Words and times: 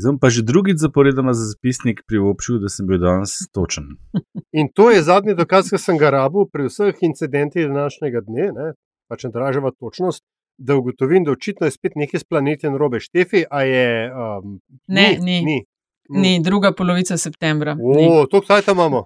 Zdaj 0.00 0.16
pa 0.20 0.30
že 0.32 0.42
drugič 0.42 0.80
zaporedoma 0.80 1.34
za 1.36 1.50
zapisnik 1.52 2.02
privoščil, 2.08 2.60
da 2.62 2.72
sem 2.72 2.88
bil 2.88 3.00
danes 3.02 3.36
točen. 3.52 3.96
In 4.58 4.70
to 4.72 4.88
je 4.90 5.02
zadnji 5.04 5.36
dokaz, 5.36 5.68
ki 5.68 5.78
sem 5.78 6.00
ga 6.00 6.12
rabil 6.14 6.48
pri 6.48 6.70
vseh 6.70 7.02
incidentih 7.04 7.68
današnjega 7.68 8.24
dne, 8.24 8.46
ne, 8.56 8.68
pa 9.08 9.20
če 9.20 9.28
dražava 9.34 9.74
točnost, 9.76 10.24
da 10.60 10.76
ugotovim, 10.76 11.24
da 11.24 11.34
očitno 11.36 11.68
je 11.68 11.76
spet 11.76 11.96
nekaj 12.00 12.20
s 12.20 12.24
planetom 12.24 12.76
robe 12.80 13.00
Štefi. 13.00 13.44
Je, 13.44 13.90
um, 14.12 14.56
ne, 14.88 15.16
ni. 15.20 15.42
ni. 15.44 15.58
Ni 16.10 16.40
druga 16.42 16.72
polovica 16.74 17.16
septembra. 17.16 17.76
O, 17.78 18.26
to 18.26 18.40
kdaj 18.42 18.64
tam 18.66 18.80
imamo? 18.80 19.04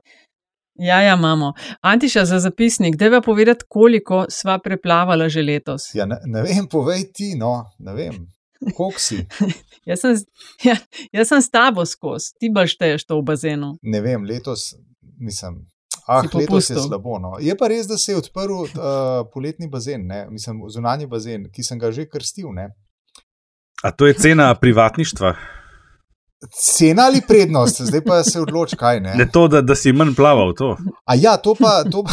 Ja, 0.80 1.02
ja, 1.02 1.14
imamo. 1.14 1.52
Antiša 1.80 2.24
za 2.24 2.38
zapisnik, 2.40 2.96
da 2.96 3.10
bi 3.10 3.20
povedal, 3.24 3.54
koliko 3.68 4.24
sva 4.28 4.58
preplavala 4.58 5.28
že 5.28 5.42
letos. 5.42 5.90
Ja, 5.94 6.06
ne, 6.06 6.16
ne 6.24 6.42
vem, 6.42 6.66
povej 6.70 7.12
ti, 7.12 7.34
no, 7.38 7.64
ne 7.78 7.94
vem. 7.94 8.24
Kako 8.64 8.92
si? 8.98 9.26
jaz, 9.88 10.00
sem, 10.00 10.16
ja, 10.64 10.76
jaz 11.12 11.28
sem 11.28 11.42
s 11.42 11.50
tabo 11.50 11.84
skozi, 11.86 12.34
ti 12.40 12.52
pa 12.54 12.66
šteješ 12.66 13.06
to 13.06 13.18
v 13.20 13.26
bazenu. 13.32 13.74
Ne 13.82 14.00
vem, 14.04 14.24
letos 14.24 14.74
nisem. 15.20 15.64
Ah, 16.06 16.22
letos 16.34 16.70
je 16.70 16.76
slabo. 16.76 17.18
No. 17.18 17.36
Je 17.40 17.54
pa 17.56 17.68
res, 17.68 17.86
da 17.88 17.96
se 17.98 18.12
je 18.12 18.20
odprl 18.20 18.52
uh, 18.52 18.68
poletni 19.32 19.68
bazen, 19.68 20.06
ne? 20.06 20.26
mislim, 20.30 20.60
zunanji 20.68 21.06
bazen, 21.06 21.48
ki 21.52 21.64
sem 21.64 21.80
ga 21.80 21.92
že 21.92 22.04
krstil. 22.08 22.52
Ne? 22.52 22.74
A 23.82 23.90
to 23.90 24.06
je 24.06 24.14
cena 24.14 24.54
privatništva? 24.54 25.34
Cena 26.60 27.06
ali 27.08 27.22
prednost, 27.28 27.80
zdaj 27.88 28.02
pa 28.04 28.22
se 28.24 28.40
odloči, 28.40 28.76
kaj 28.76 29.00
ne. 29.00 29.14
Ne 29.16 29.26
to, 29.32 29.46
da, 29.48 29.62
da 29.64 29.74
si 29.74 29.92
manj 29.92 30.12
plaval. 30.16 30.52
To. 30.60 30.76
A 31.08 31.16
ja, 31.16 31.36
to 31.36 31.54
pa, 31.56 31.84
to 31.88 32.04
pa 32.04 32.12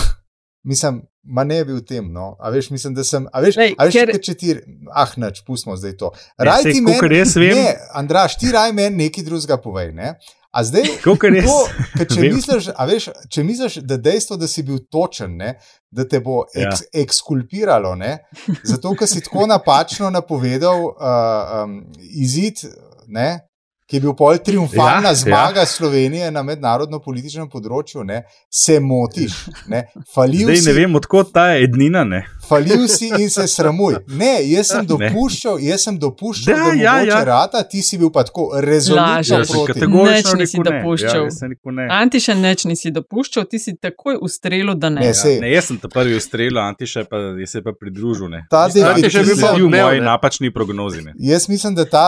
mislim, 0.63 1.01
ma 1.23 1.43
ne 1.43 1.61
bi 1.65 1.73
v 1.73 1.83
tem. 1.85 2.11
No. 2.13 2.35
A 2.39 2.49
veš, 2.49 2.69
mislim, 2.69 2.93
da 2.97 3.03
sem. 3.03 3.27
A 3.33 3.41
veš, 3.41 3.57
Lej, 3.57 3.73
a 3.77 3.87
veš 3.87 3.97
ker... 3.97 4.13
če 4.23 4.35
ti, 4.37 4.55
ah, 4.93 5.15
neč, 5.21 5.43
pustimo 5.47 5.77
zdaj 5.77 5.97
to. 5.97 6.11
Raj 6.37 6.67
ti 6.69 6.81
meni, 6.81 7.25
ne, 7.55 7.73
Andraš, 7.97 8.37
ti 8.41 8.51
raj 8.53 8.73
meni 8.75 9.05
nekaj 9.05 9.27
drugega 9.27 9.57
povej. 9.61 9.91
Ne? 9.97 10.15
A 10.51 10.63
zdaj, 10.67 10.83
to, 11.03 11.15
če, 12.11 12.25
misliš, 12.27 12.71
veš, 12.75 13.07
če 13.31 13.43
misliš, 13.47 13.77
da 13.87 13.95
dejstvo, 14.01 14.35
da 14.39 14.49
si 14.51 14.65
bil 14.67 14.81
točen, 14.91 15.37
ne, 15.39 15.53
da 15.87 16.03
te 16.07 16.19
bo 16.23 16.41
eks, 16.51 16.83
ja. 16.83 17.03
ekskulpiralo, 17.05 17.93
ne, 17.95 18.17
zato 18.67 18.91
ker 18.99 19.07
si 19.07 19.23
tako 19.23 19.47
napačno 19.47 20.09
napovedal 20.11 20.89
uh, 20.89 20.97
um, 21.61 21.77
izid, 22.19 22.65
ne, 23.07 23.29
ki 23.91 23.97
je 23.97 24.01
bil 24.05 24.13
pol 24.15 24.37
triumfalna 24.39 25.09
ja, 25.11 25.15
zmaga 25.19 25.65
ja. 25.65 25.67
Slovenije 25.67 26.29
na 26.31 26.45
mednarodno 26.47 27.01
političnem 27.03 27.49
področju, 27.51 28.05
ne, 28.07 28.21
se 28.47 28.77
motiš. 28.79 29.35
Ne, 29.67 29.81
Zdaj 30.15 30.61
si, 30.61 30.69
ne 30.69 30.75
vem, 30.77 30.95
odkot 30.95 31.33
ta 31.35 31.49
ednina. 31.59 32.05
Ne. 32.07 32.21
Falil 32.47 32.87
si 32.87 33.09
in 33.19 33.29
se 33.29 33.47
sramuj. 33.47 33.95
Ne, 34.07 34.31
jaz 34.49 34.71
sem 34.73 34.85
dopuščal, 34.87 35.59
jaz 35.61 35.85
sem 35.85 35.97
dopuščal, 35.99 36.55
da, 36.55 36.69
da 36.69 36.73
ja, 36.79 36.95
ja. 37.05 37.19
rata, 37.27 37.61
ti 37.69 37.81
si 37.85 37.99
bil 38.01 38.11
pa 38.13 38.23
tako 38.27 38.49
rezolutno 38.63 39.41
proti. 39.51 39.87
Neč 39.91 40.31
nisi 40.39 40.61
dopuščal. 40.65 41.27
Ja, 41.29 41.99
Antiša 42.01 42.35
neč 42.39 42.65
nisi 42.69 42.91
dopuščal, 42.95 43.45
ti 43.51 43.59
si 43.61 43.75
takoj 43.77 44.17
ustrelil, 44.25 44.73
da 44.79 44.89
ne. 44.93 45.05
Ne, 45.11 45.35
ne 45.43 45.51
jaz 45.53 45.69
sem 45.71 45.79
ta 45.81 45.91
prvi 45.91 46.17
ustrelil, 46.17 46.59
Antiša 46.63 47.05
pa 47.09 47.21
je 47.39 47.47
se 47.47 47.61
pa 47.63 47.75
pridružil. 47.77 48.29
Ne. 48.31 48.43
Ta 48.51 48.65
Antiša 48.67 49.23
je 49.23 49.37
bil 49.37 49.67
v 49.67 49.71
moji 49.75 50.01
napačni 50.03 50.53
prognozi. 50.53 51.05
Ne. 51.05 51.15
Jaz 51.19 51.47
mislim, 51.49 51.77
da 51.77 51.85
ta. 51.85 52.05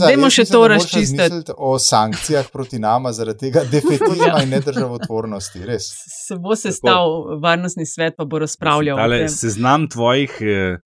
Dajmo 0.00 0.30
še 0.32 0.46
to 0.48 0.64
razčistiti. 0.68 1.54
O 1.56 1.76
sankcijah 1.78 2.48
proti 2.52 2.78
nama 2.78 3.12
zaradi 3.12 3.48
tega 3.48 3.64
defetizma 3.72 4.32
ja. 4.32 4.42
in 4.42 4.52
nedržavotvornosti. 4.56 5.64
Se 5.78 6.36
bo 6.40 6.56
sestal 6.56 7.38
varnostni 7.42 7.86
svet, 7.86 8.16
pa 8.16 8.24
bo 8.24 8.38
razpravljal 8.38 8.98
seznam 9.58 9.88
tvojih 9.88 10.30
eh, 10.40 10.78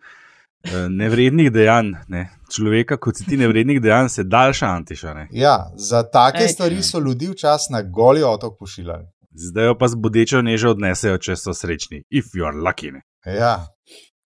eh, 0.65 0.89
nevrednih 0.89 1.53
dejanj, 1.53 1.93
ne? 2.09 2.31
človeka, 2.53 2.97
kot 2.97 3.17
si 3.17 3.25
ti 3.25 3.37
nevrednih 3.37 3.81
dejanj, 3.81 4.09
se 4.09 4.25
daljša 4.25 4.67
antiša. 4.67 5.15
Ne? 5.15 5.29
Ja, 5.33 5.73
za 5.77 6.03
take 6.03 6.45
Ej, 6.45 6.49
stvari 6.49 6.83
so 6.83 6.99
ljudi 6.99 7.29
včasih 7.33 7.73
na 7.73 7.83
goli 7.83 8.23
otok 8.23 8.59
pošiljali. 8.59 9.05
Zdaj 9.33 9.67
jo 9.67 9.79
pa 9.79 9.89
z 9.89 9.97
bodečo 9.97 10.43
neže 10.43 10.69
odnesejo, 10.69 11.19
če 11.19 11.37
so 11.37 11.55
srečni, 11.57 12.03
if 12.11 12.35
you 12.37 12.45
are 12.45 12.57
lucky. 12.57 12.93
Ja. 13.25 13.67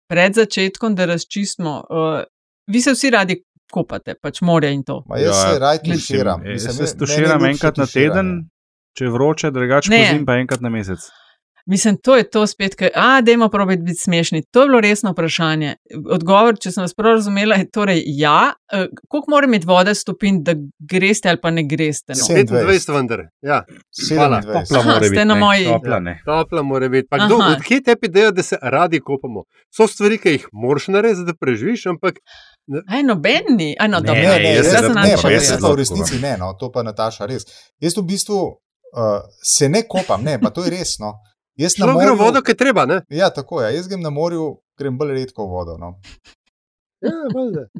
Pred 0.08 0.34
začetkom, 0.34 0.94
da 0.94 1.06
razčistimo, 1.06 1.78
uh, 1.88 2.20
vi 2.66 2.80
se 2.80 2.92
vsi 2.92 3.10
radi 3.10 3.38
kopate, 3.72 4.14
pač 4.20 4.42
morje 4.42 4.74
in 4.74 4.84
to. 4.84 5.02
Ma 5.08 5.16
jaz 5.16 5.36
ja, 5.36 5.52
se 5.52 5.58
radi 5.58 5.92
tuširam. 5.92 6.44
Jaz 6.46 6.68
se 6.76 6.96
tuširam 6.98 7.44
enkrat 7.44 7.80
na 7.80 7.86
teden, 7.86 8.34
če 8.98 9.08
je 9.08 9.16
vroče, 9.16 9.50
drugače 9.50 9.92
pa 9.92 10.04
zim 10.12 10.26
pa 10.28 10.36
enkrat 10.42 10.60
na 10.60 10.68
mesec. 10.68 11.08
Mislim, 11.70 11.97
to 12.03 12.16
je 12.16 12.31
to 12.31 12.47
spet, 12.47 12.75
da 12.94 13.20
dajmo 13.22 13.48
probiti 13.48 13.82
biti 13.82 14.00
smešni. 14.00 14.42
To 14.50 14.62
je 14.62 14.66
bilo 14.69 14.81
resno 14.81 15.12
vprašanje. 15.12 15.75
Odgovor, 16.10 16.56
če 16.58 16.72
sem 16.75 16.82
vas 16.82 16.94
prav 16.94 17.14
razumela, 17.14 17.54
je 17.54 17.69
torej 17.70 18.03
ja. 18.06 18.53
Uh, 18.75 18.88
koliko 19.08 19.31
mora 19.31 19.47
imeti 19.47 19.66
vode 19.66 19.94
stopin, 19.94 20.42
da 20.42 20.54
greste 20.91 21.28
ali 21.28 21.38
pa 21.42 21.50
ne 21.50 21.62
greste? 21.62 22.16
No? 22.19 22.26
27, 22.26 22.94
vendar. 22.94 23.22
Ja, 23.42 23.62
topla 24.09 24.82
mora 24.84 25.00
biti. 25.00 25.25
Na 25.25 25.34
moji... 25.34 25.64
Topla, 25.64 26.00
topla 26.25 26.62
mora 26.62 26.88
biti. 26.88 27.09
Kdo, 27.26 27.38
odkje 27.56 27.82
te 27.82 27.97
ideje, 28.03 28.32
da 28.32 28.42
se 28.42 28.59
radi 28.62 29.00
kopamo? 29.00 29.44
So 29.76 29.86
stvari, 29.86 30.19
ki 30.19 30.34
jih 30.34 30.48
moraš 30.53 30.88
narediti, 30.88 31.28
da 31.30 31.38
preživiš, 31.41 31.86
ampak. 31.86 32.19
Aj, 32.86 33.03
nobenni, 33.03 33.76
aj, 33.78 33.88
no, 33.88 34.00
ne, 34.00 34.19
ne, 34.19 34.36
ne, 34.42 34.54
jaz 34.59 34.75
sem 34.75 34.92
na 34.94 35.06
tem. 35.06 35.32
Jaz 35.36 35.48
sem 35.54 35.62
pa 35.62 35.70
v 35.70 35.78
resnici 35.84 36.19
ne, 36.19 36.34
no, 36.38 36.50
to 36.59 36.75
pa 36.75 36.82
Nataša 36.82 37.30
res. 37.30 37.47
Jaz 37.78 37.94
v 37.98 38.09
bistvu 38.10 38.42
uh, 38.42 39.20
se 39.42 39.70
ne 39.70 39.86
kopam, 39.86 40.26
ne, 40.26 40.41
pa 40.42 40.50
to 40.50 40.66
je 40.66 40.75
resno. 40.75 41.14
Jaz 41.60 41.76
na 41.78 41.87
morju 41.87 42.00
grem 42.00 42.19
vodo, 42.19 42.41
ki 42.43 42.54
treba. 42.56 42.87
Ne? 42.88 43.03
Ja, 43.12 43.31
tako 43.31 43.60
je. 43.62 43.75
Jaz 43.76 43.88
grem 43.88 44.00
na 44.00 44.10
morju, 44.10 44.54
grem 44.81 44.97
bolj 44.98 45.12
redko 45.19 45.44
v 45.44 45.50
vodo. 45.53 45.76
No. 45.81 45.98
Ja, 47.00 47.10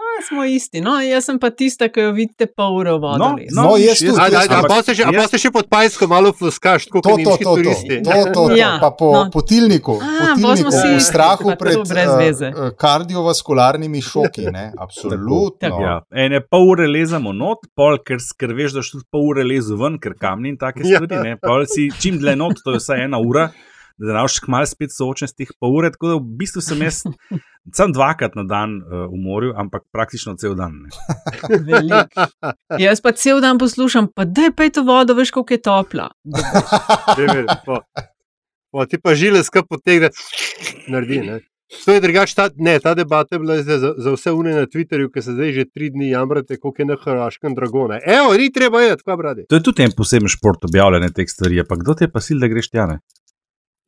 A, 0.00 0.22
smo 0.28 0.44
isti. 0.44 0.80
No, 0.80 0.96
jaz 1.00 1.24
sem 1.28 1.38
pa 1.38 1.50
tista, 1.54 1.86
ki 1.92 2.00
jo 2.00 2.12
vidite, 2.16 2.46
pa 2.46 2.66
uro 2.74 2.96
vodo. 2.98 3.18
No, 3.18 3.36
no, 3.54 3.62
no 3.62 3.76
jaz 3.78 4.00
tudi. 4.02 4.16
A 4.18 4.62
pa 4.66 4.80
ste 5.28 5.38
še 5.38 5.52
pod 5.54 5.68
pajsko, 5.70 6.08
malo 6.10 6.32
fluskaš, 6.36 6.88
tako 6.88 7.02
kot 7.04 7.22
to, 7.22 7.36
to, 7.38 7.54
to, 7.62 7.74
to, 8.08 8.18
to, 8.34 8.44
ja, 8.58 8.72
pa 8.82 8.90
po, 8.96 9.12
no. 9.14 9.22
po 9.32 9.44
tilniku, 9.46 9.98
A, 10.02 10.34
po 10.34 10.54
tilniku 10.56 10.74
v 10.74 11.04
strahu 11.04 11.54
pred 11.60 11.78
uh, 11.84 12.66
kardiovaskularnimi 12.80 14.02
šoki. 14.02 14.48
Ne? 14.50 14.70
Absolutno. 14.80 15.78
Ja. 15.84 16.00
Ene 16.10 16.42
pol 16.42 16.72
ure 16.72 16.90
lezamo 16.90 17.36
not, 17.36 17.68
pol, 17.76 18.00
ker, 18.02 18.18
ker 18.40 18.56
veš, 18.56 18.80
da 18.80 18.86
še 18.86 19.04
pol 19.12 19.30
ure 19.30 19.46
lezu 19.46 19.78
ven, 19.80 20.00
ker 20.02 20.18
kamni 20.18 20.56
in 20.56 20.58
take 20.60 20.82
ja. 20.82 20.98
stvari. 20.98 21.36
Ja. 21.36 21.40
Pol 21.44 21.68
si 21.70 21.90
čim 22.02 22.18
dlje 22.18 22.38
not, 22.40 22.64
to 22.64 22.74
je 22.74 22.82
vsaj 22.82 23.06
ena 23.06 23.22
ura 23.22 23.50
da 24.00 24.12
znaš 24.14 24.38
kmalo 24.40 24.66
spet 24.66 24.94
soočen 24.96 25.28
s 25.28 25.36
teh 25.36 25.50
pol 25.60 25.76
ure. 25.76 25.90
Tako 25.92 26.08
da 26.08 26.14
v 26.18 26.38
bistvu 26.40 26.62
sem 26.64 26.80
jaz 26.82 27.02
sam 27.76 27.92
dvakrat 27.92 28.34
na 28.38 28.46
dan 28.48 28.78
uh, 28.80 29.04
v 29.12 29.20
morju, 29.20 29.52
ampak 29.56 29.84
praktično 29.92 30.36
cel 30.40 30.56
dan. 30.58 30.72
jaz 32.86 33.04
pa 33.04 33.12
cel 33.12 33.42
dan 33.44 33.60
poslušam, 33.60 34.08
pa 34.14 34.24
da 34.24 34.48
je 34.48 34.56
pej 34.56 34.72
to 34.78 34.86
vodo, 34.88 35.14
veš, 35.18 35.34
kako 35.36 35.54
je 35.54 35.62
topla. 35.62 36.10
Po, 38.70 38.84
ti 38.86 39.00
pa 39.02 39.16
žile 39.18 39.40
skrb 39.42 39.66
potegne, 39.66 40.12
naredi. 40.86 41.16
Ne? 41.26 41.40
To 41.84 41.94
je 41.94 42.00
drugače, 42.00 42.34
ta, 42.34 42.46
ta 42.82 42.94
debata 42.94 43.34
je 43.34 43.38
bila 43.38 43.56
za, 43.62 43.94
za 43.98 44.12
vse 44.14 44.32
une 44.32 44.54
na 44.54 44.66
Twitterju, 44.66 45.10
ki 45.10 45.22
se 45.22 45.32
zdaj 45.32 45.52
že 45.52 45.64
tri 45.74 45.90
dni 45.90 46.10
jamrate, 46.10 46.56
koliko 46.56 46.82
je 46.82 46.86
na 46.86 46.96
Hrvaškem 47.02 47.54
dragona. 47.54 47.98
Evo, 48.06 48.34
ni 48.38 48.52
treba 48.52 48.80
je, 48.80 48.96
tako 48.96 49.16
brati. 49.16 49.46
To 49.48 49.58
je 49.58 49.62
tudi 49.62 49.82
en 49.82 49.94
poseben 49.96 50.28
šport 50.28 50.64
objavljene 50.64 51.10
teh 51.14 51.30
stvari, 51.30 51.62
pa 51.68 51.76
kdo 51.76 51.94
te 51.94 52.08
pa 52.08 52.22
sil, 52.26 52.38
da 52.42 52.46
greš 52.46 52.70
tjane? 52.70 52.98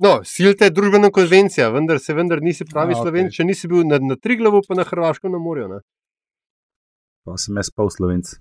No, 0.03 0.17
silte 0.27 0.67
je 0.67 0.75
družbena 0.75 1.13
konvencija, 1.15 1.69
vendar 1.71 2.01
se 2.03 2.15
vendar 2.15 2.41
nisi 2.43 2.67
pravi 2.67 2.97
slovenc, 2.99 3.31
okay. 3.31 3.37
če 3.39 3.45
nisi 3.47 3.69
bil 3.71 3.85
na, 3.87 4.01
na 4.03 4.17
Triglavu, 4.19 4.65
pa 4.67 4.75
na 4.75 4.87
Hrvaškem 4.89 5.31
na 5.31 5.39
morju. 5.39 5.69
Ne? 5.71 5.79
Pa 7.23 7.37
sem 7.39 7.61
jaz 7.61 7.71
pa 7.71 7.87
v 7.87 7.95
Slovenci. 7.95 8.41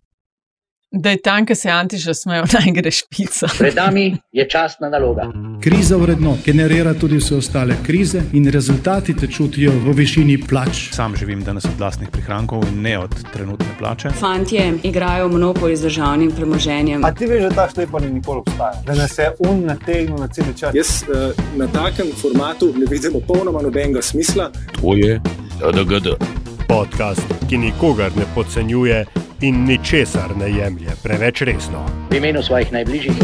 Da 0.93 1.09
je 1.09 1.17
tam, 1.21 1.45
ki 1.45 1.55
se 1.55 1.69
antiša 1.69 2.13
smejo, 2.13 2.43
naj 2.53 2.71
greš 2.73 3.03
pica. 3.09 3.47
Pred 3.57 3.75
nami 3.75 4.17
je 4.31 4.49
časna 4.49 4.89
naloga. 4.89 5.23
Kriza 5.63 5.95
vredno 5.95 6.37
generira 6.45 6.93
tudi 6.93 7.17
vse 7.17 7.35
ostale 7.35 7.75
krize 7.85 8.21
in 8.33 8.51
rezultati 8.51 9.15
te 9.15 9.27
čutijo 9.27 9.71
v 9.71 9.93
višini 9.95 10.37
plač. 10.49 10.89
Sam 10.91 11.15
živim 11.15 11.43
danes 11.43 11.65
od 11.65 11.79
vlastnih 11.79 12.09
prihrankov 12.09 12.65
in 12.67 12.81
ne 12.81 12.97
od 12.99 13.15
trenutne 13.33 13.65
plače. 13.79 14.09
Fantje 14.09 14.73
igrajo 14.83 15.27
monopoli 15.27 15.75
z 15.75 15.81
državnim 15.81 16.31
premoženjem. 16.31 17.05
A 17.05 17.13
ti 17.13 17.25
veš, 17.25 17.41
da 17.43 17.49
ta 17.49 17.69
štej 17.69 17.87
pa 17.91 17.99
ni 17.99 18.11
nikoli 18.11 18.39
obstajal? 18.39 18.83
Da 18.85 18.95
nas 18.95 19.17
je 19.17 19.31
un 19.39 19.63
nategnil 19.65 20.19
na 20.19 20.27
cel 20.27 20.53
čas. 20.59 20.75
Jaz 20.75 21.03
uh, 21.07 21.31
na 21.55 21.67
takem 21.67 22.11
formatu 22.21 22.73
ne 22.77 22.85
vidim 22.89 23.13
popolnoma 23.13 23.61
nobenega 23.61 24.01
smisla. 24.01 24.51
To 24.81 24.95
je 24.95 25.21
DDGD. 25.59 26.19
Podcast, 26.67 27.23
ki 27.49 27.57
nikogar 27.57 28.11
ne 28.15 28.25
podcenjuje 28.35 29.05
in 29.41 29.65
ničesar 29.65 30.37
ne 30.37 30.49
jemlje 30.57 30.93
preveč 31.03 31.41
resno. 31.41 31.85
V 32.09 32.15
imenu 32.15 32.43
svojih 32.43 32.71
najbližjih 32.71 33.17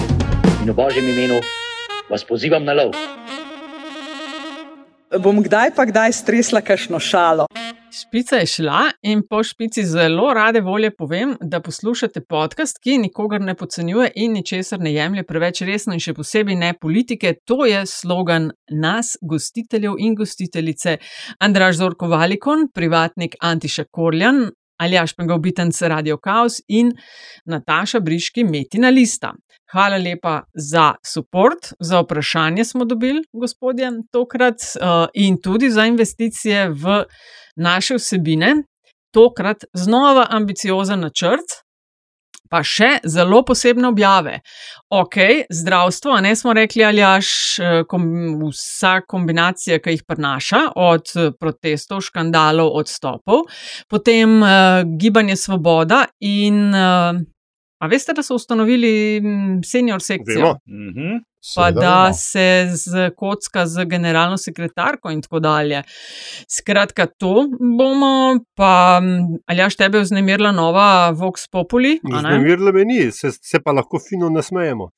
in 0.64 0.72
v 0.72 0.74
božjem 0.74 1.10
imenu 1.10 1.38
vas 2.10 2.24
pozivam 2.26 2.66
na 2.66 2.74
lov. 2.74 2.96
Bom 5.22 5.44
kdaj 5.44 5.76
pa 5.76 5.86
kdaj 5.86 6.12
stresla 6.12 6.62
kašno 6.62 7.00
šalo. 7.00 7.46
Špica 8.02 8.36
je 8.36 8.46
šla 8.46 8.82
in 9.02 9.22
po 9.30 9.44
špici 9.44 9.84
zelo 9.86 10.34
rade 10.34 10.62
volje 10.62 10.92
povem, 10.96 11.36
da 11.42 11.60
poslušate 11.60 12.22
podcast, 12.22 12.78
ki 12.84 12.98
nikogar 12.98 13.42
ne 13.42 13.56
podcenjuje 13.56 14.12
in 14.16 14.34
ničesar 14.34 14.80
ne 14.80 14.94
jemlje 14.94 15.24
preveč 15.24 15.62
resno, 15.62 15.94
in 15.94 16.04
še 16.04 16.14
posebej 16.14 16.56
ne 16.56 16.74
politike. 16.74 17.34
To 17.46 17.66
je 17.66 17.86
slogan 17.86 18.52
nas, 18.70 19.16
gostiteljev 19.22 19.96
in 19.98 20.16
gostiteljice. 20.16 20.98
Andraš 21.40 21.78
Zorko 21.78 22.08
Valikon, 22.08 22.68
privatnik 22.74 23.36
Antiša 23.42 23.88
Korjan, 23.92 24.50
Aljaš 24.78 25.14
Pengovitenc 25.16 25.82
Radio 25.82 26.18
Chaos 26.18 26.62
in 26.68 26.92
Nataša 27.46 28.00
Briški 28.00 28.44
Metina 28.44 28.90
Lista. 28.90 29.34
Hvala 29.72 29.98
lepa 29.98 30.42
za 30.54 30.94
podporo, 31.04 31.56
za 31.80 32.00
vprašanje 32.00 32.66
smo 32.66 32.86
dobili, 32.86 33.24
gospodje, 33.34 33.92
tokrat 34.12 34.56
uh, 34.56 35.08
in 35.14 35.42
tudi 35.42 35.70
za 35.70 35.86
investicije 35.86 36.70
v 36.70 37.04
naše 37.56 37.96
vsebine. 37.96 38.56
Tokrat 39.14 39.66
znova 39.74 40.28
ambiciozen 40.30 41.00
načrt, 41.00 41.67
pa 42.50 42.64
še 42.64 42.98
zelo 43.06 43.44
posebne 43.46 43.88
objave. 43.88 44.40
Ok, 44.94 45.18
zdravstvo, 45.50 46.16
a 46.18 46.22
ne 46.22 46.36
smo 46.36 46.54
rekli, 46.54 46.84
ali 46.88 47.04
jaš 47.04 47.30
eh, 47.60 47.80
kom, 47.90 48.08
vsa 48.48 49.02
kombinacija, 49.08 49.80
ki 49.84 49.98
jih 49.98 50.06
prenaša, 50.08 50.62
od 50.76 51.16
eh, 51.16 51.32
protestov, 51.40 52.04
škandalov, 52.08 52.72
odstopov, 52.78 53.48
potem 53.90 54.40
uh, 54.42 54.84
gibanje 55.00 55.36
Svoboda 55.36 56.06
in. 56.20 56.70
Uh, 56.74 57.26
A 57.78 57.86
veste, 57.86 58.10
da 58.18 58.24
so 58.26 58.34
ustanovili 58.36 59.22
mm, 59.22 59.60
senior 59.62 60.02
sekcijo? 60.02 60.56
Mm 60.66 60.94
-hmm. 60.94 61.20
Pa 61.56 61.72
da 61.72 62.14
se 62.14 62.68
z 62.72 63.10
kocka 63.16 63.68
z 63.68 63.86
generalno 63.86 64.38
sekretarko 64.38 65.12
in 65.12 65.22
tako 65.22 65.40
dalje. 65.40 65.84
Skratka, 66.58 67.06
to 67.06 67.48
bomo, 67.78 68.40
pa 68.56 69.02
ali 69.46 69.60
jaš 69.60 69.76
tebe 69.76 70.00
vznemirila 70.00 70.52
nova 70.52 71.12
Vox 71.12 71.48
Populi? 71.52 72.00
Vznemirila 72.04 72.72
me 72.72 72.86
ni, 72.86 73.12
se, 73.12 73.32
se 73.32 73.60
pa 73.64 73.72
lahko 73.72 74.00
fino 74.10 74.30
nasmejemo. 74.30 74.90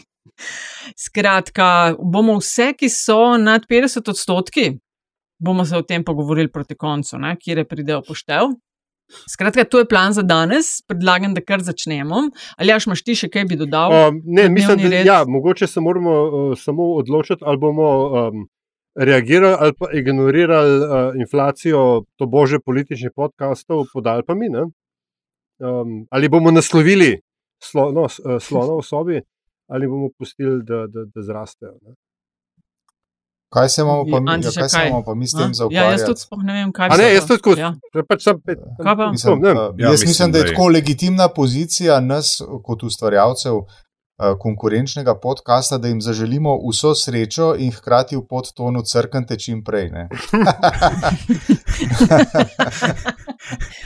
Skratka, 1.07 1.95
bomo 1.97 2.37
vse, 2.41 2.73
ki 2.77 2.89
so 2.93 3.37
nad 3.41 3.65
50 3.69 4.09
odstotki, 4.13 4.65
bomo 5.39 5.65
se 5.65 5.77
o 5.77 5.81
tem 5.81 6.03
pogovorili 6.03 6.51
proti 6.51 6.75
koncu, 6.75 7.17
kje 7.39 7.65
pridejo 7.65 8.01
poštev. 8.07 8.55
Skratka, 9.29 9.63
to 9.63 9.79
je 9.79 9.87
plan 9.87 10.13
za 10.13 10.21
danes, 10.21 10.81
predlagam, 10.87 11.33
da 11.33 11.41
kar 11.41 11.61
začnemo. 11.63 12.15
Ali 12.57 12.73
jaš 12.73 12.87
imaš 12.87 13.03
ti 13.07 13.15
še 13.15 13.29
kaj 13.31 13.45
bi 13.47 13.55
dodal? 13.55 13.93
Um, 13.95 14.19
ne, 14.25 14.49
mislim, 14.51 14.83
da 14.83 15.03
ja, 15.07 15.21
mogoče 15.27 15.67
se 15.67 15.81
moramo 15.81 16.15
uh, 16.23 16.57
samo 16.59 16.89
odločiti, 16.99 17.45
ali 17.45 17.57
bomo 17.57 17.87
um, 17.87 18.47
reagirali 18.97 19.55
ali 19.59 19.73
pa 19.79 19.91
ignorirali 19.93 20.75
uh, 20.79 21.21
inflacijo, 21.21 22.03
to 22.17 22.27
bože 22.27 22.59
političnih 22.59 23.13
podkastov 23.15 23.85
pod 23.93 24.07
Alpami, 24.07 24.49
um, 24.49 26.03
ali 26.09 26.29
bomo 26.29 26.51
naslovili 26.51 27.15
slo, 27.63 27.91
no, 27.91 28.09
uh, 28.09 28.41
slono 28.41 28.81
v 28.81 28.83
sobi, 28.83 29.21
ali 29.71 29.87
bomo 29.87 30.09
pustili, 30.17 30.59
da, 30.67 30.83
da, 30.91 31.07
da 31.15 31.23
zrastejo. 31.23 31.77
Ne? 31.81 31.95
Kaj 33.49 33.69
se 33.69 33.81
imamo 33.81 34.03
pa, 34.11 34.19
Antiša, 34.31 34.59
ja, 34.59 34.61
kaj 34.61 34.69
se 34.69 34.77
imamo 34.87 35.03
pa 35.03 35.15
mi 35.15 35.27
s 35.27 35.31
tem 35.31 35.53
zaukvarjati? 35.53 35.85
Ja, 35.85 35.91
jaz 35.91 36.05
tudi 36.05 36.19
spoh 36.19 36.43
ne 36.43 36.53
vem, 36.53 36.71
kaj 36.71 36.89
se 36.91 37.03
je. 37.03 37.15
Jaz 37.15 37.27
tudi 37.27 37.41
tako, 37.41 37.55
ja. 37.59 37.73
pač 38.09 38.23
sem 38.23 38.41
pet. 38.45 38.59
Mislim, 39.11 39.45
ja, 39.45 39.53
jaz 39.77 39.91
mislim, 39.91 40.09
mislim, 40.09 40.31
da 40.31 40.37
je 40.37 40.47
tako 40.51 40.67
legitimna 40.67 41.27
pozicija 41.27 41.99
nas 41.99 42.41
kot 42.63 42.83
ustvarjalcev, 42.83 43.61
Eh, 44.17 44.33
konkurenčnega 44.39 45.13
podcasta, 45.21 45.77
da 45.77 45.87
jim 45.87 46.01
zaželimo 46.01 46.55
vso 46.69 46.95
srečo 46.95 47.51
in 47.57 47.71
hkrati 47.71 48.15
v 48.17 48.23
podtonu 48.29 48.81
crkante 48.81 49.37
čim 49.37 49.63
prej. 49.63 49.91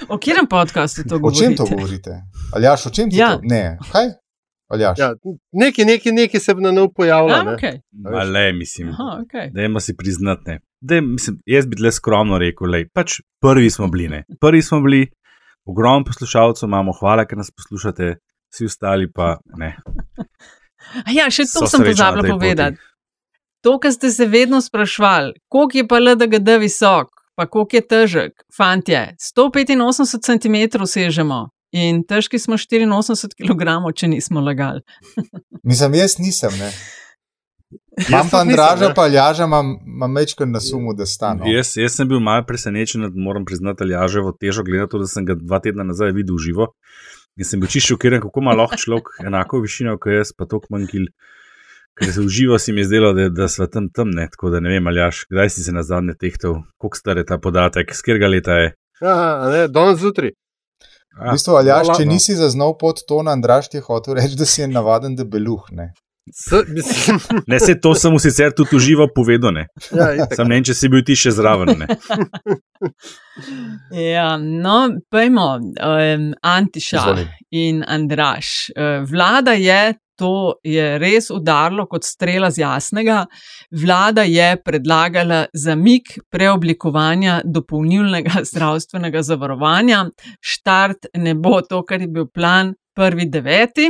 o 0.09 0.17
katerem 0.17 0.47
podkastu 0.49 1.03
to 1.03 1.19
govorite? 1.19 1.43
O 1.43 1.47
čem 1.47 1.55
to 1.57 1.65
govorite? 1.75 2.21
Ali 2.55 2.65
jaš, 2.65 2.85
o 2.85 2.89
čem 2.89 3.11
ti 3.11 3.17
ja. 3.17 3.35
to? 3.35 3.39
Ne, 3.43 3.77
kaj? 3.91 4.07
Ja, 4.79 4.93
neki, 5.51 5.85
neki, 5.85 6.11
neki 6.11 6.39
se 6.39 6.53
na 6.53 6.71
nov 6.71 6.93
pojavlja. 6.95 7.35
Okay. 7.35 7.79
Le, 8.33 8.53
mislim, 8.53 8.89
Aha, 8.89 9.21
okay. 9.23 9.51
da 9.53 9.61
ima 9.61 9.79
si 9.79 9.95
priznati. 9.97 10.57
Dej, 10.81 11.01
mislim, 11.01 11.39
jaz 11.45 11.67
bi 11.67 11.81
le 11.81 11.91
skromno 11.91 12.37
rekel, 12.37 12.71
da 12.71 12.83
pač 12.93 13.19
prvi 13.41 13.69
smo 13.69 13.87
bili. 13.87 14.07
Ne. 14.09 14.23
Prvi 14.39 14.61
smo 14.61 14.81
bili, 14.81 15.07
ogromno 15.65 16.05
poslušalcev 16.05 16.69
imamo, 16.69 16.93
hvala, 16.99 17.25
ker 17.25 17.37
nas 17.37 17.51
poslušate 17.51 18.15
vsi 18.53 18.65
ostali 18.65 19.11
pa 19.11 19.37
ne. 19.57 19.75
Ja, 21.13 21.27
še 21.29 21.45
to 21.45 21.67
sem 21.69 21.83
pozabila 21.85 22.25
povedati. 22.25 22.79
To, 23.61 23.75
kar 23.79 23.93
ste 23.93 24.09
se 24.09 24.25
vedno 24.25 24.57
sprašvali, 24.61 25.35
koliko 25.47 25.77
je 25.77 25.87
pa 25.87 25.99
LDGD 26.01 26.55
visok, 26.63 27.11
pa 27.37 27.45
koliko 27.45 27.77
je 27.77 27.81
težek, 27.87 28.33
fantje, 28.57 29.03
185 29.21 30.25
cm 30.25 30.85
sežemo 30.89 31.43
in 31.71 32.03
težki 32.07 32.39
smo 32.39 32.57
84 32.59 33.35
kg, 33.37 33.77
če 33.95 34.11
nismo 34.11 34.43
lagali. 34.43 34.81
Mislim, 35.67 35.95
jaz 35.99 36.17
nisem. 36.19 36.55
Ne. 36.59 36.71
Imam 38.09 38.27
pa 38.31 38.41
Andraža, 38.41 38.91
pa 38.95 39.07
Ljaža, 39.07 39.43
imam, 39.43 39.75
imam 39.85 40.15
večkrat 40.15 40.49
na 40.49 40.59
sumu, 40.59 40.93
da 40.93 41.05
stane. 41.05 41.51
Jaz, 41.51 41.73
jaz 41.77 41.95
sem 41.95 42.07
bil 42.07 42.19
malo 42.19 42.43
presenečen, 42.47 43.07
moram 43.15 43.45
priznati, 43.45 43.83
Ljaževo 43.83 44.31
težo, 44.39 44.63
glede 44.63 44.85
na 44.85 44.87
to, 44.87 44.99
da 44.99 45.07
sem 45.07 45.25
ga 45.25 45.35
dva 45.35 45.59
tedna 45.59 45.83
nazaj 45.83 46.11
videl 46.15 46.39
živo. 46.39 46.71
In 47.39 47.47
sem 47.47 47.59
bil 47.59 47.71
čisto 47.71 47.93
šokiran, 47.93 48.21
kako 48.23 48.43
ima 48.43 48.55
lahko 48.57 48.79
človek 48.79 49.13
enako 49.25 49.61
višino 49.63 49.95
kot 49.99 50.13
jaz, 50.13 50.33
pa 50.37 50.47
tako 50.47 50.73
manj 50.75 50.89
kil. 50.91 51.07
Ker 51.99 52.11
se 52.15 52.23
uživa, 52.23 52.59
si 52.59 52.71
mi 52.73 52.83
zdelo, 52.87 53.11
da, 53.13 53.27
da 53.29 53.47
smo 53.51 53.67
tam 53.67 53.89
tam, 53.91 54.11
ne? 54.15 54.27
tako 54.31 54.49
da 54.49 54.61
ne 54.63 54.71
vem, 54.71 54.87
ali 54.87 54.99
jaš, 54.99 55.25
kdaj 55.29 55.49
si 55.51 55.63
se 55.63 55.73
na 55.75 55.83
zadnje 55.83 56.15
tehtal, 56.19 56.61
koliko 56.79 56.97
star 56.97 57.19
je 57.19 57.25
ta 57.27 57.37
podatek, 57.37 57.91
z 57.95 58.05
katerega 58.05 58.29
leta 58.31 58.55
je. 58.59 58.69
Aha, 59.01 59.49
ne, 59.51 59.65
danes 59.67 59.99
zjutraj. 59.99 60.31
V 61.19 61.35
bistvu, 61.35 61.57
ali 61.59 61.71
jaš, 61.71 61.91
če 61.97 62.07
nisi 62.07 62.37
zaznal 62.39 62.77
pod 62.79 63.03
to, 63.07 63.19
Andraš 63.27 63.71
ti 63.71 63.81
je 63.81 63.85
hotel 63.85 64.15
reči, 64.19 64.39
da 64.39 64.47
si 64.47 64.63
je 64.63 64.71
navaden 64.71 65.17
debeluh. 65.19 65.67
Ne? 65.75 65.91
ne, 67.47 67.59
se 67.59 67.81
to 67.81 67.95
sem 67.95 68.19
sicer 68.19 68.53
tudi 68.55 68.75
užival 68.75 69.07
povedal. 69.15 69.65
Ja, 69.91 70.27
sem 70.31 70.47
ne, 70.47 70.61
če 70.63 70.75
si 70.77 70.89
bil 70.91 71.03
ti 71.05 71.17
še 71.17 71.33
zraven. 71.35 71.81
ja, 74.13 74.37
no, 74.37 74.77
pojmo, 75.11 75.47
um, 75.59 76.29
Antiša 76.45 77.03
Zvoli. 77.03 77.27
in 77.51 77.83
Andraš. 77.83 78.71
Uh, 78.75 79.01
vlada 79.09 79.57
je, 79.57 79.95
to 80.21 80.61
je 80.63 80.85
res 81.01 81.31
udarilo 81.33 81.87
kot 81.89 82.05
strela 82.05 82.51
z 82.53 82.61
jasnega. 82.61 83.23
Vlada 83.73 84.21
je 84.29 84.53
predlagala 84.61 85.45
zamik 85.53 86.13
preoblikovanja 86.29 87.39
dopolnilnega 87.45 88.43
zdravstvenega 88.51 89.23
zavarovanja. 89.25 90.05
Štart 90.53 91.09
ne 91.17 91.33
bo 91.33 91.61
to, 91.65 91.81
kar 91.87 92.05
je 92.05 92.11
bil 92.11 92.29
plan, 92.29 92.75
prvi 92.93 93.25
deveti. 93.33 93.89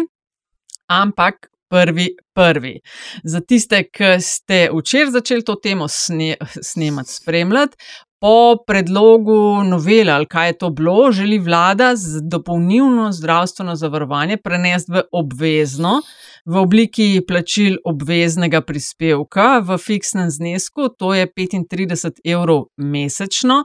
Ampak 0.92 1.52
prvi, 1.72 2.08
prvi. 2.36 2.80
Za 3.24 3.42
tiste, 3.48 3.84
ki 3.92 4.16
ste 4.24 4.70
včeraj 4.72 5.12
začeli 5.18 5.46
to 5.48 5.56
temo 5.56 5.88
sne, 5.88 6.36
snemati, 6.62 7.12
spremljati. 7.12 7.78
Po 8.22 8.58
predlogu 8.68 9.64
novela, 9.64 10.14
ali 10.14 10.26
kaj 10.26 10.48
je 10.50 10.58
to 10.58 10.70
bilo, 10.70 11.12
želi 11.12 11.40
vlada 11.40 11.94
dopolnilno 12.32 13.12
zdravstveno 13.12 13.76
zavarovanje 13.76 14.38
prenesti 14.38 14.92
v 14.92 15.02
obvezno, 15.12 16.02
v 16.46 16.58
obliki 16.58 17.22
plačil 17.28 17.78
obveznega 17.86 18.62
prispevka 18.62 19.60
v 19.66 19.78
fiksnem 19.78 20.30
znesku, 20.30 20.90
to 21.00 21.14
je 21.14 21.28
35 21.28 22.22
evrov 22.26 22.64
mesečno, 22.78 23.64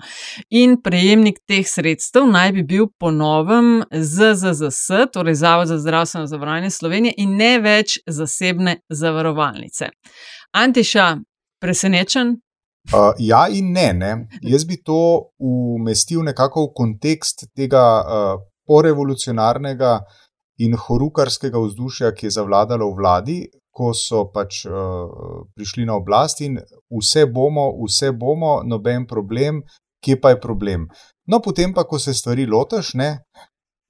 in 0.50 0.80
prejemnik 0.82 1.42
teh 1.44 1.68
sredstev 1.68 2.24
naj 2.24 2.52
bi 2.52 2.62
bil 2.62 2.88
po 2.98 3.10
novem 3.10 3.84
ZZZS, 3.92 5.12
torej 5.12 5.34
Zavod 5.34 5.68
za 5.68 5.78
zdravstveno 5.78 6.26
zavarovanje 6.26 6.70
Slovenije, 6.70 7.14
in 7.16 7.36
ne 7.36 7.58
več 7.60 7.98
zasebne 8.06 8.78
zavarovalnice. 8.88 9.92
Antiša, 10.52 11.16
presenečen? 11.60 12.38
Uh, 12.94 13.12
ja, 13.18 13.46
in 13.50 13.72
ne, 13.72 13.92
ne. 13.92 14.12
Jaz 14.42 14.64
bi 14.64 14.78
to 14.82 15.32
umestil 15.42 16.22
nekako 16.22 16.68
v 16.68 16.72
kontekst 16.76 17.48
tega 17.56 17.82
uh, 17.98 18.36
porevolucionarnega 18.66 19.98
in 20.62 20.76
horukarskega 20.78 21.60
vzdušja, 21.60 22.12
ki 22.14 22.28
je 22.28 22.36
zavladalo 22.38 22.88
v 22.92 22.98
vladi, 23.00 23.38
ko 23.74 23.90
so 23.94 24.26
pač 24.32 24.62
uh, 24.70 25.10
prišli 25.58 25.84
na 25.88 25.98
oblast 25.98 26.40
in 26.46 26.60
vse 26.94 27.26
bomo, 27.26 27.68
vse 27.82 28.12
bomo, 28.14 28.60
noben 28.64 29.04
problem, 29.10 29.60
kje 30.00 30.20
pa 30.22 30.32
je 30.32 30.40
problem. 30.40 30.86
No, 31.26 31.42
potem 31.42 31.74
pa, 31.74 31.84
ko 31.84 31.98
se 31.98 32.14
stvari 32.14 32.46
lotaš, 32.46 32.94
ne. 32.94 33.10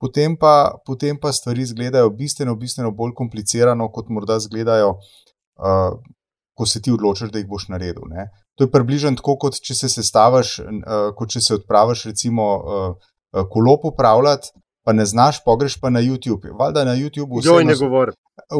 Potem 0.00 0.34
pa, 0.40 0.72
potem 0.84 1.20
pa 1.20 1.32
stvari 1.32 1.62
izgledajo 1.62 2.10
bistveno, 2.16 2.56
bistveno 2.56 2.90
bolj 2.96 3.14
komplicirano, 3.16 3.90
kot 3.92 4.08
morda 4.08 4.40
izgledajo 4.40 4.96
uh, 4.96 5.92
ko 6.56 6.66
se 6.66 6.82
ti 6.82 6.92
odločiš, 6.92 7.30
da 7.32 7.38
jih 7.38 7.48
boš 7.48 7.68
naredil. 7.68 8.08
Ne. 8.08 8.28
To 8.56 8.64
je 8.64 8.70
približno 8.72 9.12
tako, 9.18 9.36
kot 9.36 9.58
če 9.60 9.74
se 9.76 9.88
sestaviš, 9.92 10.58
uh, 10.64 11.10
kot 11.16 11.34
če 11.34 11.42
se 11.44 11.58
odpraviš, 11.58 12.06
recimo, 12.12 12.46
uh, 12.56 13.10
kolo 13.52 13.76
popravljati, 13.82 14.48
pa 14.86 14.94
ne 14.96 15.04
znaš, 15.06 15.42
pogreš 15.44 15.76
pa 15.80 15.90
na 15.90 16.00
YouTube. 16.00 16.54
Valjda 16.58 16.84
na 16.84 16.94
YouTubu 16.96 17.42
vse, 17.42 17.60
eno, 17.60 18.06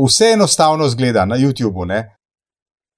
vse 0.04 0.30
enostavno 0.34 0.88
zgleda, 0.88 1.24
na 1.24 1.38
YouTubu. 1.40 1.86
Ne. 1.86 2.00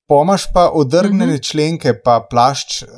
Pomaž 0.09 0.47
pa 0.55 0.71
odrgnjene 0.75 1.33
mm 1.33 1.37
-hmm. 1.37 1.49
členke, 1.51 1.93
pa 2.05 2.27
plašč 2.31 2.83
uh, 2.83 2.89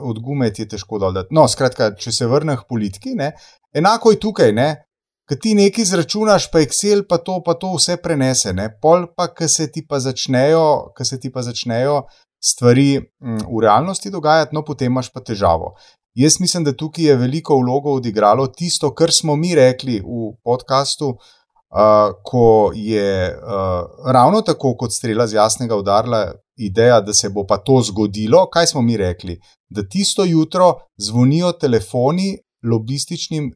od 0.00 0.18
gume 0.22 0.52
ti 0.52 0.62
je 0.62 0.68
težko 0.68 0.98
dodati. 0.98 1.28
No, 1.30 1.48
skratka, 1.48 1.94
če 1.94 2.12
se 2.12 2.26
vrnem 2.26 2.56
k 2.56 2.68
politiki, 2.68 3.14
ne, 3.14 3.32
enako 3.74 4.10
je 4.10 4.20
tukaj, 4.20 4.52
ne, 4.52 4.84
ki 5.28 5.38
ti 5.38 5.54
nekaj 5.54 5.82
izračunaš, 5.82 6.50
pa 6.50 6.58
Excel 6.58 7.02
pa 7.08 7.18
to, 7.18 7.42
pa 7.46 7.54
to 7.54 7.72
vse 7.76 7.96
prenese, 7.96 8.52
ne, 8.52 8.68
pol 8.82 9.06
pa, 9.16 9.28
ki 9.34 9.48
se 9.48 9.70
ti 9.72 9.86
pa 9.88 9.98
začnejo, 10.00 10.92
se 11.02 11.20
ti 11.20 11.32
pa 11.32 11.42
začnejo 11.42 12.02
stvari 12.44 13.00
mm, 13.00 13.44
v 13.46 13.62
realnosti 13.62 14.10
dogajati, 14.10 14.54
no, 14.54 14.64
potem 14.64 14.92
imaš 14.92 15.12
pa 15.12 15.20
težavo. 15.20 15.74
Jaz 16.14 16.40
mislim, 16.40 16.64
da 16.64 16.72
tukaj 16.72 17.04
je 17.04 17.16
veliko 17.16 17.56
vlogo 17.58 17.92
odigralo 17.94 18.46
tisto, 18.46 18.90
kar 18.94 19.12
smo 19.12 19.36
mi 19.36 19.54
rekli 19.54 20.00
v 20.00 20.32
podkastu, 20.44 21.08
uh, 21.08 22.14
ko 22.24 22.72
je 22.74 23.28
uh, 23.30 24.12
ravno 24.12 24.42
tako 24.42 24.74
kot 24.76 24.92
strela 24.92 25.26
z 25.26 25.38
jasnega 25.38 25.76
udarila 25.76 26.32
ideja, 26.56 27.00
da 27.00 27.14
se 27.14 27.28
bo 27.28 27.46
pa 27.46 27.58
to 27.58 27.80
zgodilo. 27.82 28.46
Kaj 28.50 28.66
smo 28.66 28.82
mi 28.82 28.96
rekli? 28.96 29.38
Da 29.70 29.82
tisto 29.88 30.24
jutro 30.24 30.74
zvonijo 30.96 31.52
telefoni 31.52 32.38
lobističnim 32.64 33.52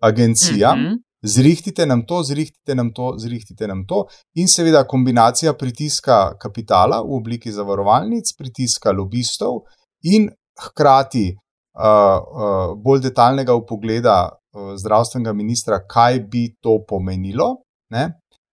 agencijam. 0.00 0.78
Mm 0.78 0.84
-hmm. 0.84 1.02
Zrihtite 1.26 1.86
nam 1.86 2.04
to, 2.06 2.22
zrihtite 2.22 2.74
nam 2.74 2.92
to, 2.94 3.14
zrihtite 3.18 3.66
nam 3.66 3.84
to, 3.86 4.04
in 4.38 4.48
seveda 4.48 4.84
kombinacija 4.86 5.56
pritiska 5.58 6.36
kapitala 6.38 7.00
v 7.02 7.16
obliki 7.18 7.52
zavarovalnic, 7.52 8.30
pritiska 8.38 8.92
lobistov 8.94 9.64
in 10.06 10.28
hkrati 10.62 11.26
uh, 11.32 11.82
uh, 11.82 12.76
bolj 12.82 13.02
detaljnega 13.08 13.56
upogleda 13.58 14.16
uh, 14.28 14.76
zdravstvenega 14.78 15.32
ministra, 15.32 15.80
kaj 15.88 16.20
bi 16.30 16.46
to 16.62 16.78
pomenilo, 16.88 17.56
ne, 17.90 18.06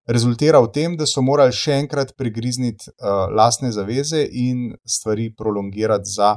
rezultira 0.10 0.60
v 0.64 0.72
tem, 0.74 0.98
da 0.98 1.06
so 1.06 1.22
morali 1.22 1.54
še 1.56 1.78
enkrat 1.86 2.16
pregrizniti 2.18 2.90
uh, 2.90 3.30
lastne 3.38 3.72
zaveze 3.72 4.26
in 4.26 4.72
stvari 4.84 5.30
prolongirati 5.38 6.10
za, 6.10 6.36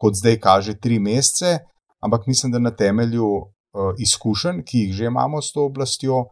kot 0.00 0.16
zdaj 0.16 0.40
kaže, 0.40 0.78
tri 0.80 0.98
mesece. 0.98 1.58
Ampak 2.04 2.26
mislim, 2.26 2.52
da 2.52 2.58
na 2.58 2.72
temelju 2.76 3.28
uh, 3.28 3.53
izkušenj, 3.98 4.62
ki 4.66 4.86
jih 4.86 4.94
že 4.94 5.10
imamo 5.10 5.42
s 5.42 5.52
to 5.52 5.66
oblastjo, 5.66 6.24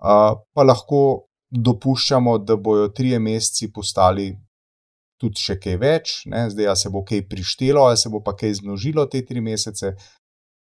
pa 0.00 0.64
lahko 0.64 1.26
dopuščamo, 1.50 2.38
da 2.38 2.56
bojo 2.56 2.88
tri 2.94 3.18
meseci 3.18 3.72
postali 3.72 4.30
tudi 5.20 5.40
še 5.40 5.58
kaj 5.60 5.76
več. 5.80 6.12
Ne? 6.30 6.46
Zdaj, 6.52 6.68
a 6.72 6.76
se 6.78 6.90
bo 6.92 7.02
kaj 7.04 7.26
prištelo, 7.28 7.88
a 7.90 7.96
se 7.96 8.08
bo 8.12 8.22
pa 8.24 8.34
kaj 8.36 8.60
zmnožilo 8.62 9.06
te 9.10 9.20
tri 9.26 9.42
mesece, 9.44 9.92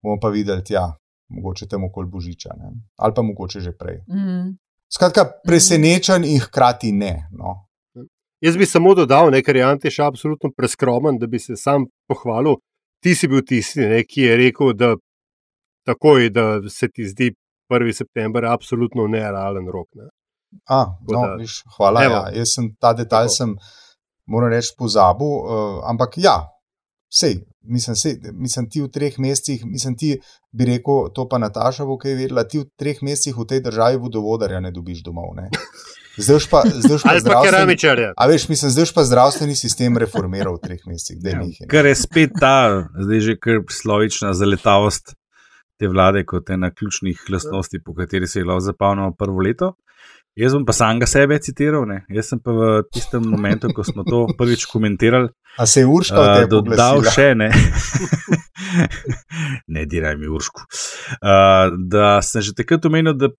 bomo 0.02 0.18
pa 0.22 0.32
videli, 0.34 0.64
ja, 0.74 0.88
mogoče 1.28 1.68
temu 1.70 1.92
kol 1.94 2.08
božiča, 2.10 2.56
ne? 2.58 2.72
ali 2.98 3.14
pa 3.14 3.22
mogoče 3.22 3.62
že 3.62 3.74
prej. 3.76 4.02
Mm. 4.08 4.56
Skratka, 4.88 5.26
presenečen 5.44 6.24
in 6.24 6.40
hkrati 6.40 6.94
ne. 6.96 7.28
No. 7.36 7.68
Jaz 8.40 8.56
bi 8.56 8.66
samo 8.66 8.94
dodal, 8.94 9.28
ne, 9.34 9.42
ker 9.42 9.58
je 9.58 9.66
Antiš 9.66 9.98
absolutno 10.00 10.50
preskromen, 10.56 11.18
da 11.18 11.26
bi 11.26 11.40
se 11.42 11.58
sam 11.58 11.84
pohvalil. 12.08 12.56
Ti 13.02 13.14
si 13.14 13.28
bil 13.28 13.42
tisti, 13.46 13.84
ne, 13.84 14.00
ki 14.06 14.24
je 14.24 14.36
rekel, 14.38 14.72
da, 14.78 14.94
takoj, 15.88 16.28
da 16.34 16.46
se 16.68 16.90
ti 16.92 17.08
zdi 17.08 17.32
1. 17.72 17.92
september 17.96 18.46
absolutno 18.48 19.06
nerealen 19.08 19.68
rok. 19.72 19.88
Ne. 19.98 20.08
A, 20.68 20.84
no, 21.08 21.24
da, 21.24 21.34
viš, 21.40 21.62
hvala. 21.76 22.04
Ja. 22.04 22.22
Jaz 22.36 22.54
sem 22.56 22.70
ta 22.80 22.94
detalj, 22.96 23.32
sem, 23.34 23.56
moram 24.28 24.52
reči, 24.52 24.72
pozabil. 24.78 25.34
Uh, 25.44 25.82
ampak 25.88 26.16
ja, 26.20 26.38
Sej, 27.10 27.38
mislim, 27.62 27.96
sej, 27.96 28.18
mislim, 28.32 28.68
ti 28.70 28.82
v 28.82 28.88
treh 28.92 29.14
mesecih, 29.18 29.62
mislim, 29.64 29.96
ti 29.96 30.18
bi 30.52 30.64
rekel, 30.64 31.08
to 31.14 31.24
pa 31.28 31.38
Nataša 31.38 31.86
bo 31.88 31.96
kaj 31.98 32.14
vedela, 32.14 32.44
ti 32.44 32.60
v 32.60 32.66
treh 32.76 33.00
mesecih 33.02 33.36
v 33.36 33.46
tej 33.48 33.62
državi 33.64 33.96
vodovodarja 33.96 34.60
ne 34.60 34.70
dobiš 34.70 35.00
domov. 35.06 35.32
Ne? 35.36 35.48
Zdaj 36.18 36.48
pa, 36.50 36.64
zdaj 36.66 36.98
pa 37.04 37.14
zdravstveni, 37.22 37.76
a 38.16 38.26
veš, 38.26 38.48
mislim, 38.50 38.70
zdaj 38.74 38.90
pa 38.94 39.04
zdravstveni 39.06 39.54
sistem 39.56 39.96
reformiral 39.96 40.58
v 40.58 40.66
treh 40.66 40.80
mesecih. 40.84 41.22
Ja. 41.22 41.68
Ker 41.70 41.86
je 41.86 41.94
spet 41.96 42.36
ta, 42.40 42.88
zdaj 42.98 43.24
že 43.24 43.36
kar 43.40 43.62
slovična 43.70 44.34
zaletavost 44.34 45.14
te 45.78 45.88
vlade 45.88 46.24
kot 46.26 46.50
ena 46.50 46.70
ključnih 46.74 47.26
lastnosti, 47.32 47.80
po 47.84 47.94
kateri 47.94 48.26
se 48.26 48.40
je 48.40 48.48
lahko 48.48 48.66
zapolnilo 48.70 49.14
prvo 49.18 49.44
leto. 49.46 49.74
Jaz 50.38 50.54
bom 50.54 50.62
pa 50.62 50.74
samega 50.76 51.06
sebe 51.10 51.38
citiral. 51.42 51.82
Ne? 51.88 52.04
Jaz 52.14 52.30
sem 52.30 52.38
pa 52.38 52.54
v 52.54 52.66
tistem 52.94 53.24
momentu, 53.26 53.72
ko 53.74 53.82
smo 53.82 54.04
to 54.06 54.26
prvič 54.38 54.68
komentirali. 54.70 55.32
A 55.58 55.66
se 55.66 55.82
je 55.82 55.88
Urška 55.90 56.22
uh, 56.22 56.44
dodal 56.46 57.02
še 57.10 57.32
ne? 57.34 57.48
ne, 59.74 59.82
diraj 59.90 60.14
mi 60.20 60.30
Uršku. 60.30 60.62
Uh, 61.18 61.74
da 61.90 62.20
sem 62.22 62.44
že 62.46 62.54
takrat 62.54 62.86
omenil, 62.86 63.16
da 63.18 63.32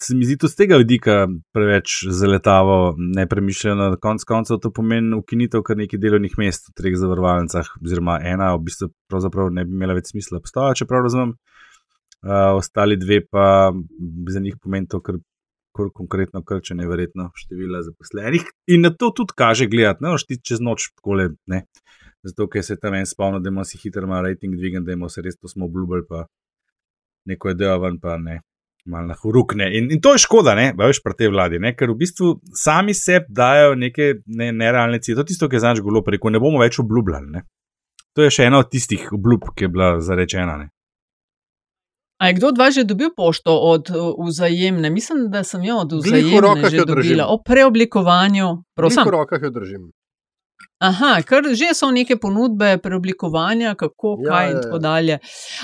se 0.00 0.16
mi 0.16 0.24
zdi 0.24 0.38
tudi 0.40 0.54
z 0.54 0.60
tega 0.62 0.80
vidika 0.80 1.26
preveč 1.52 2.06
zaletavo, 2.08 2.94
nepremišljeno. 2.96 3.90
Koncu 4.00 4.30
koncev 4.30 4.62
to 4.64 4.72
pomeni 4.72 5.12
ukinitev 5.18 5.66
kar 5.66 5.76
nekaj 5.76 6.00
delovnih 6.00 6.40
mest 6.40 6.70
v 6.70 6.78
treh 6.80 6.96
zavarovalnicah, 6.96 7.68
oziroma 7.84 8.16
ena, 8.24 8.54
v 8.56 8.64
bistvu, 8.70 8.88
pravzaprav 9.12 9.52
ne 9.52 9.68
bi 9.68 9.76
imela 9.76 9.98
več 9.98 10.14
smisla 10.14 10.40
obstajati, 10.40 10.80
če 10.80 10.88
prav 10.88 11.04
razumem. 11.10 11.36
Ostali 12.56 12.96
dve 12.96 13.22
pa 13.26 13.72
za 14.28 14.40
njih 14.40 14.56
pomeni 14.62 14.88
to, 14.88 15.00
kar 15.00 15.16
konkretno 15.94 16.42
krčenje, 16.44 16.86
verjetno 16.86 17.30
števila 17.34 17.82
zaposlenih. 17.82 18.42
In 18.66 18.82
na 18.82 18.90
to 18.90 19.10
tudi 19.16 19.32
kaže 19.36 19.66
gledati, 19.66 20.04
ne 20.04 20.14
ošti 20.14 20.40
čez 20.44 20.60
noč, 20.60 20.90
takole, 20.96 21.30
ne. 21.46 21.64
Zato, 22.22 22.48
ker 22.52 22.64
se 22.64 22.76
tam 22.76 22.94
en 22.94 23.06
spomni, 23.06 23.40
da 23.40 23.48
ima 23.48 23.64
si 23.64 23.78
hitro 23.80 24.04
ima 24.04 24.20
rating 24.20 24.56
dvigen, 24.56 24.84
da 24.84 24.92
ima 24.92 25.08
se 25.08 25.22
res 25.22 25.38
to 25.38 25.48
smo 25.48 25.64
obljubili, 25.64 26.04
pa 26.08 26.26
neko 27.24 27.48
je 27.48 27.54
delo 27.54 27.78
ven, 27.80 28.00
pa 28.00 28.18
ne. 28.18 28.40
Mal 28.84 29.06
na 29.06 29.14
hurukne. 29.22 29.66
In, 29.76 29.90
in 29.92 30.00
to 30.00 30.14
je 30.14 30.22
škoda, 30.24 30.54
ne, 30.56 30.70
veš, 30.76 31.02
pri 31.04 31.14
tej 31.16 31.28
vladi, 31.28 31.58
ne? 31.60 31.74
ker 31.76 31.90
v 31.92 31.98
bistvu 32.00 32.30
sami 32.56 32.94
sebi 32.96 33.28
dajo 33.28 33.74
neke 33.76 34.22
ne, 34.26 34.48
nerealne 34.56 35.00
cilje. 35.04 35.18
To 35.18 35.24
je 35.26 35.32
tisto, 35.32 35.48
kar 35.52 35.60
znaš 35.60 35.82
golo 35.84 36.00
preko, 36.04 36.32
ne 36.32 36.40
bomo 36.40 36.62
več 36.62 36.78
obljubljali. 36.80 37.28
Ne? 37.28 37.44
To 38.16 38.24
je 38.24 38.32
še 38.32 38.48
ena 38.48 38.62
od 38.64 38.70
tistih 38.72 39.04
obljub, 39.12 39.50
ki 39.54 39.68
je 39.68 39.72
bila 39.74 39.90
zarečena. 40.00 40.56
Ne? 40.62 40.70
A 42.20 42.28
je 42.28 42.36
kdo 42.36 42.48
od 42.52 42.58
vas 42.58 42.74
že 42.74 42.84
dobil 42.84 43.08
pošto 43.16 43.56
od 43.56 43.88
vzajemne? 44.26 44.90
Mislim, 44.90 45.30
da 45.32 45.44
sem 45.44 45.64
jo 45.64 45.78
od 45.80 45.92
vzajemne 45.92 46.70
že 46.70 46.84
dobila. 46.84 47.26
O 47.32 47.40
preoblikovanju. 47.40 48.50
Prosim. 48.76 49.08
V 49.08 49.16
rokah 49.16 49.40
jo 49.42 49.50
držim. 49.50 49.88
Aha, 50.80 51.20
ker 51.28 51.44
že 51.52 51.74
so 51.76 51.90
neke 51.92 52.16
ponudbe 52.16 52.78
preoblikovanja, 52.80 53.74
kako, 53.76 54.14
ja, 54.24 54.30
kaj 54.30 54.44
ja, 54.46 54.50
in 54.50 54.60
tako 54.64 54.78
dalje. 54.80 55.18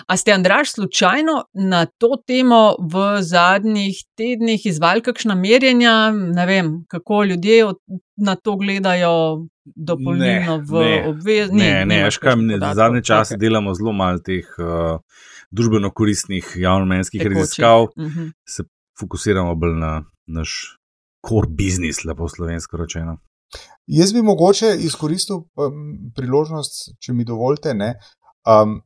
A 0.05 0.17
ste, 0.17 0.33
Andraš, 0.33 0.75
slučajno 0.77 1.37
na 1.55 1.87
to 1.87 2.19
temo 2.21 2.77
v 2.81 3.05
zadnjih 3.25 3.97
tednih 4.17 4.67
izvali 4.69 5.01
kakšna 5.01 5.35
merjenja, 5.35 6.11
ne 6.13 6.47
vem, 6.47 6.69
kako 6.89 7.23
ljudje 7.33 7.73
na 8.17 8.37
to 8.37 8.57
gledajo, 8.61 9.47
dopolnilno 9.65 10.59
v 10.69 10.85
obveznosti? 11.09 11.65
Ne, 11.65 11.85
ne, 11.85 12.03
ne, 12.05 12.37
ne, 12.37 12.59
ne 12.61 12.75
zadnje 12.75 13.03
čase 13.03 13.35
okay. 13.35 13.41
delamo 13.41 13.75
zelo 13.75 13.97
malo 13.97 14.21
teh. 14.21 14.45
Uh, 14.61 15.01
družbeno 15.51 15.91
koristnih 15.91 16.53
javnomenskih 16.57 17.23
raziskav, 17.23 17.83
uh 17.83 17.91
mhm. 17.99 18.19
-huh. 18.19 18.33
se 18.49 18.65
fokusiramo 19.01 19.55
bolj 19.55 19.79
na 19.79 20.05
naš 20.27 20.79
core 21.29 21.49
business, 21.49 22.05
lepo 22.05 22.29
slovensko 22.29 22.77
rečeno. 22.77 23.19
Jaz 23.87 24.13
bi 24.13 24.23
mogoče 24.23 24.77
izkoristil 24.79 25.37
um, 25.37 26.13
priložnost, 26.15 26.97
če 27.01 27.13
mi 27.13 27.25
dovolite. 27.25 27.75
Um, 27.75 28.81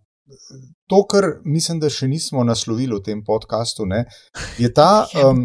to, 0.87 1.03
kar 1.11 1.25
mislim, 1.45 1.81
da 1.81 1.91
še 1.91 2.09
nismo 2.11 2.45
naslovili 2.45 2.95
v 2.99 3.03
tem 3.07 3.23
podkastu, 3.25 3.87
ne, 3.89 4.05
je 4.59 4.71
ta, 4.75 5.07
um, 5.25 5.45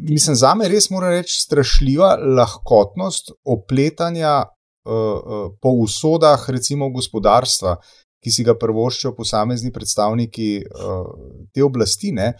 mislim, 0.00 0.36
za 0.36 0.54
me 0.58 0.68
res 0.68 0.90
mora 0.90 1.12
reči, 1.14 1.38
strašljiva 1.44 2.16
lahkotnost 2.40 3.34
opletanja 3.44 4.34
uh, 4.42 4.92
uh, 4.92 5.46
po 5.62 5.76
usodah, 5.84 6.48
recimo, 6.50 6.90
gospodarstva, 6.94 7.76
ki 8.20 8.32
si 8.32 8.44
ga 8.44 8.54
prvoščijo 8.58 9.14
posamezni 9.16 9.72
predstavniki 9.72 10.50
uh, 10.64 11.06
te 11.54 11.64
oblasti. 11.64 12.12
Ne? 12.16 12.34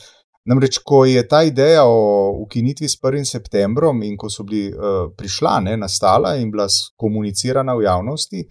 Namreč, 0.48 0.80
ko 0.84 1.04
je 1.04 1.22
ta 1.28 1.42
ideja 1.44 1.84
o 1.84 2.30
ukinitvi 2.42 2.88
s 2.88 2.96
1. 3.02 3.24
septembrom 3.28 4.02
in 4.02 4.16
ko 4.16 4.30
so 4.32 4.44
bili 4.44 4.70
uh, 4.72 5.08
prišla, 5.16 5.58
ne, 5.68 5.76
nastala 5.80 6.36
in 6.40 6.50
bila 6.50 6.66
komunicirana 6.96 7.76
v 7.76 7.84
javnosti, 7.84 8.46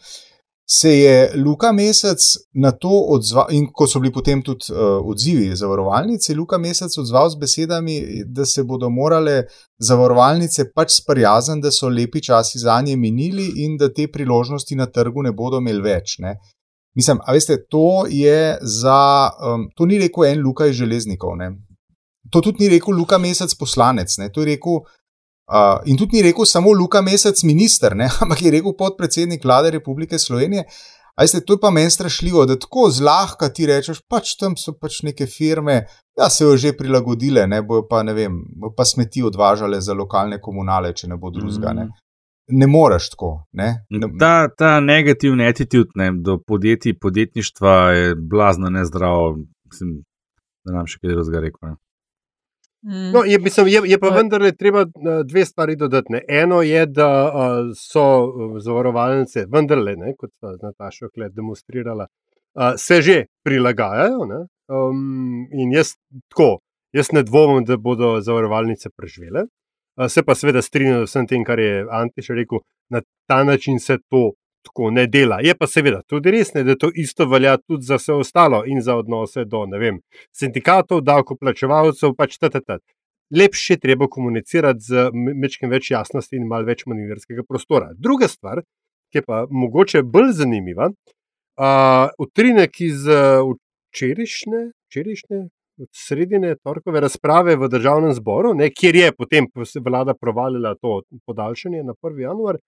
se 0.72 0.90
je 1.00 1.32
Luka 1.36 1.72
Mesec 1.72 2.22
na 2.54 2.72
to 2.72 2.92
odzval, 3.10 3.48
in 3.50 3.66
ko 3.74 3.88
so 3.90 4.00
bili 4.00 4.14
potem 4.14 4.44
tudi 4.46 4.70
uh, 4.70 5.02
odzivi 5.02 5.50
zavarovalnice, 5.56 6.36
Luka 6.38 6.60
Mesec 6.62 6.94
odzval 6.98 7.32
z 7.34 7.40
besedami, 7.42 7.96
da 8.26 8.46
se 8.46 8.64
bodo 8.64 8.90
morale 8.90 9.48
zavarovalnice 9.82 10.68
pač 10.76 11.00
sprijazniti, 11.02 11.66
da 11.66 11.72
so 11.74 11.90
lepi 11.90 12.22
časi 12.22 12.62
za 12.62 12.78
nje 12.86 12.96
minili 12.96 13.48
in 13.66 13.78
da 13.82 13.90
te 13.90 14.06
priložnosti 14.08 14.76
na 14.76 14.86
trgu 14.86 15.26
ne 15.26 15.34
bodo 15.34 15.58
imeli 15.58 15.82
več. 15.82 16.20
Ne. 16.20 16.38
Mislim, 16.96 17.20
a 17.26 17.34
veste, 17.34 17.58
to 17.70 18.06
je 18.10 18.58
za. 18.62 19.30
Um, 19.40 19.70
to 19.76 19.86
ni 19.86 20.00
rekel 20.00 20.26
en 20.26 20.42
Luka 20.42 20.68
iz 20.68 20.76
železnikov. 20.76 21.38
Ne? 21.38 21.52
To 22.32 22.42
tudi 22.42 22.64
ni 22.64 22.70
rekel 22.70 22.96
Luka 22.98 23.18
Mesec 23.18 23.54
poslanec. 23.56 24.18
Ne? 24.18 24.32
To 24.32 24.42
je 24.42 24.56
rekel 24.56 24.82
Uh, 25.50 25.82
in 25.90 25.98
tudi 25.98 26.14
ni 26.14 26.22
rekel 26.22 26.46
samo 26.46 26.70
Luka 26.78 27.02
Mesec, 27.02 27.40
minister, 27.44 27.96
ne? 27.98 28.06
ampak 28.22 28.42
je 28.42 28.52
rekel 28.54 28.76
podpredsednik 28.78 29.46
vlade 29.46 29.72
Republike 29.74 30.20
Slovenije. 30.20 30.64
Ajste, 31.20 31.42
to 31.42 31.54
je 31.54 31.60
pa 31.60 31.70
meni 31.70 31.90
strašljivo, 31.90 32.46
da 32.46 32.56
tako 32.60 32.90
zlahka 32.90 33.50
ti 33.50 33.66
rečeš, 33.66 34.00
pač 34.08 34.36
tam 34.40 34.54
so 34.58 34.72
pač 34.80 35.02
neke 35.04 35.26
firme, 35.28 35.82
da 36.18 36.30
se 36.30 36.46
jo 36.46 36.54
že 36.58 36.72
prilagodile, 36.78 37.48
ne 37.48 37.60
bojo 37.62 37.88
pa, 37.90 38.04
ne 38.08 38.14
vem, 38.14 38.38
bo 38.56 38.72
pa 38.78 38.86
smeti 38.86 39.24
odvažale 39.24 39.82
za 39.82 39.94
lokalne 39.94 40.40
komunale, 40.42 40.94
če 40.94 41.10
ne 41.12 41.18
bo 41.18 41.34
drugega. 41.34 41.74
Ne, 41.76 41.90
ne 42.50 42.68
moreš 42.68 43.10
tako. 43.10 43.46
Ne? 43.52 43.86
Ne, 43.90 44.08
Ta, 44.20 44.50
ta 44.58 44.80
negativni 44.80 45.48
attitude 45.48 45.90
ne, 45.96 46.12
do 46.14 46.40
podjetij, 46.48 46.94
podjetništva 47.02 47.76
je 47.92 48.16
blazno 48.16 48.70
nezdrav. 48.70 49.36
Mislim, 49.70 50.02
da 50.66 50.74
nam 50.74 50.88
še 50.88 51.00
kaj 51.02 51.16
drugega 51.16 51.44
rekel. 51.46 51.70
Ne. 51.70 51.76
Mm. 52.86 53.12
No, 53.14 53.24
je, 53.28 53.40
mislim, 53.40 53.68
je, 53.68 53.82
je 53.92 54.00
pa 54.00 54.10
vendarle 54.16 54.52
treba 54.56 54.82
eh, 54.82 55.24
dve 55.28 55.46
stvari 55.46 55.76
dodati. 55.76 56.14
Ne. 56.14 56.22
Eno 56.28 56.62
je, 56.62 56.86
da 56.86 57.10
uh, 57.28 57.74
so 57.76 58.06
uh, 58.24 58.56
zavarovalnice, 58.64 59.46
vendarle, 59.52 59.96
ne, 60.00 60.14
kot 60.18 60.32
sta 60.32 60.56
Nataša 60.62 61.10
Kled 61.14 61.36
demonstrirala, 61.36 62.08
uh, 62.08 62.74
se 62.78 63.02
že 63.02 63.26
prilagajajo. 63.44 64.26
Ne. 64.32 64.42
Um, 64.70 65.48
in 65.52 65.74
jaz 65.74 65.96
tako, 66.30 66.60
jaz 66.96 67.12
ne 67.12 67.24
dvomim, 67.24 67.66
da 67.66 67.78
bodo 67.78 68.20
zavarovalnice 68.22 68.90
preživele. 68.96 69.50
Uh, 70.00 70.08
se 70.08 70.24
pa 70.24 70.36
seveda 70.36 70.62
strinjam 70.62 71.02
z 71.04 71.10
vsem 71.10 71.28
tem, 71.28 71.44
kar 71.44 71.60
je 71.60 71.86
Antiš 71.92 72.30
rekel, 72.32 72.62
na 72.90 73.02
ta 73.28 73.44
način 73.44 73.80
se 73.80 73.98
to 74.10 74.32
tako 74.64 74.92
ne 74.92 75.08
dela. 75.08 75.40
Je 75.44 75.56
pa 75.56 75.68
seveda 75.68 76.02
tudi 76.08 76.32
res, 76.32 76.54
ne, 76.54 76.64
da 76.64 76.76
to 76.76 76.92
isto 76.96 77.28
velja 77.28 77.58
tudi 77.58 77.84
za 77.86 77.98
vse 78.00 78.14
ostalo 78.14 78.64
in 78.66 78.82
za 78.82 78.96
odnose 78.96 79.46
do 79.46 79.66
vem, 79.80 80.00
sindikatov, 80.32 81.02
davkoplačevalcev, 81.02 82.16
pač 82.16 82.38
ttt. 82.38 82.80
Lepše 83.36 83.74
je 83.74 83.80
treba 83.80 84.08
komunicirati 84.08 84.80
z 84.82 85.10
mečkim 85.14 85.70
več 85.70 85.92
jasnosti 85.92 86.36
in 86.36 86.48
malo 86.48 86.66
več 86.66 86.86
manjverskega 86.88 87.44
prostora. 87.48 87.92
Druga 87.94 88.28
stvar, 88.28 88.64
ki 89.12 89.22
je 89.22 89.26
pa 89.26 89.46
mogoče 89.52 90.02
bolj 90.04 90.32
zanimiva, 90.42 90.90
uh, 90.90 92.08
utrinek 92.18 92.82
iz 92.82 93.06
včerajšnje, 93.06 94.70
včerajšnje. 94.90 95.44
Sredine 95.96 96.56
torkove 96.64 97.00
razprave 97.00 97.56
v 97.56 97.70
državnem 97.72 98.14
zboru, 98.14 98.54
ne, 98.54 98.70
kjer 98.70 98.96
je 98.96 99.12
potem 99.16 99.48
vlada 99.86 100.14
provalila 100.14 100.76
to 100.76 101.02
podaljšanje 101.26 101.84
na 101.84 101.94
1. 101.94 102.20
januar, 102.20 102.60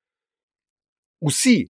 vsi 1.27 1.67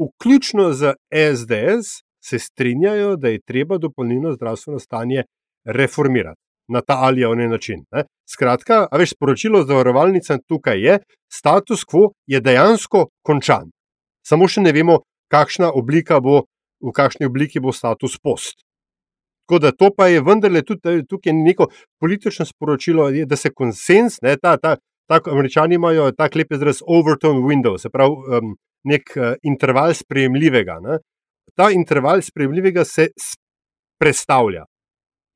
vključno 0.00 0.72
z 0.72 0.94
SDS, 1.12 2.00
se 2.24 2.38
strinjajo, 2.38 3.16
da 3.16 3.28
je 3.28 3.40
treba 3.40 3.78
dopolnilno 3.78 4.32
zdravstveno 4.32 4.78
stanje 4.78 5.22
reformirati 5.64 6.40
na 6.68 6.80
ta 6.80 6.96
ali 6.98 7.24
oni 7.24 7.48
način. 7.48 7.84
Ne. 7.92 8.04
Skratka, 8.34 8.86
veš, 8.92 9.10
sporočilo 9.10 9.62
zavarovalnicam 9.64 10.38
tukaj 10.48 10.80
je, 10.80 10.98
status 11.32 11.84
quo 11.84 12.10
je 12.26 12.40
dejansko 12.40 13.06
končan. 13.22 13.70
Samo 14.26 14.48
še 14.48 14.64
ne 14.66 14.72
vemo, 14.74 14.98
kakšna 15.30 15.70
oblika 15.70 16.18
bo, 16.20 16.42
v 16.82 16.92
kakšni 16.92 17.30
obliki 17.30 17.62
bo 17.62 17.72
status 17.72 18.18
post. 18.18 18.65
Tako 19.46 19.58
da 19.62 19.70
to 19.72 19.90
pa 19.96 20.08
je 20.10 20.20
vendarle 20.26 20.62
tudi 20.66 21.04
tukaj 21.08 21.32
neko 21.32 21.68
politično 22.00 22.44
sporočilo, 22.44 23.10
da 23.26 23.36
se 23.36 23.50
konsens, 23.54 24.18
ne, 24.22 24.36
ta, 24.42 24.56
ta, 24.56 24.76
ta, 25.06 25.20
američani 25.30 25.74
imajo 25.74 26.10
tako 26.12 26.38
lep 26.38 26.52
izraz 26.52 26.82
overtone 26.86 27.40
window, 27.40 27.78
se 27.78 27.90
pravi, 27.90 28.10
um, 28.10 28.56
nek 28.84 29.12
uh, 29.16 29.34
interval 29.42 29.94
sprejemljivega. 29.94 30.80
Ne? 30.82 30.98
Ta 31.54 31.70
interval 31.70 32.22
sprejemljivega 32.22 32.84
se 32.84 33.08
predstavlja. 34.00 34.64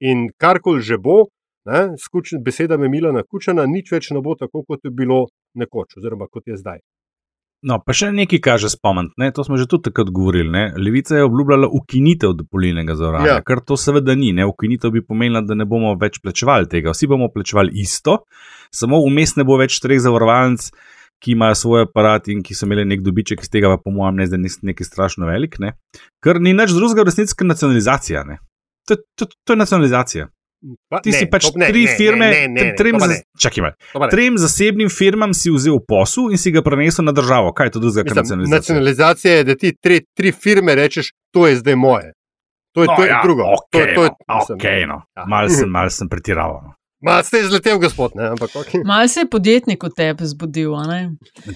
In 0.01 0.31
karkoli 0.37 0.83
že 0.83 0.99
bo, 0.99 1.27
s 1.97 2.43
besedami 2.45 2.89
Milana 2.89 3.23
Kučana, 3.23 3.67
nič 3.67 3.93
več 3.93 4.11
ne 4.11 4.21
bo 4.21 4.35
tako, 4.35 4.65
kot 4.67 4.81
je 4.85 4.91
bilo 4.91 5.27
nekoč, 5.55 5.99
oziroma 5.99 6.27
kot 6.27 6.47
je 6.47 6.57
zdaj. 6.57 6.81
No, 7.61 7.77
pa 7.85 7.93
še 7.93 8.09
nekaj 8.17 8.41
kaže 8.41 8.71
spomniti, 8.73 9.29
to 9.37 9.45
smo 9.45 9.59
že 9.61 9.67
tudi 9.69 9.91
takrat 9.91 10.09
govorili. 10.09 10.49
Ne? 10.49 10.63
Levica 10.81 11.19
je 11.19 11.27
obljubljala 11.29 11.69
ukinitev 11.69 12.33
dopolnilnega 12.39 12.97
zavarovanja, 12.97 13.35
ja. 13.37 13.45
kar 13.45 13.61
to 13.61 13.77
seveda 13.77 14.17
ni. 14.17 14.31
Ne? 14.37 14.47
Ukinitev 14.49 14.95
bi 14.95 15.05
pomenila, 15.05 15.43
da 15.45 15.57
ne 15.59 15.67
bomo 15.69 15.93
več 16.01 16.17
plačevali 16.25 16.71
tega, 16.73 16.95
vsi 16.97 17.11
bomo 17.11 17.29
plačevali 17.35 17.77
isto, 17.83 18.23
samo 18.73 19.03
vmes 19.05 19.37
ne 19.37 19.45
bo 19.45 19.61
več 19.61 19.77
treh 19.85 20.01
zavarovalnic, 20.01 20.71
ki 21.21 21.37
imajo 21.37 21.59
svoj 21.61 21.85
aparat 21.85 22.31
in 22.33 22.41
ki 22.41 22.57
so 22.57 22.65
imeli 22.65 22.87
nek 22.89 23.05
dobiček 23.05 23.45
iz 23.45 23.53
tega, 23.53 23.69
pa 23.69 23.83
po 23.85 23.93
mojem 23.93 24.17
mnenju, 24.17 24.33
da 24.33 24.41
ni 24.41 24.53
nekaj 24.73 24.89
strašno 24.89 25.29
velik, 25.29 25.61
ne? 25.61 25.75
ker 26.25 26.41
ni 26.41 26.57
nič 26.57 26.73
drugega, 26.73 27.05
resnici, 27.05 27.37
kot 27.37 27.51
nacionalizacija. 27.51 28.25
To, 28.89 28.97
to, 29.21 29.29
to 29.29 29.53
je 29.53 29.61
nacionalizacija. 29.61 30.31
Pa, 30.93 31.01
Ti 31.01 31.13
ne, 31.15 31.17
si 31.17 31.27
pač 31.33 31.47
ne, 31.57 31.71
tri 31.73 31.87
ne, 31.87 31.93
firme, 31.97 32.27
ne, 32.29 32.41
ne, 32.53 32.65
ne, 32.69 32.73
trem, 32.77 32.99
za, 33.01 33.17
čakaj, 33.41 33.71
trem 34.13 34.37
zasebnim 34.37 34.91
firmam 34.93 35.33
si 35.33 35.49
vzel 35.49 35.79
posel 35.89 36.35
in 36.37 36.41
si 36.41 36.53
ga 36.53 36.61
prenesel 36.61 37.07
na 37.09 37.15
državo. 37.17 37.55
Kaj 37.57 37.71
je 37.71 37.75
to 37.77 37.83
drugega, 37.87 38.05
kot 38.11 38.21
nacionalizacija? 38.21 38.59
Nacionalizacija 38.59 39.39
je, 39.39 39.47
da 39.49 39.57
ti 39.57 39.73
tri, 39.73 40.03
tri 40.13 40.33
firme 40.37 40.77
rečeš, 40.77 41.15
to 41.33 41.49
je 41.49 41.57
zdaj 41.63 41.79
moje. 41.81 42.13
To 42.77 42.85
je, 42.85 42.91
no, 42.93 42.97
to 42.97 43.03
je 43.03 43.09
ja, 43.09 43.21
drugo. 43.25 43.43
Okay, 43.57 43.71
to 43.73 43.81
je, 43.81 43.95
to 43.95 44.05
je, 44.05 44.11
no, 44.29 44.43
okay, 44.55 44.85
no. 44.87 45.01
ja. 45.17 45.25
Mal 45.27 45.49
sem, 45.49 45.73
mal 45.79 45.89
sem 45.91 46.13
pretiraval. 46.13 46.61
No. 46.69 46.77
Malo 47.01 47.23
ste 47.23 47.41
izletel, 47.41 47.79
gospod. 47.79 48.13
Ne, 48.15 48.29
ampak, 48.29 48.51
okay. 48.51 48.85
Malo 48.85 49.09
se 49.09 49.21
je 49.21 49.31
podjetnik 49.31 49.83
v 49.83 49.89
tebi 49.97 50.27
zbudil. 50.27 50.73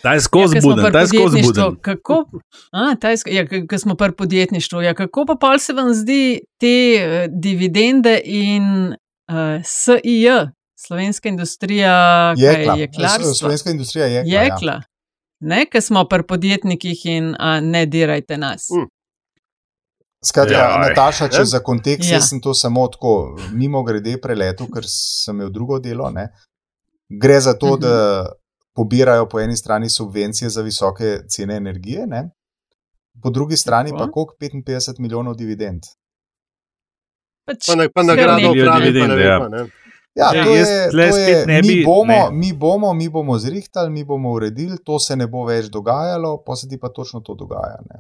Ta 0.02 0.14
je 0.14 0.20
skozi 0.20 0.61
zbuden, 0.61 0.92
ta 0.92 1.00
je 1.00 1.07
skozi 1.07 1.42
zbuden. 1.42 1.76
Kako, 1.80 2.24
a, 2.72 2.96
je, 3.09 3.35
ja, 3.35 3.44
ko 3.68 3.78
smo 3.78 3.94
pri 3.94 4.12
podjetništvu, 4.12 4.83
ja, 4.83 4.94
kako 4.94 5.26
pa 5.26 5.37
pa 5.40 5.59
se 5.59 5.72
vam 5.72 5.94
zdi 5.94 6.40
te 6.61 6.76
uh, 6.96 7.28
dividende 7.42 8.20
in 8.24 8.94
uh, 9.28 9.61
SIJ, 9.64 10.28
slovenska 10.87 11.28
industrija, 11.28 12.35
jekla. 12.37 12.74
je? 12.74 13.35
Slovenska 13.35 13.70
industrija 13.70 14.07
je 14.07 14.22
jekla. 14.26 14.72
Ja. 14.72 14.83
Ne, 15.40 15.66
ker 15.66 15.83
smo 15.83 16.04
pri 16.09 16.22
podjetnikih 16.22 17.07
in 17.07 17.35
a, 17.38 17.61
ne 17.61 17.87
dirajte 17.87 18.38
nas. 18.38 18.70
Mm. 18.72 18.88
Skratka, 20.24 20.54
ja, 20.56 20.78
Nataša, 20.80 21.28
če 21.28 21.44
za 21.44 21.60
kontekst, 21.60 22.10
ja. 22.10 22.20
sem 22.20 22.40
to 22.40 22.54
samo 22.54 22.87
tako 22.88 23.37
mimo 23.52 23.82
grede 23.84 24.16
preletel, 24.20 24.70
ker 24.72 24.87
sem 24.88 25.37
imel 25.37 25.50
drugo 25.52 25.78
delo. 25.84 26.08
Ne. 26.10 26.30
Gre 27.08 27.40
za 27.40 27.52
to, 27.54 27.66
uh 27.66 27.72
-huh. 27.72 27.80
da 27.80 28.32
pobirajo 28.74 29.28
po 29.28 29.40
eni 29.40 29.56
strani 29.56 29.90
subvencije 29.90 30.50
za 30.50 30.62
visoke 30.62 31.18
cene 31.28 31.56
energije, 31.56 32.06
ne. 32.06 32.30
po 33.22 33.30
drugi 33.30 33.56
strani 33.56 33.90
Tako. 33.90 33.98
pa 33.98 34.10
koliko 34.10 34.34
55 34.40 35.00
milijonov 35.00 35.34
dividend. 35.34 35.82
Pač 37.46 37.66
pa, 37.66 37.88
pa 37.94 38.02
nagrado 38.02 38.50
upravi, 38.50 38.84
dividend, 38.84 39.20
ja. 39.20 39.66
Ja, 40.14 40.30
to 40.44 40.54
jaz 40.54 40.68
je, 40.70 40.90
to 40.90 41.16
je, 41.16 41.46
ne 41.46 41.62
mi, 41.62 41.68
bi- 41.68 41.84
bomo, 41.84 42.30
ne. 42.30 42.37
mi 42.38 42.52
bomo, 42.52 42.92
mi 42.94 43.08
bomo 43.08 43.38
zrihtali, 43.38 43.90
mi 43.90 44.04
bomo 44.04 44.32
uredili, 44.32 44.78
to 44.84 44.98
se 44.98 45.16
ne 45.16 45.26
bo 45.26 45.44
več 45.44 45.66
dogajalo, 45.66 46.37
pa 46.46 46.54
se 46.56 46.68
ti 46.68 46.78
pa 46.78 46.88
točno 46.88 47.20
to 47.20 47.34
dogaja. 47.34 47.80
Ne. 47.90 47.98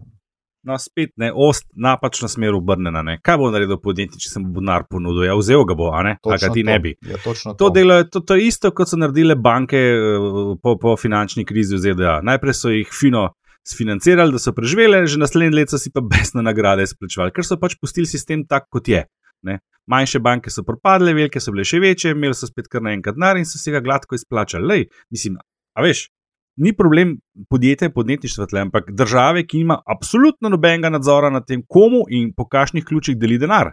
No, 0.64 0.78
spet 0.80 1.10
ne, 1.20 1.28
ost 1.34 1.66
napačna 1.76 2.28
smer 2.28 2.54
obrnjena. 2.56 3.02
Ne. 3.04 3.18
Kaj 3.22 3.36
bo 3.36 3.50
naredil 3.52 3.76
podjetje, 3.84 4.16
če 4.22 4.30
se 4.32 4.40
mu 4.40 4.48
bo 4.54 4.62
denar 4.64 4.86
ponudil? 4.88 5.26
Ja, 5.28 5.34
vzel 5.36 5.64
ga 5.68 5.76
bo, 5.76 5.90
a 5.92 6.00
ne? 6.06 6.14
A 6.16 6.30
ga 6.30 6.38
Točno 6.38 6.54
ti 6.54 6.62
to. 6.64 6.70
ne 6.70 6.78
bi. 6.80 6.94
Ja, 7.04 7.18
točno 7.20 7.52
To, 7.52 7.66
to. 7.66 7.70
delajo, 7.76 8.06
to, 8.08 8.20
to 8.24 8.38
je 8.38 8.46
isto, 8.48 8.70
kot 8.72 8.88
so 8.88 8.96
naredile 8.96 9.36
banke 9.36 9.76
eh, 9.76 10.28
po, 10.62 10.76
po 10.80 10.94
finančni 10.96 11.44
krizi 11.44 11.76
v 11.76 11.82
ZDA. 11.84 12.14
Najprej 12.24 12.56
so 12.56 12.72
jih 12.72 12.88
fino 12.96 13.26
sfinancirali, 13.64 14.32
da 14.32 14.40
so 14.40 14.52
preživele, 14.56 15.04
že 15.06 15.20
naslednje 15.20 15.56
leto 15.56 15.78
si 15.80 15.92
pa 15.92 16.00
besne 16.00 16.42
nagrade 16.44 16.84
izplačevali, 16.84 17.32
ker 17.32 17.44
so 17.44 17.56
pač 17.60 17.76
pustili 17.80 18.08
sistem 18.08 18.46
tak, 18.48 18.66
kot 18.72 18.88
je. 18.88 19.04
Ne. 19.44 19.58
Manjše 19.86 20.20
banke 20.24 20.48
so 20.48 20.64
propadle, 20.64 21.12
velike 21.12 21.40
so 21.40 21.52
bile 21.52 21.64
še 21.68 21.80
večje, 21.80 22.12
imeli 22.16 22.36
so 22.36 22.48
spet 22.48 22.68
kar 22.72 22.80
naenkrat 22.84 23.16
denar 23.16 23.36
in 23.36 23.44
so 23.44 23.60
si 23.60 23.72
ga 23.72 23.84
gladko 23.84 24.16
izplačali. 24.16 24.64
Lej, 24.64 24.86
mislim, 25.12 25.36
a 25.76 25.84
veš, 25.84 26.06
ni 26.56 26.72
problem 26.76 27.16
podjetja, 27.50 27.90
podjetništva, 27.90 28.46
tle, 28.46 28.60
ampak 28.60 28.90
države, 28.92 29.46
ki 29.46 29.58
ima 29.58 29.78
absolutno 29.86 30.48
nobenega 30.48 30.88
nadzora 30.88 31.30
nad 31.30 31.46
tem, 31.46 31.62
komu 31.68 32.04
in 32.08 32.32
po 32.36 32.48
kakšnih 32.48 32.84
ključih 32.84 33.18
deli 33.18 33.38
denar. 33.38 33.72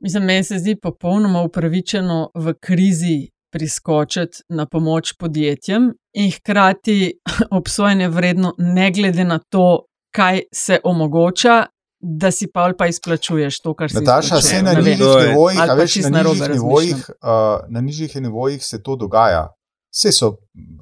Mislim, 0.00 0.24
meni 0.24 0.44
se 0.44 0.58
zdi 0.58 0.76
popolnoma 0.82 1.42
upravičeno 1.42 2.30
v 2.34 2.54
krizi 2.60 3.28
priskočiti 3.52 4.42
na 4.48 4.66
pomoč 4.66 5.12
podjetjem 5.18 5.92
in 6.12 6.30
hkrati 6.30 7.12
obsojanje 7.58 8.08
vredno, 8.08 8.54
ne 8.58 8.90
glede 8.90 9.24
na 9.24 9.38
to, 9.38 9.84
kaj 10.14 10.40
se 10.54 10.80
omogoča, 10.84 11.66
da 12.00 12.30
si 12.30 12.48
pa 12.54 12.60
ali 12.60 12.74
pa 12.78 12.86
izplačuješ 12.86 13.60
to, 13.60 13.74
kar 13.74 13.90
si 13.90 13.96
Nataša, 13.96 14.36
vse 14.36 14.62
na 14.62 14.72
nižjih 14.72 14.98
nivojih, 15.28 15.60
veš, 15.76 15.96
na 16.10 16.22
nižjih 16.22 16.50
nivojih, 16.50 17.10
uh, 17.10 17.68
na 17.68 17.80
nižjih 17.80 18.16
nivojih 18.16 18.64
se 18.64 18.82
to 18.82 18.96
dogaja. 18.96 19.48
Vse 19.90 20.12
so 20.14 20.30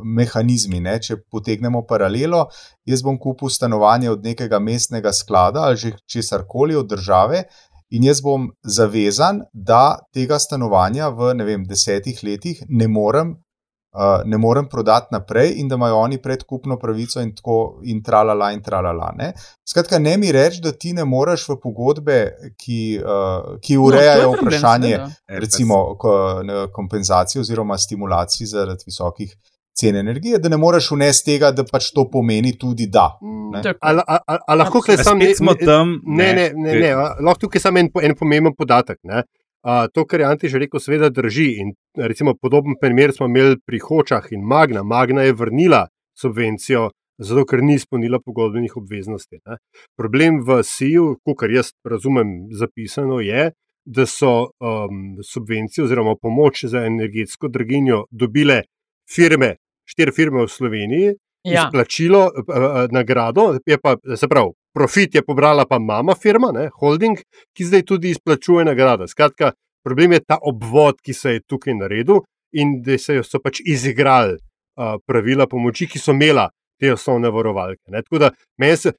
mehanizmi, 0.04 0.82
ne? 0.84 0.98
če 1.00 1.16
potegnemo 1.32 1.82
paralelo. 1.88 2.44
Jaz 2.88 3.02
bom 3.02 3.16
kupil 3.18 3.48
stanovanje 3.48 4.10
od 4.12 4.24
nekega 4.24 4.60
mestnega 4.60 5.12
sklada 5.12 5.64
ali 5.68 5.76
že 5.76 5.96
česar 6.06 6.44
koli 6.48 6.76
od 6.76 6.88
države, 6.88 7.44
in 7.90 8.04
jaz 8.04 8.20
bom 8.20 8.50
zavezan, 8.62 9.42
da 9.52 9.98
tega 10.12 10.38
stanovanja 10.38 11.08
v 11.08 11.32
vem, 11.44 11.64
desetih 11.64 12.20
letih 12.22 12.62
ne 12.68 12.88
morem 12.88 13.36
uh, 13.94 14.22
ne 14.24 14.38
morem 14.38 14.68
prodati 14.68 15.06
naprej 15.10 15.52
in 15.56 15.68
da 15.68 15.74
imajo 15.74 15.96
oni 15.96 16.18
predkupno 16.22 16.78
pravico 16.78 17.20
in 17.20 17.34
tako 17.34 17.80
in 17.82 18.02
tralala 18.02 18.52
in 18.52 18.62
tralala. 18.62 19.12
Ne? 19.16 19.32
Skratka, 19.68 19.98
ne 19.98 20.16
mi 20.16 20.32
reči, 20.32 20.60
da 20.62 20.72
ti 20.72 20.92
ne 20.92 21.04
moreš 21.04 21.48
v 21.48 21.58
pogodbe, 21.62 22.18
ki, 22.56 22.80
uh, 23.02 23.58
ki 23.60 23.76
urejajo 23.76 24.30
no, 24.30 24.36
vprašanje, 24.40 24.94
problem, 24.96 25.40
recimo 25.40 25.96
kompenzacije 26.72 27.40
oziroma 27.40 27.78
stimulacij 27.78 28.46
zaradi 28.46 28.84
visokih 28.86 29.36
cen 29.78 29.96
energije, 29.96 30.38
da 30.38 30.48
ne 30.48 30.56
moreš 30.56 30.90
unesti 30.92 31.32
tega, 31.32 31.50
da 31.54 31.64
pač 31.64 31.92
to 31.94 32.04
pomeni 32.10 32.56
tudi 32.58 32.88
da. 32.90 33.08
Ali 33.80 34.58
lahko 34.58 34.80
tukaj 34.80 34.98
samo 35.04 35.24
en, 35.24 35.92
ne, 36.06 36.32
ne, 36.34 36.48
ne, 36.54 36.74
ne, 36.80 36.94
lahko 36.96 37.38
tukaj 37.46 37.62
samo 37.62 37.78
en, 37.82 37.90
en 38.02 38.16
pomemben 38.18 38.56
podatek. 38.58 38.98
Ne? 39.02 39.22
Uh, 39.66 39.88
to, 39.94 40.04
kar 40.06 40.20
je 40.20 40.26
Antiž 40.26 40.54
rekel, 40.54 40.80
seveda 40.80 41.10
drži. 41.10 41.48
In, 41.62 41.74
recimo, 41.98 42.34
podoben 42.34 42.78
primer 42.80 43.12
smo 43.12 43.26
imeli 43.26 43.58
pri 43.66 43.80
Hočah 43.82 44.30
in 44.30 44.44
Magna. 44.46 44.82
Magna 44.82 45.22
je 45.26 45.34
vrnila 45.34 45.86
subvencijo, 46.18 46.90
zato 47.18 47.44
ker 47.44 47.62
ni 47.62 47.74
izpolnila 47.74 48.20
pogodbenih 48.24 48.76
obveznosti. 48.76 49.40
Ne. 49.46 49.58
Problem 49.98 50.42
v 50.46 50.62
SIU, 50.62 51.16
kar 51.38 51.50
jaz 51.50 51.72
razumem, 51.84 52.48
zapisano 52.54 53.20
je, 53.20 53.50
da 53.88 54.06
so 54.06 54.50
um, 54.60 55.16
subvencije 55.24 55.84
oziroma 55.84 56.14
pomoč 56.22 56.64
za 56.64 56.84
energetsko 56.86 57.48
draginjo 57.48 58.04
dobile 58.10 58.62
firme, 59.14 59.56
štiri 59.88 60.12
firme 60.12 60.44
v 60.44 60.48
Sloveniji, 60.48 61.14
ja. 61.44 61.64
izplačilo, 61.66 62.26
uh, 62.26 62.84
nagrado, 62.92 63.54
je 63.66 63.78
pa, 63.82 63.96
se 64.16 64.28
pravi, 64.28 64.52
profit 64.74 65.14
je 65.14 65.22
pobrala 65.22 65.66
pa 65.66 65.78
mama 65.78 66.14
firma, 66.14 66.52
ne, 66.52 66.68
holding, 66.80 67.18
ki 67.56 67.64
zdaj 67.64 67.82
tudi 67.82 68.10
izplačuje 68.10 68.64
nagrado. 68.64 69.06
Skratka, 69.06 69.52
problem 69.84 70.12
je 70.12 70.24
ta 70.26 70.38
obvod, 70.42 71.00
ki 71.02 71.14
se 71.14 71.36
je 71.36 71.44
tukaj 71.46 71.74
naredil 71.74 72.22
in 72.52 72.78
da 72.82 72.98
se 72.98 73.20
so 73.24 73.40
pač 73.44 73.60
izigrali 73.64 74.36
uh, 74.36 74.96
pravila 75.06 75.46
pomoči, 75.46 75.88
ki 75.88 76.00
so 76.00 76.14
imela 76.16 76.48
te 76.80 76.92
osnovne 76.92 77.30
varovalke. 77.34 77.90
Ne. 77.92 78.02
Tako 78.02 78.18
da 78.24 78.30
se, 78.76 78.92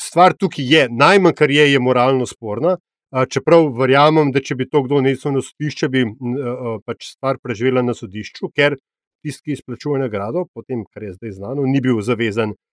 stvar 0.00 0.34
tukaj 0.34 0.72
je, 0.74 0.86
najmanj 0.90 1.34
kar 1.36 1.50
je, 1.50 1.72
je 1.72 1.80
moralno 1.80 2.26
sporna. 2.26 2.76
Čeprav 3.08 3.70
verjamem, 3.72 4.28
da 4.32 4.40
če 4.44 4.54
bi 4.54 4.66
to 4.68 4.82
kdo 4.84 4.98
nesel 5.00 5.32
na 5.32 5.40
sodišče, 5.40 5.88
bi 5.88 6.02
uh, 6.04 6.74
pač 6.84 7.14
stvar 7.14 7.38
preživela 7.40 7.80
na 7.82 7.94
sodišču, 7.96 8.50
ker 8.52 8.76
tisti, 9.24 9.48
ki 9.48 9.56
izplačuje 9.56 10.00
nagrado, 10.02 10.44
potem, 10.54 10.82
kar 10.92 11.06
je 11.06 11.14
zdaj 11.14 11.38
znano, 11.38 11.64
ni 11.64 11.80
bil 11.80 12.02
zavezan 12.04 12.52
uh, 12.52 12.67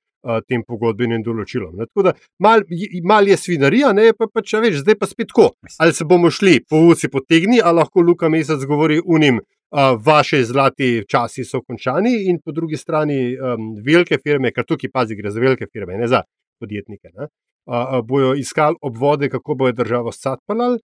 tem 0.50 0.64
pogodbenim 0.68 1.24
določilom. 1.26 1.76
Ne? 1.80 1.90
Tako 1.90 2.08
da 2.08 2.14
mal, 2.42 2.64
mal 3.04 3.28
je 3.28 3.38
svinarija, 3.38 3.94
ne 3.94 4.12
pa, 4.18 4.28
pa 4.32 4.44
če 4.46 4.64
veš, 4.64 4.82
zdaj 4.84 4.98
pa 5.02 5.10
spet 5.10 5.32
tako. 5.34 5.52
Ali 5.80 5.94
se 5.94 6.08
bomo 6.08 6.32
šli 6.34 6.60
po 6.70 6.82
ulici 6.88 7.10
potegni, 7.14 7.62
ali 7.62 7.82
lahko 7.82 8.06
Luka 8.06 8.30
Mesec 8.30 8.66
govori 8.66 9.02
unim. 9.06 9.42
Uh, 9.76 9.98
vaše 10.00 10.38
zlati 10.46 11.04
časi 11.10 11.44
so 11.44 11.60
končani, 11.66 12.30
in 12.30 12.38
po 12.40 12.54
drugi 12.56 12.78
strani 12.78 13.34
um, 13.34 13.74
velike 13.84 14.22
firme, 14.24 14.52
kar 14.56 14.64
tukaj 14.64 14.92
pazi, 14.94 15.18
gre 15.18 15.34
za 15.34 15.42
velike 15.42 15.66
firme, 15.68 15.98
ne 16.00 16.08
za 16.08 16.22
podjetnike, 16.62 17.10
ne, 17.18 17.28
uh, 17.68 17.98
bojo 18.06 18.36
iskali 18.40 18.78
obvode, 18.82 19.28
kako 19.34 19.56
bojo 19.60 19.74
državo 19.76 20.14
scatpali, 20.16 20.78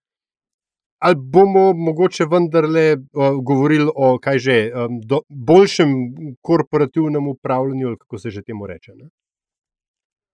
ali 1.02 1.16
bomo 1.16 1.74
mogoče 1.74 2.26
vendarle 2.32 2.98
uh, 2.98 3.38
govorili 3.44 3.90
o 3.96 4.18
že, 4.38 4.72
um, 4.76 5.00
do, 5.00 5.22
boljšem 5.30 5.90
korporativnem 6.42 7.28
upravljanju, 7.28 7.88
ali 7.88 7.98
kako 7.98 8.18
se 8.18 8.30
že 8.30 8.42
temu 8.42 8.68
reče. 8.68 8.92
Ne? 8.96 9.10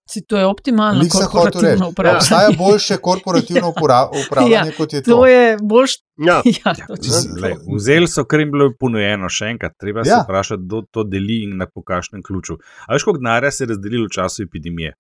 Si 0.10 0.22
to 0.26 0.38
je 0.38 0.46
optimalno. 0.46 1.04
Korporativno 1.12 1.90
upravljanje. 1.90 2.18
Obstaja 2.18 2.50
boljše 2.64 2.98
korporativno 2.98 3.70
upravljanje, 3.70 4.72
ja, 4.72 4.78
kot 4.78 4.94
je 4.94 5.02
to. 5.04 5.12
To 5.12 5.28
je 5.28 5.58
boljš. 5.62 5.92
Ja. 6.18 6.42
Ja, 6.66 6.74
ja, 6.78 7.56
Vzeli 7.76 8.08
so, 8.08 8.24
kar 8.26 8.40
jim 8.40 8.52
bilo 8.52 8.72
ponujeno, 8.80 9.30
še 9.30 9.52
enkrat. 9.54 9.76
Treba 9.80 10.00
ja. 10.00 10.06
se 10.06 10.24
vprašati, 10.24 10.64
kdo 10.64 10.82
to 10.92 11.04
deli 11.04 11.44
in 11.44 11.58
na 11.58 11.68
pokašnem 11.70 12.24
ključu. 12.24 12.58
A 12.88 12.96
veš, 12.96 13.04
koliko 13.04 13.22
denarja 13.22 13.52
se 13.52 13.64
je 13.64 13.74
razdelilo 13.74 14.08
v 14.08 14.16
času 14.16 14.44
epidemije? 14.48 14.96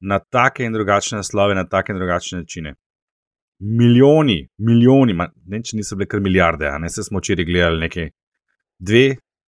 Na 0.00 0.18
take 0.18 0.64
in 0.64 0.72
drugačne 0.72 1.20
naslove, 1.20 1.54
na 1.54 1.64
take 1.68 1.92
in 1.92 1.98
drugačne 1.98 2.42
načine 2.42 2.74
milijoni, 3.60 4.48
milijoni, 4.58 5.14
ne 5.46 5.62
če 5.62 5.76
niso 5.76 5.96
bile 5.96 6.08
kar 6.08 6.22
milijarde, 6.24 6.68
a 6.68 6.78
ne 6.78 6.88
se 6.88 7.04
smo 7.04 7.20
včeraj 7.20 7.44
gledali 7.44 7.84
nekaj, 7.84 8.08
dve, 8.78 9.04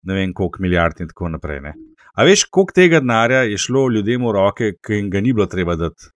ne 0.07 0.17
vem 0.17 0.33
koliko 0.33 0.63
milijard 0.63 0.99
in 0.99 1.07
tako 1.07 1.29
naprej. 1.31 1.61
Ne. 1.67 1.73
A 2.13 2.23
veš, 2.27 2.45
koliko 2.51 2.75
tega 2.75 2.99
denarja 2.99 3.43
je 3.47 3.57
šlo 3.57 3.87
ljudem 3.89 4.25
v 4.25 4.31
roke, 4.35 4.73
ki 4.83 4.99
jim 4.99 5.09
ga 5.09 5.21
ni 5.21 5.33
bilo 5.33 5.45
treba 5.45 5.75
dati? 5.75 6.11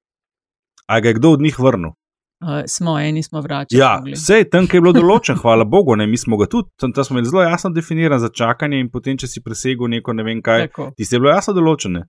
A 0.88 1.00
ga 1.00 1.10
je 1.10 1.20
kdo 1.20 1.32
od 1.38 1.42
njih 1.42 1.60
vrnil? 1.60 1.96
Uh, 2.44 2.62
smo 2.68 3.00
eni, 3.00 3.24
smo 3.24 3.42
vračali. 3.42 3.80
Ja, 3.80 4.04
vse 4.14 4.42
je 4.42 4.50
tam, 4.50 4.68
ki 4.68 4.78
je 4.78 4.82
bilo 4.84 4.92
določen, 4.94 5.38
hvala 5.40 5.64
Bogu, 5.64 5.96
ne, 5.96 6.04
mi 6.08 6.18
smo 6.20 6.36
ga 6.38 6.50
tudi, 6.52 6.68
tam, 6.78 6.92
tam 6.94 7.08
smo 7.08 7.16
imeli 7.16 7.30
zelo 7.32 7.46
jasno 7.46 7.72
definiran 7.72 8.20
za 8.20 8.30
čakanje 8.30 8.82
in 8.84 8.90
potem, 8.92 9.16
če 9.18 9.30
si 9.32 9.42
presegel 9.42 9.88
neko 9.90 10.14
ne 10.14 10.26
vem 10.28 10.44
kaj, 10.44 10.68
ti 10.98 11.08
je 11.08 11.22
bilo 11.22 11.32
jasno 11.32 11.56
določene. 11.56 12.04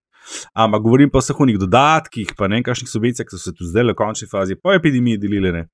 Ampak 0.59 0.83
govorim 0.83 1.13
pa 1.15 1.21
o 1.21 1.23
vseh 1.23 1.41
unih 1.41 1.61
dodatkih, 1.63 2.35
pa 2.37 2.51
ne 2.51 2.59
kakšnih 2.67 2.91
subvencijah, 2.91 3.29
ki 3.29 3.39
so 3.39 3.41
se 3.45 3.55
tu 3.55 3.71
zdaj 3.71 3.87
v 3.93 3.97
končni 3.97 4.27
fazi 4.29 4.59
po 4.59 4.75
epidemiji 4.75 5.23
delile. 5.23 5.69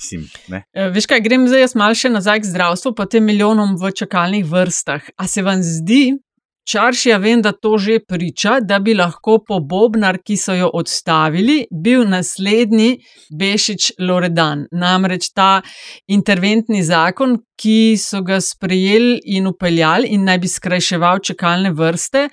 Sim, 0.00 0.24
e, 0.50 0.88
Veš 0.90 1.06
kaj, 1.06 1.20
grem 1.22 1.44
zdaj 1.46 1.66
jaz 1.66 1.76
malce 1.78 2.10
nazaj 2.10 2.40
k 2.42 2.48
zdravstvu, 2.48 2.94
pa 2.96 3.06
tem 3.06 3.28
milijonom 3.28 3.76
v 3.78 3.92
čakalnih 3.92 4.48
vrstah. 4.48 5.12
A 5.20 5.28
se 5.30 5.44
vam 5.44 5.62
zdi, 5.62 6.16
Čaršija 6.64 7.16
vem, 7.20 7.42
da 7.42 7.52
to 7.52 7.76
že 7.78 7.98
priča, 8.08 8.58
da 8.60 8.78
bi 8.78 8.94
lahko 8.94 9.38
po 9.46 9.60
Bobnar, 9.60 10.18
ki 10.24 10.36
so 10.36 10.54
jo 10.56 10.70
odstavili, 10.74 11.66
bil 11.70 12.06
naslednji 12.08 12.98
Bešič 13.38 13.92
Loredan. 13.98 14.64
Namreč 14.72 15.28
ta 15.36 15.60
interventni 16.08 16.82
zakon, 16.82 17.36
ki 17.60 17.94
so 18.00 18.22
ga 18.24 18.40
sprejeli 18.42 19.20
in 19.36 19.46
upeljali 19.46 20.08
in 20.16 20.24
naj 20.26 20.40
bi 20.42 20.48
skrajševal 20.50 21.20
čakalne 21.22 21.70
vrste, 21.76 22.26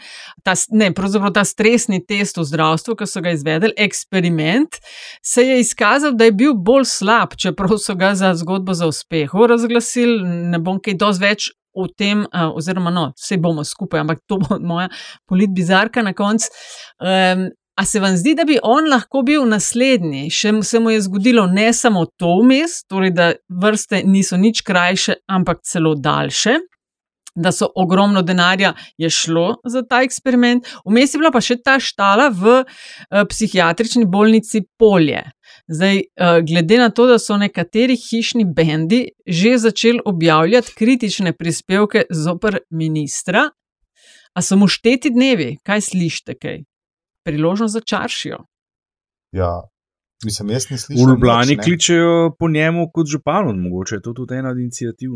ta, 0.43 0.55
ne, 0.71 0.89
pravzaprav 0.95 1.35
ta 1.35 1.43
stresni 1.45 2.01
test 2.07 2.39
v 2.39 2.47
zdravstvu, 2.47 2.95
ki 2.97 3.07
so 3.07 3.21
ga 3.21 3.35
izvedeli, 3.35 3.75
eksperiment, 3.77 4.79
se 5.21 5.45
je 5.45 5.59
izkazal, 5.61 6.15
da 6.17 6.25
je 6.29 6.37
bil 6.39 6.55
bolj 6.57 6.87
slab, 6.89 7.35
čeprav 7.37 7.77
so 7.83 7.95
ga 7.99 8.15
za 8.15 8.33
zgodbo 8.39 8.73
za 8.73 8.87
uspeh 8.89 9.35
razglasili. 9.51 10.23
Ne 10.51 10.59
bom 10.59 10.79
kaj 10.81 10.97
dosti 10.97 11.21
več 11.21 11.49
o 11.73 11.87
tem, 11.87 12.25
uh, 12.25 12.51
oziroma 12.55 12.91
no, 12.91 13.09
vse 13.17 13.37
bomo 13.41 13.63
skupaj, 13.67 14.03
ampak 14.03 14.21
to 14.27 14.39
bo 14.41 14.59
moja 14.73 14.89
politbizarka 15.29 16.03
na 16.03 16.13
koncu. 16.13 16.51
Um, 16.99 17.49
a 17.75 17.85
se 17.85 17.99
vam 17.99 18.17
zdi, 18.17 18.35
da 18.35 18.43
bi 18.45 18.59
on 18.63 18.89
lahko 18.91 19.23
bil 19.25 19.45
naslednji? 19.49 20.27
Še 20.29 20.51
se 20.67 20.79
mu 20.79 20.91
je 20.91 21.01
zgodilo 21.07 21.47
ne 21.49 21.71
samo 21.73 22.03
to 22.19 22.35
vmes, 22.41 22.83
torej 22.89 23.13
da 23.15 23.31
vrste 23.63 24.03
niso 24.05 24.37
nič 24.37 24.61
krajše, 24.67 25.21
ampak 25.31 25.63
celo 25.65 25.95
daljše. 25.95 26.59
Da 27.31 27.53
so 27.55 27.69
ogromno 27.79 28.21
denarja 28.27 28.73
je 28.99 29.07
šlo 29.09 29.61
za 29.63 29.85
ta 29.87 30.01
eksperiment, 30.03 30.67
vmes 30.83 31.13
je 31.13 31.21
bila 31.21 31.31
pa 31.31 31.39
še 31.39 31.61
ta 31.63 31.77
štala 31.79 32.27
v 32.35 32.57
uh, 32.59 33.23
psihiatrični 33.31 34.03
bolnici 34.05 34.65
Polje. 34.77 35.23
Zdaj, 35.67 35.97
eh, 35.97 36.41
glede 36.47 36.77
na 36.77 36.89
to, 36.89 37.05
da 37.07 37.19
so 37.19 37.37
nekateri 37.37 37.95
hišni 37.95 38.45
bendi 38.45 39.07
že 39.27 39.57
začeli 39.57 39.99
objavljati 40.05 40.73
kritične 40.77 41.33
prispevke 41.33 42.03
zoper 42.09 42.57
ministra, 42.69 43.49
a 44.33 44.41
so 44.41 44.55
mu 44.55 44.67
šteti 44.67 45.09
dnevi, 45.09 45.57
kaj 45.63 45.81
slišite, 45.81 46.35
kaj? 46.39 46.63
Priložnost 47.25 47.73
za 47.73 47.79
čaršijo. 47.79 48.37
Ja, 49.31 49.61
mislim, 50.25 50.49
jaz 50.49 50.69
ne 50.69 50.77
slišim. 50.77 51.09
Urbani 51.09 51.57
kličejo 51.57 52.35
po 52.39 52.49
njemu 52.49 52.89
kot 52.93 53.07
županu, 53.07 53.53
mogoče 53.53 53.95
je 53.95 54.01
to 54.01 54.13
tudi 54.13 54.35
ena 54.35 54.49
od 54.49 54.57
inicijativ. 54.57 55.11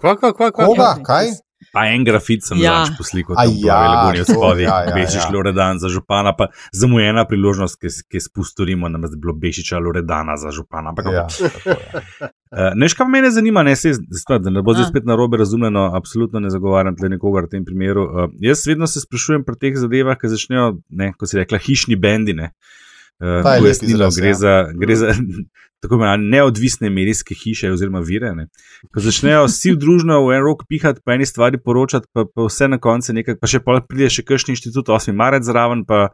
Kva, 0.00 0.16
kva, 0.16 0.32
kva, 0.32 0.50
kva, 0.50 0.64
Koga, 0.64 0.96
kaj? 1.04 1.26
Pa 1.72 1.86
en 1.88 2.04
grafit 2.04 2.44
sem 2.44 2.60
ja. 2.60 2.84
zač 2.84 2.98
poslikal, 2.98 3.36
da 3.36 3.44
ja, 3.48 3.78
je 3.84 4.12
bilo 4.12 4.24
spodaj, 4.28 4.62
ja, 4.62 4.76
ja, 4.84 4.94
Bešič 4.94 5.24
ja. 5.24 5.30
Loredan 5.32 5.80
za 5.80 5.88
župana, 5.88 6.34
pa 6.36 6.50
za 6.72 6.86
mu 6.86 7.00
je 7.00 7.08
ena 7.08 7.24
priložnost, 7.28 7.78
ki, 7.80 7.92
ki 8.12 8.20
spustorimo, 8.20 8.90
da 8.92 9.00
bi 9.00 9.10
bilo 9.16 9.32
Bešiča 9.40 9.80
Loredana 9.80 10.36
za 10.36 10.52
župana. 10.52 10.92
Ampak, 10.92 11.08
ja, 11.12 11.26
uh, 11.26 12.70
Neš, 12.76 12.94
kaj 12.98 13.08
me 13.08 13.24
zanima, 13.32 13.64
ne, 13.66 13.76
se, 13.76 13.94
spet, 13.96 14.44
da 14.44 14.52
ne 14.52 14.62
bo 14.62 14.76
zdaj 14.76 14.90
spet 14.92 15.08
na 15.08 15.16
robe 15.16 15.40
razumljeno, 15.40 15.90
absolutno 15.96 16.44
ne 16.44 16.52
zagovarjam 16.52 16.96
tle 16.96 17.14
nikogar 17.16 17.48
v 17.48 17.56
tem 17.56 17.64
primeru. 17.64 18.04
Uh, 18.04 18.32
jaz 18.44 18.66
vedno 18.68 18.86
se 18.86 19.00
sprašujem 19.00 19.44
pri 19.48 19.60
teh 19.60 19.80
zadevah, 19.80 20.20
ki 20.20 20.32
začnejo, 20.36 20.74
ne, 20.92 21.14
kot 21.16 21.32
si 21.32 21.40
rekla, 21.40 21.62
hišni 21.62 21.96
bendine. 21.96 22.52
Uh, 22.52 22.85
pojasnilo, 23.20 24.08
gre, 24.16 24.28
ja. 24.28 24.34
za, 24.34 24.54
gre 24.76 24.96
za 24.96 25.12
tako 25.82 25.94
imenovane 25.94 26.28
neodvisne 26.30 26.90
medijske 26.90 27.34
hiše 27.34 27.70
oziroma 27.72 28.00
vire. 28.00 28.32
Ne. 28.34 28.48
Ko 28.94 29.00
začnejo 29.00 29.44
vsi 29.46 29.76
družno 29.76 30.22
v 30.26 30.36
en 30.36 30.44
rok 30.44 30.64
pihati, 30.68 31.00
pa 31.04 31.16
eni 31.16 31.26
stvari 31.26 31.60
poročati, 31.62 32.08
pa, 32.12 32.24
pa 32.24 32.48
vse 32.48 32.68
na 32.68 32.80
koncu 32.82 33.14
nekaj, 33.16 33.38
pa 33.40 33.50
še 33.50 33.62
pride 33.64 34.10
še 34.12 34.24
kakšen 34.26 34.56
inštitut, 34.56 34.88
8. 34.88 35.16
marec 35.16 35.46
zraven, 35.46 35.84
pa, 35.88 36.08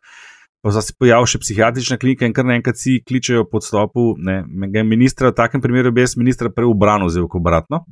pa 0.63 0.75
se 0.75 0.95
pojavi 0.99 1.31
še 1.31 1.43
psihiatrična 1.43 1.99
klinika 2.03 2.27
in 2.27 2.35
kar 2.37 2.47
naenkrat 2.49 2.79
si 2.79 3.01
kličejo 3.07 3.47
pod 3.51 3.67
stopu. 3.67 4.13
Ne, 4.19 4.43
ministra, 4.87 5.31
v 5.31 5.39
takem 5.39 5.63
primeru 5.65 5.95
bi 5.95 6.05
jaz 6.05 6.19
ministra 6.19 6.51
v 6.51 6.57
vzel, 7.11 7.31
kot 7.31 7.43
obratno. 7.43 7.85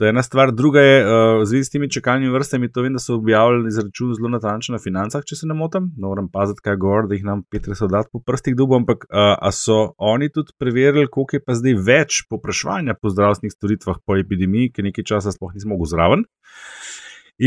To 0.00 0.06
je 0.06 0.10
ena 0.10 0.22
stvar, 0.22 0.48
druga 0.52 0.80
je, 0.80 1.00
uh, 1.04 1.10
v 1.42 1.44
zvezi 1.44 1.64
s 1.64 1.70
temi 1.74 1.90
čakalnimi 1.92 2.32
vrstami, 2.32 2.70
to 2.72 2.80
vem, 2.80 2.94
da 2.96 3.00
so 3.04 3.18
objavili 3.18 3.68
izračun 3.68 4.14
zelo 4.16 4.30
natančno 4.32 4.72
na 4.72 4.80
financah, 4.80 5.20
če 5.28 5.36
se 5.36 5.48
ne 5.50 5.52
motim, 5.54 5.90
no, 6.00 6.08
moram 6.08 6.30
paziti, 6.32 6.62
kaj 6.64 6.78
govor, 6.80 7.04
da 7.10 7.18
jih 7.18 7.26
nam 7.28 7.42
Petr 7.52 7.76
soldat 7.76 8.08
po 8.08 8.22
prstih 8.24 8.56
dubo, 8.56 8.78
ampak 8.80 9.04
uh, 9.10 9.34
a 9.36 9.52
so 9.52 9.92
oni 9.98 10.30
tudi 10.32 10.56
preverili, 10.56 11.04
koliko 11.04 11.36
je 11.36 11.42
pa 11.44 11.58
zdaj 11.60 11.76
več 11.90 12.22
popraševanja 12.32 12.96
po 12.96 13.12
zdravstvenih 13.12 13.52
storitvah 13.52 14.00
po 14.00 14.16
epidemiji, 14.16 14.72
ki 14.72 14.88
nekaj 14.88 15.08
časa 15.12 15.36
sploh 15.36 15.52
nismo 15.52 15.76
mogli 15.76 15.92
zraven. 15.92 16.24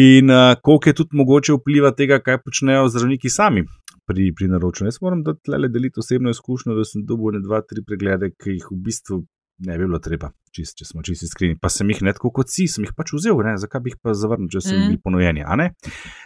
In 0.06 0.30
uh, 0.30 0.54
koliko 0.62 0.94
je 0.94 0.98
tudi 1.02 1.24
mogoče 1.24 1.58
vpliva 1.58 1.96
tega, 1.98 2.22
kaj 2.22 2.44
počnejo 2.46 2.86
zdravniki 2.94 3.34
sami 3.34 3.66
pri, 4.06 4.30
pri 4.30 4.54
naročanju. 4.54 4.94
Jaz 4.94 5.02
moram 5.02 5.26
dati 5.26 5.58
le 5.58 5.74
deliti 5.74 6.06
osebno 6.06 6.30
izkušnjo, 6.30 6.78
da 6.78 6.86
sem 6.86 7.02
dobil 7.02 7.40
ne 7.40 7.42
dva, 7.42 7.66
tri 7.66 7.82
preglede, 7.82 8.30
ki 8.38 8.60
jih 8.60 8.70
v 8.70 8.84
bistvu 8.86 9.24
ne 9.60 9.78
bi 9.78 9.86
bilo 9.86 10.00
treba, 10.00 10.32
čist, 10.56 10.78
če 10.80 10.88
smo 10.88 11.04
čisti 11.06 11.28
iskreni. 11.30 11.58
Pa 11.62 11.70
sem 11.70 11.90
jih 11.94 12.02
ne 12.08 12.14
tako 12.16 12.32
kot 12.34 12.50
si, 12.50 12.66
sem 12.68 12.86
jih 12.88 12.96
pač 12.98 13.14
vzel, 13.14 13.38
ne? 13.46 13.56
zakaj 13.62 13.84
bi 13.84 13.94
jih 13.94 14.00
pa 14.02 14.16
zavrnil, 14.18 14.50
če 14.52 14.62
so 14.62 14.74
mm. 14.74 14.90
bili 14.90 15.00
ponujeni. 15.04 15.46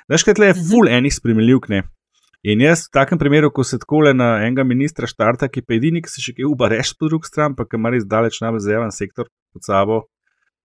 Veš, 0.09 0.23
kaj 0.23 0.37
tle 0.39 0.51
je 0.51 0.55
Mhm. 0.57 0.65
full 0.69 0.87
enih 0.87 1.13
spremljivk. 1.13 1.69
Ne? 1.69 1.83
In 2.47 2.61
jaz 2.61 2.85
v 2.87 2.93
takem 2.93 3.19
primeru, 3.19 3.49
ko 3.51 3.63
se 3.63 3.79
tako 3.81 4.05
le 4.05 4.13
na 4.13 4.37
enega 4.45 4.63
ministra 4.63 5.07
štarta, 5.09 5.49
ki 5.49 5.65
pa 5.65 5.75
edini, 5.75 6.01
ki 6.01 6.09
se 6.09 6.21
še 6.21 6.35
kaj 6.37 6.45
upa 6.47 6.69
reči 6.71 6.95
po 6.99 7.09
drugi 7.09 7.27
strani, 7.27 7.57
pa 7.57 7.65
ki 7.65 7.75
ima 7.75 7.91
res 7.91 8.05
daleč 8.05 8.39
najbolj 8.43 8.63
zajeven 8.63 8.93
sektor 8.93 9.27
pod 9.51 9.65
sabo, 9.65 9.97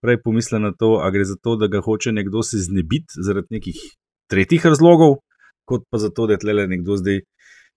prej 0.04 0.20
pomisle 0.22 0.60
na 0.60 0.72
to, 0.76 1.00
a 1.02 1.10
gre 1.10 1.24
za 1.24 1.34
to, 1.40 1.56
da 1.56 1.66
ga 1.72 1.80
hoče 1.80 2.12
nekdo 2.12 2.42
se 2.46 2.60
znebiti 2.60 3.18
zaradi 3.24 3.56
nekih 3.58 3.80
tretjih 4.30 4.66
razlogov, 4.66 5.22
kot 5.64 5.86
pa 5.90 5.98
zato, 5.98 6.26
da 6.26 6.36
je 6.36 6.42
tle 6.44 6.66
nekdo 6.68 6.98
zdaj 7.00 7.22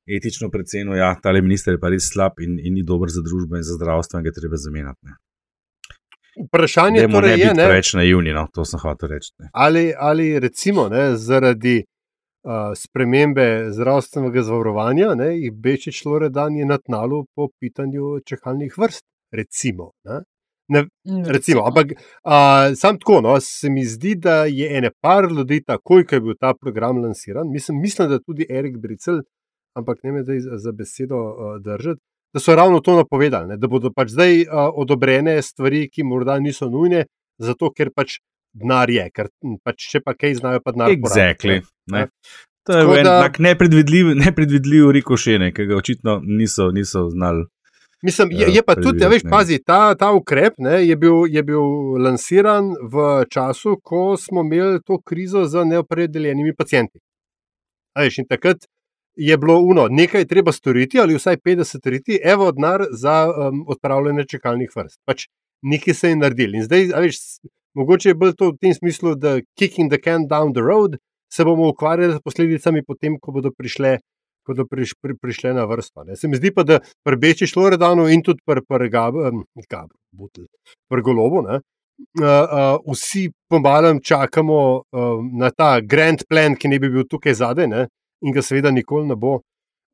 etično 0.07 0.49
precenil, 0.49 0.93
da 0.93 0.97
ja, 0.97 1.15
ta 1.23 1.33
minister 1.33 1.73
je 1.73 1.79
pa 1.79 1.89
res 1.89 2.09
slab 2.13 2.39
in, 2.39 2.59
in 2.59 2.73
ni 2.73 2.83
dober 2.83 3.09
za 3.09 3.23
družbo 3.25 3.57
in 3.57 3.63
za 3.63 3.77
zdravstvo 3.79 4.19
in 4.19 4.27
ga 4.27 4.33
treba 4.35 4.57
zamenjati. 4.57 4.99
Ne. 5.03 5.17
Vprašanje 6.47 6.99
Dajmo 6.99 7.17
torej 7.17 7.37
ne 7.37 7.43
je, 7.43 7.53
ne, 7.53 7.65
preveč 7.65 7.93
naivni, 7.93 8.33
no, 8.35 8.47
to 8.53 8.65
sem 8.67 8.79
hotel 8.79 9.09
reči. 9.15 9.31
Ne. 9.39 9.49
ali, 9.53 9.93
ali 9.97 10.39
recimo 10.39 10.89
ne, 10.91 11.15
zaradi 11.15 11.77
uh, 11.79 12.73
spremembe 12.75 13.71
zdravstvenega 13.71 14.43
zavarovanja, 14.43 15.13
ne, 15.15 15.31
jih 15.39 15.53
Bečič 15.53 16.03
Loredan 16.05 16.59
je 16.59 16.65
na 16.65 16.77
tnalu 16.77 17.25
po 17.35 17.49
pitanju 17.59 18.19
čakalnih 18.25 18.77
vrst. 18.77 19.05
Recimo, 19.31 19.91
ne. 20.03 20.21
Ne, 20.67 20.81
Mm, 21.05 21.23
recimo, 21.29 21.61
ampak 21.61 21.91
uh, 21.93 22.73
sam 22.75 22.97
tako, 22.99 23.21
no, 23.21 23.39
se 23.39 23.69
mi 23.69 23.83
zdi, 23.85 24.15
da 24.15 24.45
je 24.45 24.77
ene 24.77 24.89
par 25.01 25.27
ljudi 25.31 25.63
takoj, 25.63 26.05
ko 26.05 26.15
je 26.15 26.21
bil 26.21 26.33
ta 26.39 26.53
program 26.61 26.97
lansiran, 27.03 27.51
mislim, 27.51 27.81
mislim 27.81 28.09
da 28.09 28.19
tudi 28.19 28.47
Erik 28.49 28.77
Bricel, 28.77 29.21
ampak 29.75 30.03
ne 30.03 30.11
me 30.11 30.23
zdaj 30.23 30.39
za- 30.57 30.71
besedo 30.73 31.15
uh, 31.17 31.61
držati, 31.61 31.99
da 32.33 32.39
so 32.39 32.55
ravno 32.55 32.79
to 32.79 32.95
napovedali, 32.95 33.47
ne, 33.47 33.57
da 33.57 33.67
bodo 33.67 33.91
pač 33.91 34.09
zdaj 34.09 34.41
uh, 34.41 34.47
odobrene 34.75 35.41
stvari, 35.41 35.89
ki 35.89 36.03
morda 36.03 36.39
niso 36.39 36.69
nujne, 36.69 37.05
zato 37.37 37.69
ker 37.71 37.91
pač 37.91 38.17
denar 38.53 38.89
je, 38.89 39.09
ker 39.09 39.29
m, 39.43 39.57
pač 39.59 39.89
če 39.89 39.99
pa 39.99 40.13
kaj 40.13 40.35
znajo, 40.35 40.59
pa 40.59 40.71
denar 40.71 40.91
Exactly. 40.91 41.61
porabiti. 41.85 42.11
To 42.65 42.73
je 42.73 42.81
Tako 42.81 42.95
en 42.95 43.03
da- 43.03 43.19
tak 43.21 43.39
nepredvidljiv, 43.39 44.05
nepredvidljiv 44.25 44.91
rikošene, 44.91 45.51
ki 45.53 45.65
ga 45.65 45.75
očitno 45.75 46.21
niso, 46.23 46.71
niso 46.71 47.09
znali. 47.09 47.45
Mislim, 48.03 48.31
je, 48.31 48.47
je 48.51 48.61
pa 48.61 48.75
tudi, 48.75 49.01
ja, 49.01 49.07
veš, 49.07 49.23
pazi, 49.23 49.57
ta, 49.59 49.95
ta 49.95 50.11
ukrep 50.11 50.53
ne, 50.59 50.79
je, 50.81 50.95
bil, 50.95 51.25
je 51.27 51.41
bil 51.43 51.61
lansiran 51.97 52.73
v 52.83 52.95
času, 53.25 53.79
ko 53.81 54.17
smo 54.17 54.41
imeli 54.41 54.81
to 54.81 54.99
krizo 54.99 55.45
z 55.45 55.63
neopredeljenimi 55.65 56.53
pacijenti. 56.53 56.99
A 57.93 58.01
Veš, 58.01 58.17
in 58.17 58.27
takrat 58.27 58.65
je 59.15 59.37
bilo 59.37 59.59
uno, 59.59 59.87
nekaj 59.89 60.21
je 60.21 60.27
treba 60.27 60.51
storiti, 60.51 60.99
ali 60.99 61.15
vsaj 61.15 61.37
50 61.37 61.77
storiti, 61.79 62.19
evo 62.23 62.51
denar 62.51 62.83
za 62.91 63.27
um, 63.27 63.63
odpravljanje 63.67 64.25
čakalnih 64.25 64.69
vrst. 64.75 64.99
Pač 65.05 65.27
nekaj 65.61 65.93
se 65.93 66.09
je 66.09 66.15
naredili. 66.15 66.57
In 66.57 66.63
zdaj, 66.63 66.87
veš, 67.01 67.19
mogoče 67.73 68.09
je 68.09 68.15
bolj 68.15 68.35
to 68.35 68.51
v 68.51 68.57
tem 68.61 68.73
smislu, 68.73 69.15
da 69.15 69.39
kicking 69.59 69.91
the 69.91 70.01
can 70.01 70.27
down 70.27 70.53
the 70.53 70.61
road, 70.61 70.97
se 71.31 71.45
bomo 71.45 71.69
ukvarjali 71.69 72.13
s 72.13 72.23
posledicami, 72.23 72.83
potem, 72.83 73.19
ko 73.19 73.31
bodo 73.31 73.51
prišle. 73.51 73.97
Ko 74.45 74.53
bodo 74.53 74.67
priš, 74.69 74.93
pri, 75.01 75.15
prišle 75.17 75.55
na 75.57 75.63
vrsto. 75.65 76.03
Ne. 76.05 76.15
Se 76.15 76.27
mi 76.27 76.37
zdi 76.37 76.51
pa, 76.53 76.63
da 76.63 76.79
pri 77.03 77.17
Beči 77.17 77.47
Šloredanu 77.49 78.05
in 78.13 78.21
tudi 78.21 78.43
pri 78.45 78.61
pr 78.61 78.87
Gabru, 78.93 79.41
pri 80.89 81.01
Golobu, 81.01 81.41
ne, 81.41 81.57
uh, 82.21 82.25
uh, 82.27 82.93
vsi 82.93 83.31
pomalem 83.49 83.99
čakamo 84.03 84.59
uh, 84.75 85.23
na 85.33 85.49
ta 85.49 85.79
grand 85.81 86.21
plan, 86.29 86.55
ki 86.55 86.69
ne 86.69 86.79
bi 86.79 86.91
bil 86.93 87.07
tukaj 87.09 87.33
zadaj 87.41 87.67
ne, 87.71 87.87
in 88.25 88.33
ga 88.33 88.41
seveda 88.41 88.71
nikoli 88.73 89.07
ne 89.07 89.15
bo. 89.15 89.39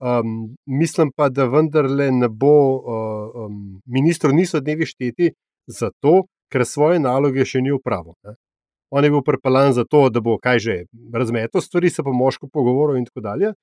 Um, 0.01 0.55
mislim 0.65 1.11
pa, 1.15 1.29
da 1.29 1.45
vendarle 1.45 2.09
ne 2.11 2.29
bo, 2.29 2.55
uh, 2.75 3.45
um, 3.45 3.81
ministru 3.85 4.31
niso 4.33 4.59
dnevi 4.59 4.87
šteti 4.89 5.29
zato, 5.69 6.23
ker 6.51 6.65
svoje 6.65 6.99
naloge 6.99 7.45
še 7.45 7.61
ni 7.61 7.73
upravil. 7.75 8.15
On 8.91 9.05
je 9.05 9.11
bil 9.13 9.21
pripeljan 9.23 9.75
za 9.77 9.85
to, 9.85 10.07
da 10.09 10.19
bo 10.19 10.39
kaj 10.41 10.59
že 10.59 10.77
razmeto 11.13 11.61
stvari, 11.61 11.89
se 11.89 12.03
pa 12.03 12.11
moško 12.11 12.49
pogovoril 12.51 12.97
in 12.97 13.05
tako 13.05 13.23
dalje. 13.27 13.53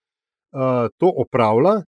Uh, 0.54 0.86
to 0.96 1.10
opravlja. 1.10 1.82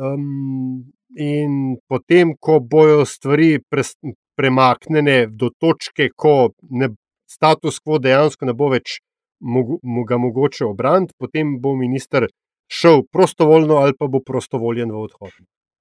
Um, 0.00 0.88
in 1.14 1.76
potem, 1.88 2.32
ko 2.40 2.58
bojo 2.58 3.04
stvari 3.06 3.60
pres, 3.70 3.92
premaknjene 4.40 5.26
do 5.28 5.52
točke, 5.60 6.08
ko 6.16 6.50
ne, 6.70 6.88
status 7.28 7.78
quo 7.84 8.00
dejansko 8.00 8.48
ne 8.48 8.56
bo 8.56 8.72
več 8.72 9.02
mogo, 9.42 9.78
mo, 9.82 10.04
ga 10.04 10.18
mogoče 10.18 10.64
obraniti, 10.64 11.14
potem 11.18 11.58
bo 11.60 11.74
minister 11.76 12.26
šel 12.72 13.02
prostovoljno 13.12 13.74
ali 13.82 13.92
pa 13.98 14.06
bo 14.06 14.22
prostovoljen 14.26 14.90
v 14.90 15.04
odhod. 15.06 15.34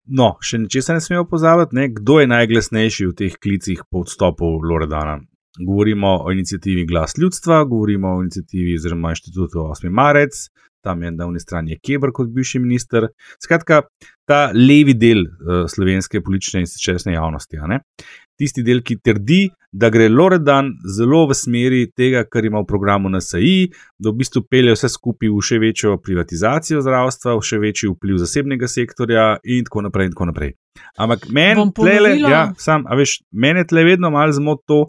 No, 0.10 0.34
še 0.42 0.58
ničesar 0.64 0.98
ne 0.98 1.02
smemo 1.02 1.28
pozabiti, 1.30 1.78
ne? 1.78 1.88
kdo 1.94 2.20
je 2.20 2.32
najglasnejši 2.32 3.06
v 3.08 3.14
teh 3.18 3.38
klicih 3.38 3.84
po 3.90 4.02
odstopu 4.02 4.50
Loredana. 4.66 5.20
Govorimo 5.60 6.16
o 6.26 6.32
inicijativi 6.32 6.86
Glas 6.90 7.14
ljudstva, 7.22 7.64
govorimo 7.70 8.16
o 8.16 8.22
inicijativi 8.24 8.76
oziroma 8.80 9.12
inštitutu 9.14 9.68
8. 9.68 9.90
marec, 9.92 10.48
tam 10.82 11.04
je 11.04 11.12
na 11.12 11.28
unji 11.28 11.40
strani 11.40 11.78
Kebr 11.80 12.12
kot 12.14 12.32
bivši 12.34 12.60
minister. 12.60 13.08
Skratka, 13.44 13.82
ta 14.26 14.40
levi 14.56 14.96
del 14.98 15.26
uh, 15.28 15.66
slovenske 15.70 16.22
politične 16.22 16.64
in 16.64 16.72
sečesne 16.72 17.14
javnosti? 17.14 17.60
Tisti 18.42 18.64
del, 18.66 18.82
ki 18.86 18.98
trdi, 19.06 19.46
da 19.72 19.90
gre 19.94 20.10
Loredan 20.12 20.74
zelo 20.98 21.24
v 21.30 21.36
smeri 21.38 21.86
tega, 21.96 22.26
kar 22.28 22.46
ima 22.46 22.60
v 22.60 22.68
programu 22.68 23.12
NSI, 23.14 23.70
da 24.02 24.12
v 24.12 24.20
bistvu 24.20 24.44
pelje 24.50 24.76
vse 24.76 24.90
skupaj 24.92 25.32
v 25.32 25.46
še 25.48 25.60
večjo 25.64 25.96
privatizacijo 26.04 26.82
zdravstva, 26.84 27.38
v 27.38 27.46
še 27.48 27.62
večji 27.62 27.92
vpliv 27.94 28.20
zasebnega 28.20 28.68
sektorja 28.72 29.28
in 29.46 29.70
tako 29.70 29.86
naprej. 29.88 30.12
In 30.12 30.18
tako 30.18 30.28
naprej. 30.34 30.56
Ampak 31.00 31.30
meni 31.32 32.20
ja, 32.20 32.50
sam, 32.60 32.84
a 32.88 32.98
veš, 33.00 33.22
mene 33.32 33.64
tle 33.68 33.86
vedno 33.88 34.12
malo 34.12 34.36
zmot 34.36 34.66
to, 34.68 34.82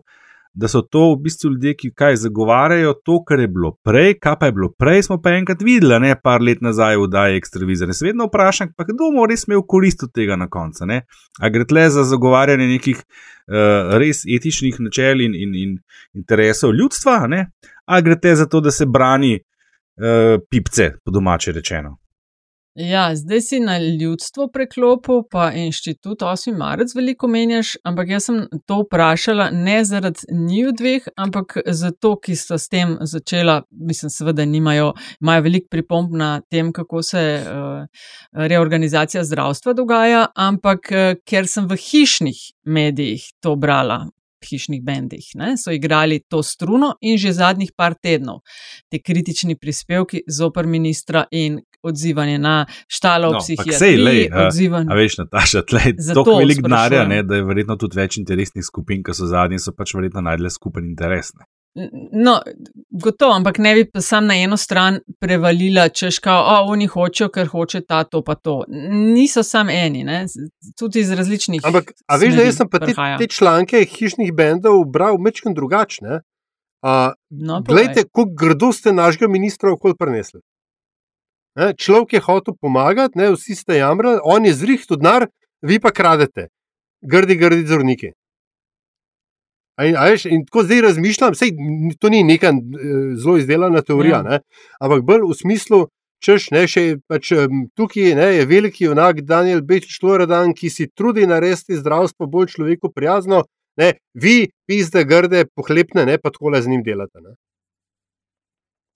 da 0.55 0.69
so 0.69 0.83
to 0.83 1.15
v 1.15 1.23
bistvu 1.25 1.51
ljudje, 1.51 1.75
ki 1.77 1.91
kaj 1.97 2.17
zagovarjajo 2.17 2.93
to, 3.05 3.19
kar 3.25 3.41
je 3.41 3.49
bilo 3.49 3.73
prej, 3.85 4.19
kaj 4.21 4.37
pa 4.41 4.47
je 4.47 4.53
bilo 4.53 4.69
prej, 4.79 5.03
smo 5.03 5.17
pa 5.23 5.33
enkrat 5.33 5.63
videli, 5.65 5.99
ne 6.01 6.15
par 6.23 6.43
let 6.45 6.61
nazaj 6.61 6.99
v 7.01 7.07
Daji 7.09 7.41
Extravizor. 7.41 7.93
Se 7.93 8.07
vedno 8.07 8.27
vprašam, 8.29 8.75
pa 8.77 8.85
kdo 8.85 9.11
bo 9.17 9.27
res 9.27 9.47
imel 9.49 9.65
korist 9.69 10.05
od 10.05 10.13
tega 10.13 10.37
na 10.37 10.49
koncu. 10.49 10.87
ne? 10.87 11.03
A 11.41 11.49
gre 11.49 11.65
tle 11.65 11.89
za 11.91 12.05
zagovarjanje 12.05 12.69
nekih 12.69 13.01
uh, 13.01 13.97
res 14.01 14.27
etičnih 14.29 14.81
načel 14.81 15.25
in, 15.25 15.35
in, 15.35 15.55
in 15.55 15.79
interesov 16.15 16.75
ljudstva, 16.77 17.27
ne? 17.27 17.47
a 17.87 18.01
gre 18.01 18.21
te 18.21 18.37
za 18.37 18.47
to, 18.47 18.61
da 18.61 18.71
se 18.71 18.87
brani 18.87 19.39
uh, 19.39 20.37
pipce, 20.51 20.93
po 21.05 21.11
domače 21.11 21.53
rečeno. 21.53 21.97
Ja, 22.75 23.17
zdaj 23.17 23.41
si 23.41 23.61
na 23.61 23.79
ljudstvo 23.79 24.47
preklopil, 24.49 25.23
pa 25.31 25.51
inštitut 25.53 26.23
8. 26.23 26.57
marec 26.57 26.95
veliko 26.97 27.29
menjaš, 27.29 27.75
ampak 27.85 28.09
jaz 28.09 28.25
sem 28.31 28.39
to 28.67 28.79
vprašala 28.87 29.51
ne 29.53 29.83
zaradi 29.85 30.25
njih 30.33 30.71
dveh, 30.79 31.09
ampak 31.17 31.59
zato, 31.67 32.15
ki 32.17 32.37
sta 32.37 32.57
s 32.59 32.73
tem 32.73 32.95
začela, 33.01 33.59
mislim, 33.71 34.11
seveda 34.11 34.47
nimajo, 34.49 34.95
imajo 35.21 35.43
veliko 35.45 35.69
pripomb 35.71 36.17
na 36.17 36.31
tem, 36.51 36.71
kako 36.73 37.03
se 37.03 37.23
uh, 37.45 37.85
reorganizacija 38.33 39.25
zdravstva 39.25 39.77
dogaja, 39.77 40.27
ampak 40.35 40.89
uh, 40.93 41.13
ker 41.29 41.45
sem 41.47 41.69
v 41.69 41.77
hišnih 41.77 42.41
medijih 42.65 43.29
to 43.45 43.53
brala. 43.57 44.07
Hišnih 44.43 44.81
bendih 44.83 45.29
ne, 45.39 45.53
so 45.57 45.71
igrali 45.71 46.17
to 46.29 46.41
struno, 46.43 46.97
in 47.01 47.19
že 47.19 47.31
zadnjih 47.37 47.71
par 47.77 47.95
tednov 47.95 48.41
ti 48.91 48.99
kritični 48.99 49.55
prispevki 49.55 50.25
zoper 50.27 50.67
ministra 50.67 51.29
in 51.31 51.61
odzivanje 51.83 52.39
na 52.39 52.55
štalo 52.89 53.23
No, 53.25 53.29
ampak 53.31 53.43
psihiatriji. 53.43 53.79
sej, 53.79 53.97
lej, 53.97 54.29
a- 54.33 54.47
odzivanje. 54.47 54.89
A 54.91 54.95
veš, 54.95 55.19
Nataša, 55.19 55.63
tle 55.63 55.81
je 55.87 55.95
Zato 56.09 56.23
tako 56.23 56.39
velik 56.39 56.63
denarja, 56.63 57.23
da 57.23 57.35
je 57.35 57.45
verjetno 57.45 57.77
tudi 57.77 57.97
več 57.97 58.17
interesnih 58.17 58.65
skupin, 58.65 59.03
ki 59.03 59.15
so 59.15 59.27
zadnji, 59.27 59.59
so 59.59 59.73
pač 59.73 59.95
verjetno 59.95 60.21
najdele 60.21 60.51
skupen 60.51 60.85
interes. 60.85 61.33
Ne. 61.35 61.45
No, 62.13 62.35
gotovo, 62.93 63.33
ampak 63.33 63.57
ne 63.59 63.75
bi 63.75 64.01
sam 64.01 64.27
na 64.27 64.35
eno 64.37 64.57
stran 64.57 64.99
prevalila, 65.19 65.87
češ, 65.89 66.19
kao, 66.21 66.43
o, 66.45 66.67
oni 66.69 66.85
hočejo, 66.87 67.31
ker 67.33 67.47
hoče 67.49 67.81
ta, 67.81 68.05
to 68.05 68.21
pa 68.23 68.35
to. 68.35 68.59
Niso 69.15 69.41
sam 69.43 69.71
eni, 69.71 70.05
ne? 70.05 70.27
tudi 70.79 71.01
iz 71.01 71.11
različnih. 71.11 71.65
Ampak, 71.65 71.95
a 72.07 72.17
veš, 72.17 72.35
da 72.35 72.43
jaz 72.43 72.57
sem 72.57 72.69
pa 72.69 72.79
te, 72.79 72.93
te 73.19 73.27
članke 73.27 73.81
hišnih 73.89 74.35
bendov 74.35 74.85
bral 74.85 75.17
mečkim 75.19 75.55
drugačne. 75.55 76.21
Uh, 76.83 77.15
No. 77.31 77.63
Glejte, 77.65 78.03
kako 78.05 78.25
grdo 78.37 78.73
ste 78.73 78.93
našega 78.93 79.29
ministra 79.29 79.73
okoli 79.73 79.95
prenesli. 79.99 80.41
Ne, 81.55 81.75
človek 81.77 82.13
je 82.17 82.21
hotel 82.25 82.55
pomagati, 82.61 83.19
ne, 83.19 83.31
vsi 83.35 83.55
ste 83.55 83.77
jamrali, 83.77 84.21
on 84.25 84.45
je 84.49 84.55
zrihtel 84.57 84.97
denar, 84.97 85.29
vi 85.63 85.79
pa 85.81 85.93
kradete. 85.93 86.49
Grdi, 87.03 87.37
grdi 87.37 87.67
zorniki. 87.69 88.13
In, 89.83 89.97
veš, 89.97 90.25
in 90.31 90.45
tako 90.47 90.63
zdaj 90.65 90.81
razmišljam, 90.87 91.35
sej, 91.35 91.51
to 91.99 92.09
ni 92.13 92.23
neka 92.23 92.53
eh, 92.53 93.17
zelo 93.17 93.37
izdelana 93.41 93.83
teorija, 93.83 94.23
Ja. 94.25 94.33
ja. 94.33 94.41
ampak 94.81 95.03
bolj 95.03 95.25
v 95.29 95.37
smislu, 95.37 95.81
češ, 96.23 96.51
ne, 96.55 96.67
še 96.71 96.85
pač, 97.09 97.33
tukaj 97.77 98.15
ne, 98.17 98.29
je 98.37 98.47
veliki 98.47 98.85
junak 98.85 99.25
Daniel 99.27 99.63
Bečič 99.67 99.99
Loredan, 100.03 100.55
ki 100.55 100.71
si 100.71 100.89
trudi 100.89 101.27
narediti 101.27 101.77
zdravstvo 101.81 102.29
bolj 102.31 102.53
človeku 102.55 102.93
prijazno. 102.95 103.45
Ne, 103.81 103.95
vi, 104.15 104.53
pizde, 104.69 105.05
grde, 105.09 105.47
pohlepne, 105.57 106.05
ne, 106.07 106.19
pa 106.21 106.31
tako 106.31 106.53
le 106.53 106.61
z 106.63 106.69
njim 106.69 106.83
delate. 106.85 107.21
Ne. 107.25 107.35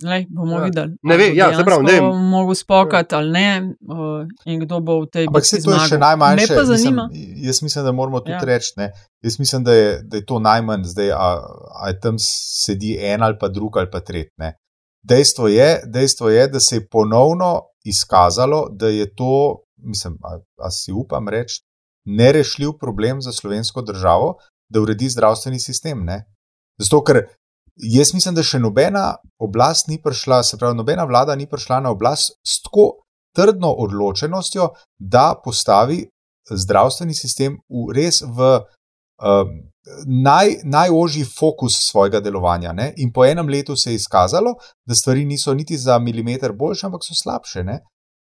Lej, 0.02 0.26
bomo 0.28 0.52
Ja. 0.52 0.64
videli. 0.64 0.92
Ne 1.02 1.16
ve- 1.16 1.24
ali 1.24 1.32
bo 1.32 1.38
ja, 1.42 1.56
se 1.56 1.64
pravi, 1.64 1.84
ne 1.84 1.92
vem. 1.94 2.04
Mogel 2.26 2.54
spokati 2.54 3.14
ali 3.14 3.30
ne, 3.30 3.48
uh, 3.82 3.96
in 4.46 4.60
kdo 4.60 4.80
bo 4.80 5.00
v 5.00 5.06
tej 5.06 5.24
Ampak 5.24 5.42
bitki 5.42 5.48
se 5.50 5.62
to 5.62 5.70
je 5.70 5.78
še 5.78 5.88
zmagal. 5.88 6.00
najmanjše. 6.00 6.46
Me 6.46 6.56
pa 6.56 6.64
zanima. 6.66 7.04
Mislim, 7.06 7.34
jaz 7.38 7.62
mislim, 7.62 7.84
da 7.84 7.92
moramo 7.92 8.20
tudi 8.20 8.30
Ja. 8.30 8.36
ja. 8.36 8.44
reči, 8.46 8.72
ne, 8.76 8.90
jaz 9.22 9.38
mislim, 9.38 9.64
da 9.64 9.72
je, 9.72 10.02
da 10.02 10.16
je 10.16 10.24
to 10.24 10.38
najmanj 10.38 10.84
zdaj, 10.84 11.10
a, 11.12 11.28
a 11.78 11.92
tam 11.94 12.16
sedi 12.18 12.98
en 12.98 13.22
ali 13.22 13.36
pa 13.40 13.48
drug 13.48 13.76
ali 13.76 13.90
pa 13.90 14.00
tretji. 14.00 14.30
ne. 14.36 14.52
Dejstvo 15.02 15.48
je, 15.48 15.80
dejstvo 15.86 16.28
je, 16.28 16.48
da 16.48 16.60
se 16.60 16.76
je 16.76 16.86
ponovno 16.88 17.62
izkazalo, 17.86 18.68
da 18.70 18.88
je 18.88 19.14
to, 19.14 19.56
mislim, 19.78 20.18
a, 20.22 20.36
a 20.58 20.70
si 20.70 20.92
upam 20.92 21.28
reči, 21.28 21.62
nerešljiv 22.06 22.70
problem 22.72 23.22
za 23.22 23.32
slovensko 23.32 23.82
državo, 23.82 24.36
da 24.68 24.80
uredi 24.80 25.08
zdravstveni 25.08 25.60
sistem. 25.60 26.04
Ne? 26.04 26.24
Zato, 26.78 27.02
ker 27.02 27.22
jaz 27.76 28.14
mislim, 28.14 28.34
da 28.34 28.42
še 28.42 28.58
nobena 28.58 29.14
oblast 29.38 29.88
ni 29.88 30.00
prišla, 30.02 30.42
se 30.42 30.58
pravi, 30.58 30.76
nobena 30.76 31.04
vlada 31.04 31.36
ni 31.36 31.46
prišla 31.46 31.80
na 31.80 31.90
oblast 31.90 32.38
s 32.46 32.62
tako 32.62 33.02
trdno 33.36 33.70
odločenostjo, 33.84 34.70
da 34.98 35.34
postavi 35.44 36.06
zdravstveni 36.50 37.14
sistem 37.14 37.58
v 37.68 37.92
res 37.94 38.22
v 38.22 38.52
um, 39.20 39.50
naj, 40.06 40.54
najožji 40.64 41.24
fokus 41.24 41.76
svojega 41.90 42.20
delovanja. 42.20 42.72
Ne? 42.72 42.92
In 42.96 43.12
po 43.12 43.24
enem 43.24 43.48
letu 43.48 43.76
se 43.76 43.90
je 43.92 44.00
izkazalo, 44.00 44.54
da 44.86 44.94
stvari 44.94 45.24
niso 45.24 45.54
niti 45.54 45.78
za 45.78 45.98
milimeter 45.98 46.52
boljše, 46.52 46.86
ampak 46.86 47.04
so 47.04 47.14
slabše. 47.14 47.64
Ne? 47.64 47.80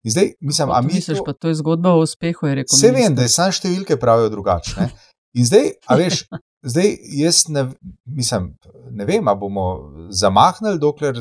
In 0.04 0.10
zdaj, 0.10 0.32
mislim, 0.40 0.70
a 0.70 0.80
mi 0.80 0.94
misliš, 0.94 1.18
to- 1.18 1.24
pa 1.24 1.32
to 1.32 1.48
je 1.48 1.54
zgodba 1.54 1.90
o 1.90 2.02
uspehu, 2.02 2.46
je 2.46 2.54
rekel. 2.54 2.76
Vse 2.76 2.90
vem, 2.90 3.14
da 3.14 3.22
je 3.22 3.28
samo 3.28 3.52
številke 3.52 3.96
pravijo 3.98 4.28
drugačne. 4.28 4.90
In 5.34 5.44
zdaj, 5.46 5.70
a 5.86 5.96
veš, 5.96 6.24
zdaj 6.72 6.96
jaz 7.18 7.48
ne, 7.48 7.66
mislim, 8.06 8.54
ne 8.96 9.04
vem, 9.04 9.28
ali 9.28 9.38
bomo 9.38 9.66
zamahnili, 10.10 10.78
dokler, 10.80 11.20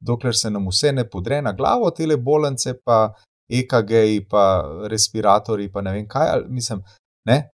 dokler 0.00 0.36
se 0.36 0.50
nam 0.50 0.66
vse 0.68 0.92
ne 0.92 1.04
podre 1.10 1.42
na 1.42 1.52
glavo, 1.52 1.90
te 1.90 2.16
bolence, 2.16 2.74
pa 2.84 3.12
EKG, 3.48 3.92
pa 4.30 4.64
respiratorji, 4.90 5.70
pa 5.72 5.82
ne 5.82 5.92
vem 5.92 6.08
kaj. 6.08 6.28
ali, 6.28 6.44
Mislim, 6.48 6.82
ne. 7.26 7.48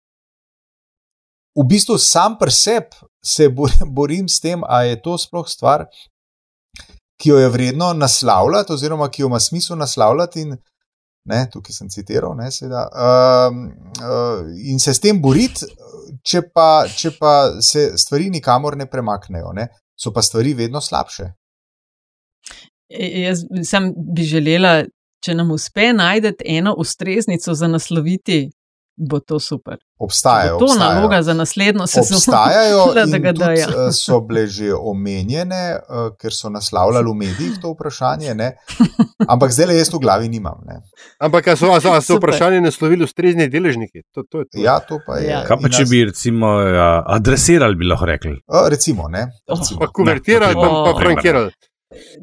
V 1.58 1.66
bistvu 1.68 1.98
sam 1.98 2.38
pri 2.40 2.52
sebi 2.52 2.96
se 3.26 3.50
bor- 3.50 3.86
borim 3.98 4.30
s 4.30 4.40
tem, 4.40 4.64
ali 4.64 4.90
je 4.90 5.02
to 5.02 5.18
sploh 5.18 5.48
stvar, 5.48 5.86
ki 7.22 7.30
jo 7.30 7.38
je 7.38 7.50
vredno 7.50 7.94
naslavljati, 7.94 8.74
oziroma 8.74 9.10
ki 9.10 9.22
jo 9.22 9.28
ima 9.28 9.40
smisel 9.40 9.78
naslavljati. 9.78 10.42
In, 10.42 10.56
ne, 11.30 11.44
tukaj 11.54 11.76
sem 11.76 11.90
citiral, 11.90 12.34
ne, 12.38 12.48
seveda, 12.52 12.88
um, 12.90 13.60
uh, 14.02 14.48
in 14.66 14.80
se 14.80 14.94
s 14.94 15.00
tem 15.00 15.20
boriti, 15.22 15.68
če 16.24 16.42
pa, 16.54 16.86
če 16.88 17.14
pa 17.20 17.34
se 17.62 17.92
stvari 17.98 18.30
nikamor 18.34 18.78
ne 18.78 18.88
premaknejo, 18.90 19.54
ne, 19.58 19.68
so 19.98 20.14
pa 20.14 20.22
stvari 20.22 20.54
vedno 20.58 20.82
slabše. 20.82 21.32
E, 22.90 23.08
Jaz 23.22 23.46
sem 23.68 23.92
bi 23.96 24.26
želela, 24.28 24.82
če 25.24 25.36
nam 25.38 25.52
uspe 25.52 25.92
najti 25.94 26.34
eno 26.58 26.74
ustreznico 26.78 27.54
za 27.54 27.68
nasloviti, 27.68 28.50
bo 29.02 29.20
to 29.20 29.40
super. 29.42 29.78
Obstajajo. 30.00 30.54
Bo 30.54 30.60
to 30.60 30.66
obstajajo. 30.68 30.96
naloga 30.96 31.22
za 31.22 31.34
naslednjo 31.34 31.88
sezono. 31.88 32.18
Obstajajo 32.18 32.94
Da, 32.94 33.02
in 33.06 33.12
da 33.12 33.18
ga 33.20 33.30
tudi, 33.30 33.40
dajo. 33.42 33.68
eh, 33.80 33.92
so 33.94 34.20
bile 34.22 34.48
že 34.48 34.70
omenjene, 34.76 35.56
eh, 35.74 35.80
ker 36.16 36.32
so 36.32 36.50
naslavljali 36.50 37.06
v 37.06 37.16
medijih 37.16 37.58
to 37.58 37.72
vprašanje, 37.72 38.36
ne. 38.36 38.52
ampak 39.28 39.52
zdaj 39.52 39.66
le 39.66 39.76
jaz 39.76 39.90
v 39.90 40.00
glavi 40.00 40.30
nimam. 40.30 40.62
Ne. 40.66 40.82
Ampak 41.20 41.48
a 41.48 41.56
so, 41.56 41.70
a 41.70 41.80
so, 41.80 41.92
a 41.92 42.02
so 42.02 42.16
vprašanje 42.16 42.62
naslovili 42.62 43.04
ustrezni 43.04 43.50
deležniki? 43.50 44.02
To, 44.12 44.24
to 44.24 44.38
je 44.38 44.46
to. 44.46 44.58
Ja, 44.60 44.80
to 44.80 45.00
pa 45.02 45.18
je. 45.18 45.30
Ja. 45.30 45.44
Kaj 45.44 45.58
pa 45.58 45.70
če 45.70 45.86
bi 45.86 46.06
recimo 46.06 46.48
ja, 46.62 46.90
adresirali, 47.08 47.76
bi 47.76 47.86
lahko 47.86 48.06
rekli? 48.06 48.38
Eh, 48.48 48.70
Recimo, 48.70 49.08
ne. 49.08 49.28
Recimo. 49.48 49.80
Pa 49.80 49.88
kuvertirali, 49.90 50.54
pa, 50.56 50.62
pa 50.62 50.68
Oh. 50.88 51.00
frankirali. 51.00 51.52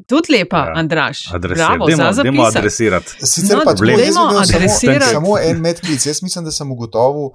Tudi 0.07 0.31
lepa, 0.31 0.57
Ja. 0.57 0.73
Andraš. 0.75 1.33
Adresirati. 1.33 1.77
Bravo, 1.77 1.87
Dajmo, 1.87 2.13
za 2.13 2.23
dajmo 2.23 2.43
adresirati. 2.43 3.15
Sicer 3.23 3.57
No, 3.57 3.63
pa 3.65 3.73
bi 3.73 3.91
imel 3.93 4.13
samo, 4.13 4.39
adresirati. 4.39 5.05
samo 5.11 5.37
en 5.39 5.59
medklic. 5.59 6.05
Jaz 6.05 6.23
mislim, 6.23 6.45
da 6.45 6.51
sem 6.51 6.71
ugotovil, 6.71 7.25
uh, 7.25 7.33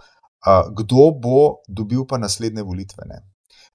kdo 0.73 1.11
bo 1.23 1.39
dobil 1.69 2.05
pa 2.09 2.19
naslednje 2.19 2.63
volitve. 2.63 3.05
Ne. 3.07 3.23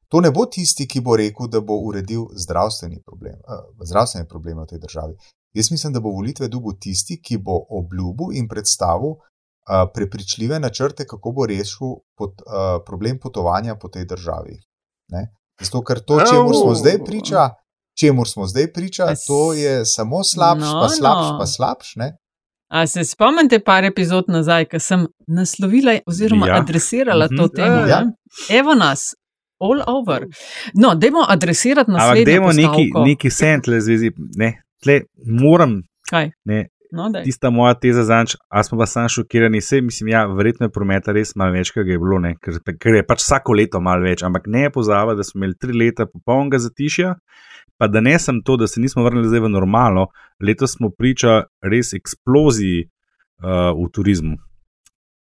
To 0.08 0.22
ne 0.22 0.32
bo 0.32 0.46
tisti, 0.46 0.88
ki 0.88 1.02
bo 1.02 1.16
rekel, 1.16 1.48
da 1.48 1.62
bo 1.62 1.74
uredil 1.80 2.26
zdravstveni 2.36 3.02
problem, 3.06 3.36
uh, 3.38 3.86
zdravstvene 3.86 4.28
probleme 4.28 4.62
v 4.62 4.68
tej 4.68 4.80
državi. 4.80 5.14
Jaz 5.54 5.72
mislim, 5.72 5.94
da 5.94 6.00
bo 6.00 6.10
volitve 6.10 6.48
dobil 6.48 6.72
tisti, 6.82 7.22
ki 7.22 7.38
bo 7.38 7.56
obljubil 7.70 8.34
in 8.34 8.48
predstavil 8.48 9.10
uh, 9.10 9.20
prepričljive 9.94 10.60
načrte, 10.60 11.06
kako 11.06 11.32
bo 11.32 11.46
rešil 11.46 11.88
pot, 12.18 12.42
uh, 12.42 12.82
problem 12.86 13.20
potovanja 13.20 13.76
po 13.76 13.88
tej 13.88 14.06
državi. 14.06 14.58
Ne. 15.08 15.28
Zato, 15.62 15.82
ker 15.82 16.00
to, 16.00 16.20
čemu 16.32 16.54
smo 16.54 16.76
zdaj 16.76 17.04
priča, 17.06 17.50
čemu 18.00 18.26
smo 18.26 18.46
zdaj 18.46 18.74
priča, 18.74 19.06
to 19.28 19.54
je 19.54 19.86
samo 19.86 20.24
slabš, 20.26 20.62
No, 20.64 20.82
pa 20.82 20.90
slabš, 20.90 21.26
no. 21.26 21.38
pa 21.40 21.46
slabš. 21.48 21.96
Ne. 21.96 22.12
A 22.70 22.88
se 22.88 23.04
spomnite 23.04 23.60
par 23.60 23.84
epizod 23.84 24.26
nazaj, 24.28 24.66
ko 24.66 24.80
sem 24.80 25.08
naslovila 25.30 25.98
oziroma 26.06 26.48
Ja. 26.48 26.56
ja. 26.56 26.62
adresirala 26.62 27.26
Mhm. 27.26 27.38
to 27.38 27.48
temo? 27.50 27.76
Ja. 27.88 28.00
ne? 28.00 28.12
Evo 28.52 28.74
nas, 28.76 29.16
all 29.60 29.82
over. 29.90 30.26
No, 30.76 30.96
dajmo 30.96 31.26
adresirati 31.28 31.92
Ampak 31.92 32.02
naslednjo 32.02 32.26
dajmo 32.26 32.52
neki, 32.54 32.92
neki 33.06 33.30
sentle 33.32 33.82
zvezi. 33.82 34.12
Ne, 34.36 34.52
tle 34.84 35.02
moram, 35.42 35.82
Kaj? 36.10 36.32
ne, 36.46 36.68
No, 36.92 37.10
daj. 37.10 37.24
tista 37.24 37.50
moja 37.50 37.74
teza 37.76 38.04
zanč, 38.04 38.36
a 38.50 38.64
smo 38.64 38.78
pa 38.78 38.86
sam 38.86 39.10
šokirani. 39.10 39.58
Vse, 39.58 39.82
mislim, 39.82 40.08
ja, 40.08 40.26
verjetno 40.28 40.66
je 40.66 40.72
prometa 40.72 41.12
res 41.12 41.36
malo 41.36 41.52
več, 41.52 41.70
kot 41.72 41.86
je 41.86 41.98
bilo, 41.98 42.20
ne, 42.20 42.36
ker, 42.36 42.54
ker 42.80 42.96
je 42.96 43.04
pač 43.06 43.20
vsako 43.20 43.54
leto 43.54 43.80
malo 43.80 44.02
več, 44.02 44.24
ampak 44.24 44.48
ne 44.48 44.70
pozava, 44.70 45.14
da 45.14 45.24
smo 45.24 45.40
imeli 45.40 45.54
tri 45.56 45.74
leta 45.76 46.06
popolnega 46.06 46.58
zatišja. 46.60 47.16
Pa 47.80 47.88
da 47.88 48.02
ne 48.04 48.18
sem 48.20 48.42
to, 48.44 48.58
da 48.60 48.68
se 48.68 48.82
nismo 48.84 49.04
vrnili 49.06 49.28
zdaj 49.32 49.46
v 49.46 49.50
normalno, 49.54 50.10
letos 50.44 50.76
smo 50.76 50.92
priča 50.92 51.46
res 51.64 51.94
eksploziji 51.96 52.84
uh, 52.84 53.72
v 53.78 53.88
turizmu. 53.96 54.36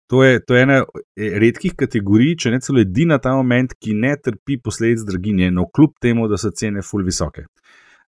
To 0.09 0.23
je, 0.23 0.39
to 0.45 0.55
je 0.57 0.63
ena 0.65 0.79
redkih 1.15 1.75
kategorij, 1.77 2.33
če 2.43 2.51
ne 2.51 2.59
celo 2.65 2.81
edina 2.81 3.19
ta 3.21 3.35
moment, 3.37 3.75
ki 3.77 3.93
ne 3.93 4.15
trpi 4.17 4.57
posledic 4.63 5.05
draginje, 5.05 5.51
no 5.53 5.67
kljub 5.69 5.93
temu, 6.01 6.25
da 6.27 6.39
so 6.41 6.49
cene 6.51 6.81
ful 6.83 7.05
visoke. 7.05 7.45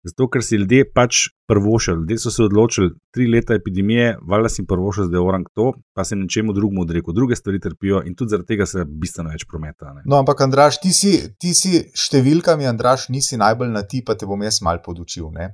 Zato, 0.04 0.26
ker 0.34 0.42
si 0.42 0.58
ljudje 0.58 0.86
pač 0.96 1.28
prvošili, 1.48 2.00
ljudje 2.02 2.18
so 2.24 2.32
se 2.34 2.42
odločili, 2.44 2.90
tri 3.14 3.28
leta 3.30 3.54
epidemije, 3.54 4.16
valjda 4.30 4.50
si 4.50 4.66
prvošil, 4.66 5.06
zdaj 5.12 5.22
orang 5.22 5.46
to, 5.54 5.68
pa 5.94 6.04
se 6.08 6.16
nečemu 6.18 6.56
drugemu 6.58 6.82
odrekel, 6.82 7.14
druge 7.14 7.38
stvari 7.38 7.60
trpijo 7.62 8.02
in 8.08 8.16
tudi 8.18 8.34
zaradi 8.34 8.50
tega 8.50 8.66
se 8.66 8.86
bistveno 8.86 9.30
več 9.30 9.46
prometa. 9.52 9.94
Ne. 9.94 10.02
No, 10.10 10.18
ampak, 10.24 10.42
Andraš, 10.42 10.80
ti 10.82 10.94
si, 10.96 11.14
ti 11.38 11.54
si 11.58 11.84
številkami, 11.94 12.66
Andraš, 12.72 13.10
nisi 13.14 13.38
najbolj 13.38 13.70
na 13.76 13.86
ti, 13.86 14.02
pa 14.06 14.18
te 14.18 14.26
bom 14.26 14.42
jaz 14.42 14.58
mal 14.66 14.82
podučil. 14.82 15.30
Ne? 15.36 15.52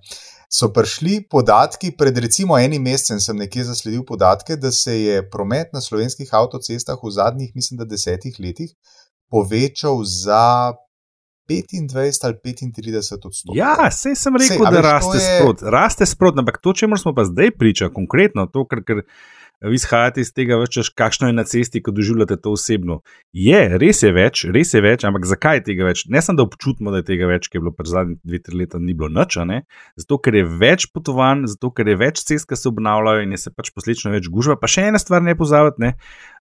So 0.48 0.72
prišli 0.72 1.26
podatki, 1.28 1.92
pred 2.00 2.16
recimo 2.24 2.56
enim 2.56 2.88
mesecem 2.88 3.20
sem 3.20 3.36
nekje 3.36 3.68
zasledil 3.68 4.08
podatke, 4.08 4.56
da 4.56 4.72
se 4.72 4.96
je 4.96 5.20
promet 5.30 5.76
na 5.76 5.84
slovenskih 5.84 6.32
avtocestah 6.32 7.04
v 7.04 7.12
zadnjih, 7.20 7.52
mislim, 7.56 7.84
da 7.84 7.90
desetih 7.90 8.40
letih 8.40 8.72
povečal 9.28 10.00
za 10.08 10.72
25 11.48 12.26
ali 12.26 12.36
35 12.44 13.26
odstotkov. 13.26 13.56
Ja, 13.56 13.92
sej 13.92 14.16
sem 14.16 14.36
rekel, 14.36 14.58
Sej, 14.58 14.66
da 14.66 14.70
veš, 14.72 14.84
raste 14.84 15.18
je- 15.18 15.40
sprot, 15.40 15.58
raste 15.64 16.06
sprot, 16.06 16.38
ampak 16.38 16.58
to, 16.58 16.74
čemu 16.74 16.98
smo 16.98 17.16
pa 17.16 17.24
zdaj 17.24 17.52
priča, 17.52 17.90
konkretno, 17.90 18.46
to, 18.46 18.66
ker, 18.68 18.84
ker 18.84 19.02
vi 19.62 19.76
izhajate 19.76 20.22
iz 20.22 20.34
tega, 20.34 20.58
večeš, 20.62 20.90
kakšno 20.90 21.28
je 21.28 21.34
na 21.34 21.44
cesti, 21.44 21.82
ko 21.84 21.92
doživljate 21.92 22.38
to 22.42 22.52
osebno. 22.52 23.00
Je, 23.34 23.78
res 23.82 24.04
je 24.04 24.12
več, 24.14 24.46
res 24.54 24.74
je 24.74 24.82
več, 24.82 25.06
ampak 25.08 25.26
zakaj 25.26 25.60
je 25.60 25.64
tega 25.72 25.88
več? 25.90 26.06
Ne 26.14 26.22
samo, 26.22 26.38
da 26.38 26.46
občutimo, 26.46 26.94
da 26.94 27.02
je 27.02 27.08
tega 27.10 27.30
več, 27.30 27.50
ker 27.50 27.60
je 27.60 27.64
bilo 27.66 27.74
pred 27.74 27.90
zadnjih 27.90 28.20
dve, 28.22 28.42
tri 28.46 28.62
leta 28.62 28.82
ni 28.82 28.94
bilo 28.94 29.10
nič, 29.10 29.40
a 29.42 29.48
ne? 29.50 29.64
zato 29.98 30.20
ker 30.22 30.38
je 30.38 30.46
več 30.46 30.88
potovanj, 30.94 31.48
zato 31.50 31.72
ker 31.74 31.90
je 31.90 31.98
več 31.98 32.22
cest, 32.28 32.46
ki 32.50 32.58
se 32.58 32.70
obnavljajo 32.70 33.26
in 33.26 33.34
je 33.34 33.42
se 33.48 33.54
pač 33.56 33.72
posledično 33.74 34.14
več 34.14 34.30
gužva. 34.30 34.58
Pa 34.62 34.70
še 34.70 34.88
ena 34.92 35.02
stvar 35.02 35.26
ne 35.26 35.34
pozabiti, 35.38 35.82
ne? 35.82 35.94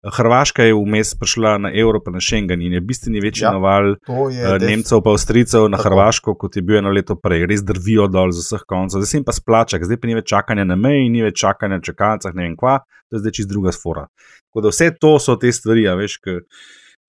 Hrvaška 0.06 0.66
je 0.66 0.74
vmes 0.76 1.14
prišla 1.18 1.56
na 1.64 1.72
evro, 1.74 2.02
pa 2.04 2.12
na 2.14 2.20
Schengen 2.20 2.60
in 2.62 2.76
je 2.76 2.82
bistveni 2.84 3.22
večji 3.24 3.46
Ja, 3.46 3.52
naval 3.56 3.96
eh, 3.96 4.58
Nemcev, 4.62 5.00
pa 5.02 5.14
Avstrijcev 5.16 5.66
na 5.72 5.80
Tako. 5.80 5.88
Hrvaško, 5.88 6.36
kot 6.38 6.56
je 6.56 6.62
bil 6.62 6.78
eno 6.82 6.92
leto 6.94 7.16
prej. 7.18 7.46
Res 7.50 7.64
drvijo 7.66 8.06
dol 8.12 8.34
z 8.34 8.44
vseh 8.44 8.66
koncev, 8.68 9.02
zdaj 9.02 9.10
se 9.10 9.18
jim 9.18 9.26
pa 9.26 9.34
splača, 9.34 9.80
zdaj 9.82 10.00
pa 10.02 10.10
ni 10.10 10.18
več 10.18 10.28
čakanja 10.30 10.66
na 10.68 10.76
meji, 10.78 11.08
ni 11.10 11.24
več 11.24 11.40
čakanja 11.42 11.80
na 11.80 11.86
čakalnicah, 11.88 12.36
ne 12.36 12.46
vem 12.46 12.56
kva, 12.58 12.78
to 13.10 13.18
je 13.18 13.22
zdaj 13.24 13.36
čist 13.38 13.50
druga 13.50 13.72
sfora. 13.72 14.06
Tako 14.48 14.64
da 14.64 14.74
vse 14.74 14.90
to 15.00 15.16
so 15.22 15.36
te 15.40 15.52
stvari, 15.52 15.86
a 15.88 15.94
veš, 15.98 16.18
ki, 16.24 16.40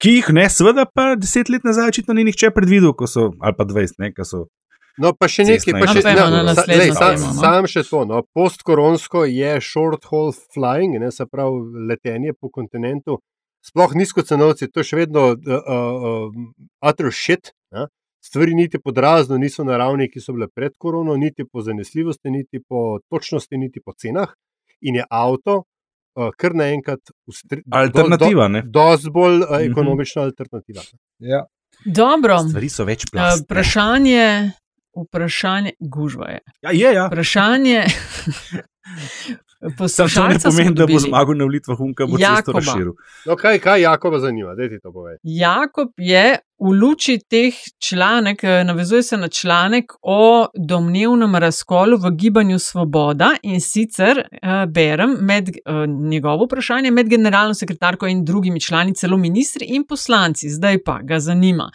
ki 0.03 0.13
jih 0.19 0.29
ne, 0.37 0.45
seveda 0.51 0.85
pa 0.85 1.15
deset 1.19 1.49
let 1.53 1.65
nazaj 1.67 1.93
očitno 1.93 2.17
ni 2.17 2.27
nihče 2.27 2.51
predvidel, 2.55 2.93
ko 2.97 3.09
so, 3.09 3.31
ali 3.39 3.57
pa 3.57 3.67
dvajset, 3.67 3.99
ne, 4.03 4.13
ko 4.13 4.27
so. 4.27 4.45
No, 4.97 5.11
pa 5.13 5.29
še 5.29 5.45
nekaj, 5.45 5.73
pa 5.77 5.85
še 5.85 6.01
infrastruktura. 6.01 6.29
No, 6.33 6.41
na 6.41 6.53
lej, 6.57 6.91
sa- 6.97 7.11
temo, 7.13 7.29
no. 7.29 7.37
Sam 7.37 7.67
še 7.69 7.83
to. 7.85 7.99
No. 8.09 8.21
Postkoronsko 8.33 9.27
je 9.29 9.51
short 9.61 10.07
haul 10.09 10.31
flying, 10.33 10.97
ne, 11.01 11.11
se 11.13 11.27
pravi 11.29 11.85
letenje 11.91 12.33
po 12.33 12.49
kontinentu, 12.53 13.19
sploh 13.67 13.93
nizkocenovci, 13.99 14.71
to 14.71 14.81
je 14.81 14.89
še 14.89 14.99
vedno 15.03 15.29
uh, 15.35 15.53
uh, 15.53 16.33
utter 16.81 17.11
shit. 17.13 17.53
Ja? 17.75 17.85
Stvari 18.25 18.57
niti 18.57 18.81
po 18.81 18.91
razno 18.95 19.37
niso 19.37 19.63
na 19.63 19.77
ravni, 19.77 20.09
ki 20.09 20.19
so 20.23 20.33
bile 20.35 20.49
pred 20.49 20.73
korono, 20.81 21.15
niti 21.15 21.45
po 21.45 21.61
zanesljivosti, 21.61 22.33
niti 22.33 22.59
po 22.59 22.99
točnosti, 23.11 23.59
niti 23.61 23.83
po 23.83 23.93
cenah. 23.93 24.33
In 24.81 24.97
je 24.99 25.05
avto, 25.09 25.63
kar 26.37 26.55
naenkrat, 26.57 26.99
alternativa. 27.69 28.47
Do, 28.47 28.61
do, 28.61 28.71
dosti 28.79 29.13
bolj 29.13 29.43
uh, 29.43 29.59
ekonomična 29.61 30.21
mm 30.21 30.23
-hmm. 30.23 30.29
alternativa. 30.31 30.81
Ja. 31.19 31.45
Dobro. 31.85 32.39
Stvari 32.49 32.69
so 32.69 32.85
več 32.85 33.05
plastne. 33.11 33.43
Vprašanje, 33.43 34.51
vprašanje, 34.97 35.71
gužva 35.79 36.29
je. 36.29 36.39
Ja, 36.61 36.71
je, 36.71 36.93
ja. 36.93 37.07
Vprašanje. 37.07 37.85
Sam 39.87 40.09
to 40.09 40.27
ne 40.27 40.39
pomeni, 40.39 40.73
da 40.75 40.85
bo 40.87 40.99
zmagal 40.99 41.37
na 41.37 41.43
volitvah, 41.43 41.79
unka 41.79 42.05
bo 42.05 42.17
čisto 42.17 42.51
razširil. 42.51 42.93
No, 43.25 43.35
kaj, 43.35 43.59
kaj 43.59 43.81
Jakoba 43.81 44.19
zanima, 44.19 44.55
da 44.55 44.69
ti 44.69 44.79
to 44.83 44.91
pove? 44.93 45.17
Jakob 45.23 45.89
je 45.97 46.37
v 46.59 46.71
luči 46.73 47.19
teh 47.29 47.53
članek, 47.79 48.43
navezuje 48.43 49.03
se 49.03 49.17
na 49.17 49.27
članek 49.27 49.93
o 50.01 50.47
domnevnem 50.57 51.35
razkolu 51.35 51.97
v 51.97 52.11
gibanju 52.11 52.59
Svoboda 52.59 53.31
in 53.43 53.61
sicer 53.61 54.17
uh, 54.17 54.71
berem 54.71 55.17
med 55.21 55.49
uh, 55.49 56.09
njegovo 56.09 56.45
vprašanje 56.45 56.91
med 56.91 57.09
generalno 57.09 57.53
sekretarko 57.53 58.07
in 58.07 58.25
drugimi 58.25 58.61
člani, 58.61 58.95
celo 58.95 59.17
ministri 59.17 59.65
in 59.65 59.85
poslanci. 59.87 60.49
Zdaj 60.49 60.83
pa 60.83 60.99
ga 61.01 61.19
zanima. 61.19 61.71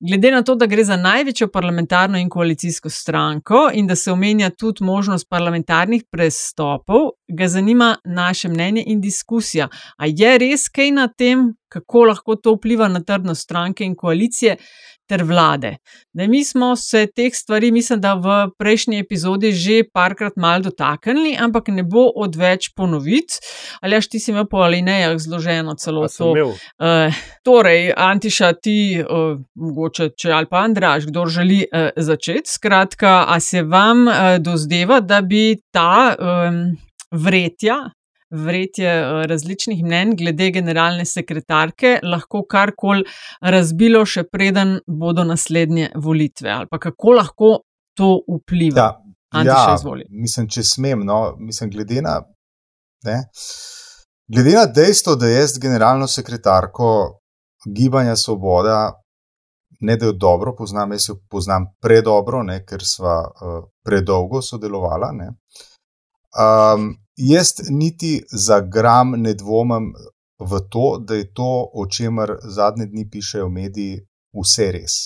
Glede 0.00 0.30
na 0.30 0.42
to, 0.42 0.54
da 0.54 0.66
gre 0.66 0.84
za 0.84 0.96
največjo 0.96 1.48
parlamentarno 1.48 2.18
in 2.18 2.28
koalicijsko 2.28 2.90
stranko 2.90 3.70
in 3.74 3.86
da 3.86 3.94
se 3.94 4.12
omenja 4.12 4.50
tudi 4.50 4.84
možnost 4.84 5.30
parlamentarnih 5.30 6.04
stoppel 6.46 7.12
ga 7.28 7.48
zanima 7.48 7.96
naše 8.04 8.48
mnenje 8.48 8.84
in 8.86 9.00
diskusija. 9.00 9.68
A 9.96 10.06
je 10.06 10.38
res 10.38 10.68
kaj 10.68 10.90
na 10.90 11.08
tem, 11.08 11.54
kako 11.68 12.04
lahko 12.04 12.36
to 12.36 12.54
vpliva 12.54 12.88
na 12.88 13.00
trdnost 13.00 13.42
stranke 13.42 13.84
in 13.84 13.94
koalicije 13.94 14.56
ter 15.06 15.22
vlade? 15.22 15.76
Da 16.12 16.26
mi 16.26 16.44
smo 16.44 16.76
se 16.76 17.06
teh 17.06 17.34
stvari, 17.34 17.70
mislim, 17.70 18.00
da 18.00 18.14
v 18.14 18.50
prejšnji 18.58 18.98
epizodi 18.98 19.52
že 19.52 19.82
parkrat 19.94 20.36
mal 20.36 20.62
dotaknili, 20.62 21.36
ampak 21.40 21.68
ne 21.68 21.82
bo 21.82 22.06
odveč 22.16 22.70
ponoviti. 22.76 23.38
Ali 23.80 23.96
až 23.96 24.06
ti 24.06 24.20
si 24.20 24.30
imel 24.30 24.46
po 24.46 24.62
alinejah 24.62 25.18
zloženo 25.18 25.74
celo 25.74 26.06
to? 26.08 26.32
Uh, 26.32 27.14
torej, 27.44 27.92
Antiša, 27.96 28.52
ti, 28.52 29.02
uh, 29.02 29.38
mogoče 29.54 30.10
če 30.16 30.32
ali 30.32 30.46
pa 30.50 30.62
Andraš, 30.66 31.06
kdo 31.06 31.26
želi 31.26 31.64
uh, 31.66 31.90
začeti. 31.96 32.50
Skratka, 32.50 33.24
a 33.28 33.40
se 33.40 33.62
vam 33.62 34.06
uh, 34.06 34.38
dozdeva, 34.38 35.00
da 35.00 35.20
bi 35.22 35.56
ta. 35.70 36.14
Um, 36.18 36.85
vretja, 37.12 37.76
vretje 38.30 38.88
eh, 38.88 39.26
različnih 39.26 39.84
mnen 39.84 40.16
glede 40.16 40.50
generalne 40.50 41.04
sekretarke 41.04 41.98
lahko 42.02 42.44
karkoli 42.50 43.04
razbilo, 43.40 44.04
še 44.06 44.26
preden 44.32 44.78
bodo 44.86 45.24
naslednje 45.24 45.92
volitve, 45.94 46.50
ali 46.50 46.70
pa 46.70 46.78
kako 46.78 47.16
lahko 47.20 47.52
to 47.96 48.18
vpliva. 48.28 48.90
Ja, 49.34 49.42
ja 49.44 49.76
mislim, 50.10 50.48
če 50.48 50.62
smem, 50.62 51.04
no, 51.06 51.36
mislim, 51.38 51.70
glede 51.70 52.02
na. 52.02 52.20
Ne, 53.06 53.20
glede 54.32 54.56
na 54.56 54.66
dejstvo, 54.66 55.14
da 55.20 55.28
jaz 55.30 55.58
generalno 55.62 56.08
sekretarko 56.10 56.88
Gibanja 57.66 58.16
Svoboda 58.16 58.94
ne 59.80 59.96
da 59.96 60.06
jo 60.06 60.12
dobro 60.12 60.54
poznam, 60.58 60.92
jaz 60.92 61.08
jo 61.08 61.18
poznam 61.30 61.66
predobro, 61.82 62.42
ne, 62.42 62.62
ker 62.66 62.82
sva 62.84 63.18
uh, 63.26 63.64
predolgo 63.84 64.42
sodelovala. 64.42 65.10
Ne. 65.12 65.28
Um, 66.36 66.96
jaz 67.16 67.52
niti 67.70 68.20
za 68.32 68.60
gram 68.60 69.14
ne 69.16 69.34
dvomim 69.34 69.92
v 70.38 70.60
to, 70.68 70.98
da 71.00 71.14
je 71.14 71.32
to, 71.32 71.70
o 71.74 71.86
čemer 71.86 72.36
zadnje 72.42 72.86
dni 72.86 73.08
pišejo 73.10 73.48
mediji, 73.48 74.02
vse 74.36 74.72
res. 74.72 74.96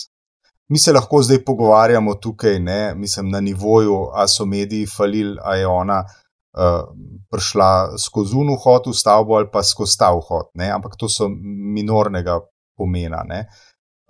Mi 0.71 0.79
se 0.79 0.93
lahko 0.93 1.21
zdaj 1.23 1.43
pogovarjamo 1.45 2.15
tukaj, 2.15 2.59
ne, 2.59 2.95
mislim, 2.95 3.29
na 3.29 3.39
nivoju, 3.39 4.09
a 4.13 4.27
so 4.27 4.45
mediji 4.45 4.87
falili, 4.87 5.37
a 5.43 5.55
je 5.55 5.67
ona 5.67 6.03
uh, 6.03 6.83
prišla 7.31 7.97
skozi 7.97 8.35
unu 8.35 8.55
hod 8.55 8.87
v 8.87 8.95
stavbo 8.95 9.35
ali 9.35 9.47
pa 9.51 9.63
skozi 9.63 9.97
ta 9.99 10.11
vhod, 10.15 10.51
ampak 10.73 10.95
to 10.99 11.09
so 11.09 11.29
minornega 11.75 12.39
pomena. 12.77 13.23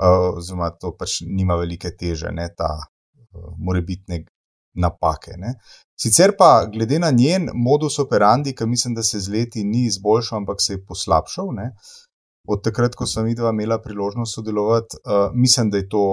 Uh, 0.01 0.37
oziroma, 0.37 0.71
to 0.81 0.95
pač 0.97 1.21
nima 1.25 1.55
velike 1.55 1.93
teže, 1.97 2.31
ne, 2.33 2.49
ta 2.57 2.77
uh, 2.77 3.53
morebitne 3.57 4.23
napake. 4.73 5.35
Ne. 5.37 5.55
Sicer 6.01 6.33
pa, 6.37 6.65
glede 6.73 6.99
na 6.99 7.11
njen 7.11 7.49
modus 7.53 7.99
operandi, 7.99 8.55
ki 8.55 8.65
mislim, 8.65 8.95
da 8.95 9.03
se 9.03 9.19
z 9.19 9.29
leti 9.29 9.63
ni 9.63 9.85
izboljšal, 9.85 10.37
ampak 10.41 10.61
se 10.61 10.73
je 10.73 10.85
poslabšal, 10.85 11.51
ne, 11.53 11.71
od 12.47 12.63
takrat, 12.65 12.95
ko 12.97 13.05
sem 13.05 13.27
videla, 13.29 13.51
imela 13.53 13.77
priložnost 13.81 14.35
sodelovati, 14.35 14.97
uh, 15.05 15.29
mislim, 15.33 15.69
da 15.69 15.77
je 15.77 15.89
to 15.89 16.05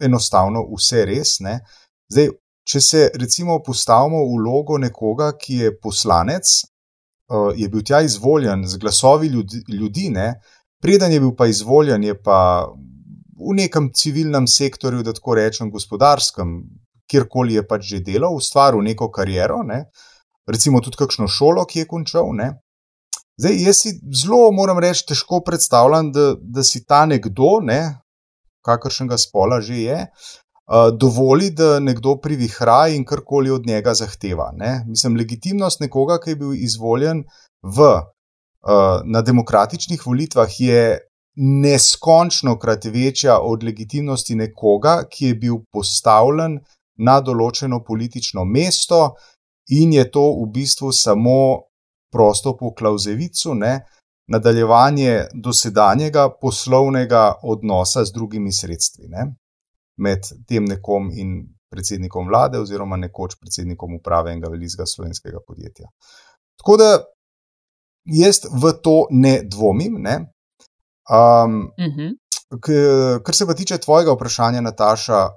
enostavno 0.00 0.64
vse 0.70 1.04
res. 1.04 1.36
Ne. 1.44 1.58
Zdaj, 2.12 2.30
če 2.66 2.80
se 2.80 3.02
recimo 3.14 3.58
postavimo 3.62 4.22
v 4.24 4.40
vlogo 4.40 4.78
nekoga, 4.80 5.32
ki 5.36 5.60
je 5.64 5.74
poslanec, 5.76 6.48
uh, 7.28 7.52
je 7.56 7.68
bil 7.68 7.84
tja 7.84 8.00
izvoljen 8.06 8.64
z 8.66 8.80
glasovi 8.80 9.28
ljudi, 9.28 9.62
ljudi 9.68 10.08
ne, 10.14 10.32
preden 10.82 11.12
je 11.12 11.20
bil 11.20 11.34
pa 11.36 11.50
izvoljen, 11.52 12.04
je 12.04 12.16
pa. 12.22 12.40
V 13.36 13.52
nekem 13.52 13.90
civilnem 13.92 14.46
sektorju, 14.48 15.02
da 15.04 15.12
tako 15.12 15.34
rečem, 15.36 15.68
gospodarskem, 15.68 16.54
kjerkoli 17.10 17.54
je 17.54 17.66
pač 17.66 17.88
že 17.90 18.00
delal, 18.04 18.36
ustvaril 18.36 18.82
neko 18.82 19.10
kariero, 19.10 19.62
ne? 19.62 19.86
recimo 20.46 20.80
tudi 20.80 20.98
kakšno 21.00 21.26
šolo, 21.26 21.64
ki 21.66 21.82
je 21.82 21.86
končal. 21.90 22.30
Ne? 22.38 22.52
Zdaj, 23.36 23.56
jaz 23.66 23.80
si 23.82 23.92
zelo, 24.22 24.50
moram 24.54 24.78
reči, 24.80 25.04
težko 25.10 25.42
predstavljam, 25.44 26.12
da, 26.14 26.34
da 26.40 26.64
si 26.64 26.84
ta 26.86 27.04
nekdo, 27.06 27.58
ne, 27.66 27.80
kakršnega 28.64 29.18
spola 29.20 29.60
že 29.60 29.80
je, 29.82 29.98
uh, 30.06 30.88
dovoli, 30.94 31.50
da 31.50 31.76
nekdo 31.80 32.16
privihra 32.22 32.86
in 32.94 33.04
karkoli 33.04 33.50
od 33.50 33.66
njega 33.66 33.94
zahteva. 33.94 34.52
Ne? 34.56 34.84
Mislim, 34.88 35.18
legitimnost 35.18 35.82
nekoga, 35.84 36.20
ki 36.22 36.32
je 36.32 36.40
bil 36.42 36.54
izvoljen 36.54 37.26
v, 37.62 37.90
uh, 37.90 39.02
na 39.04 39.22
demokratičnih 39.22 40.06
volitvah, 40.06 40.60
je 40.60 40.82
neskončno 41.36 42.56
krat 42.58 42.84
večja 42.88 43.38
od 43.44 43.64
legitimnosti 43.64 44.34
nekoga, 44.34 45.02
ki 45.10 45.32
je 45.32 45.34
bil 45.34 45.60
postavljen 45.72 46.60
na 46.98 47.20
določeno 47.20 47.82
politično 47.84 48.44
mesto, 48.44 49.16
in 49.70 49.92
je 49.92 50.04
to 50.10 50.22
v 50.40 50.46
bistvu 50.54 50.92
samo 50.92 51.38
prosto 52.12 52.56
po 52.56 52.72
klauzevicu, 52.74 53.54
ne, 53.54 53.80
nadaljevanje 54.30 55.26
dosedanjega 55.34 56.28
poslovnega 56.40 57.34
odnosa 57.42 58.04
z 58.04 58.14
drugimi 58.14 58.52
sredstvi 58.52 59.10
ne, 59.10 59.26
med 60.02 60.26
tem 60.48 60.64
nekom 60.64 61.10
in 61.14 61.36
predsednikom 61.70 62.28
vlade, 62.30 62.58
oziroma 62.62 62.96
nekoč 62.96 63.36
predsednikom 63.40 63.98
uprave 63.98 64.32
enega 64.32 64.50
velikega 64.50 64.86
slovenskega 64.86 65.42
podjetja. 65.46 65.90
Tako 66.60 66.76
da 66.80 66.90
jaz 68.06 68.44
v 68.62 68.72
to 68.82 68.96
ne 69.10 69.40
dvomim. 69.44 69.98
Ne. 70.02 70.16
Um, 71.10 71.70
uh 71.78 71.92
-huh. 71.96 72.14
Kar 73.24 73.34
se 73.34 73.46
pa 73.46 73.54
tiče 73.54 73.78
tvojega 73.78 74.12
vprašanja, 74.12 74.60
Nataša, 74.60 75.28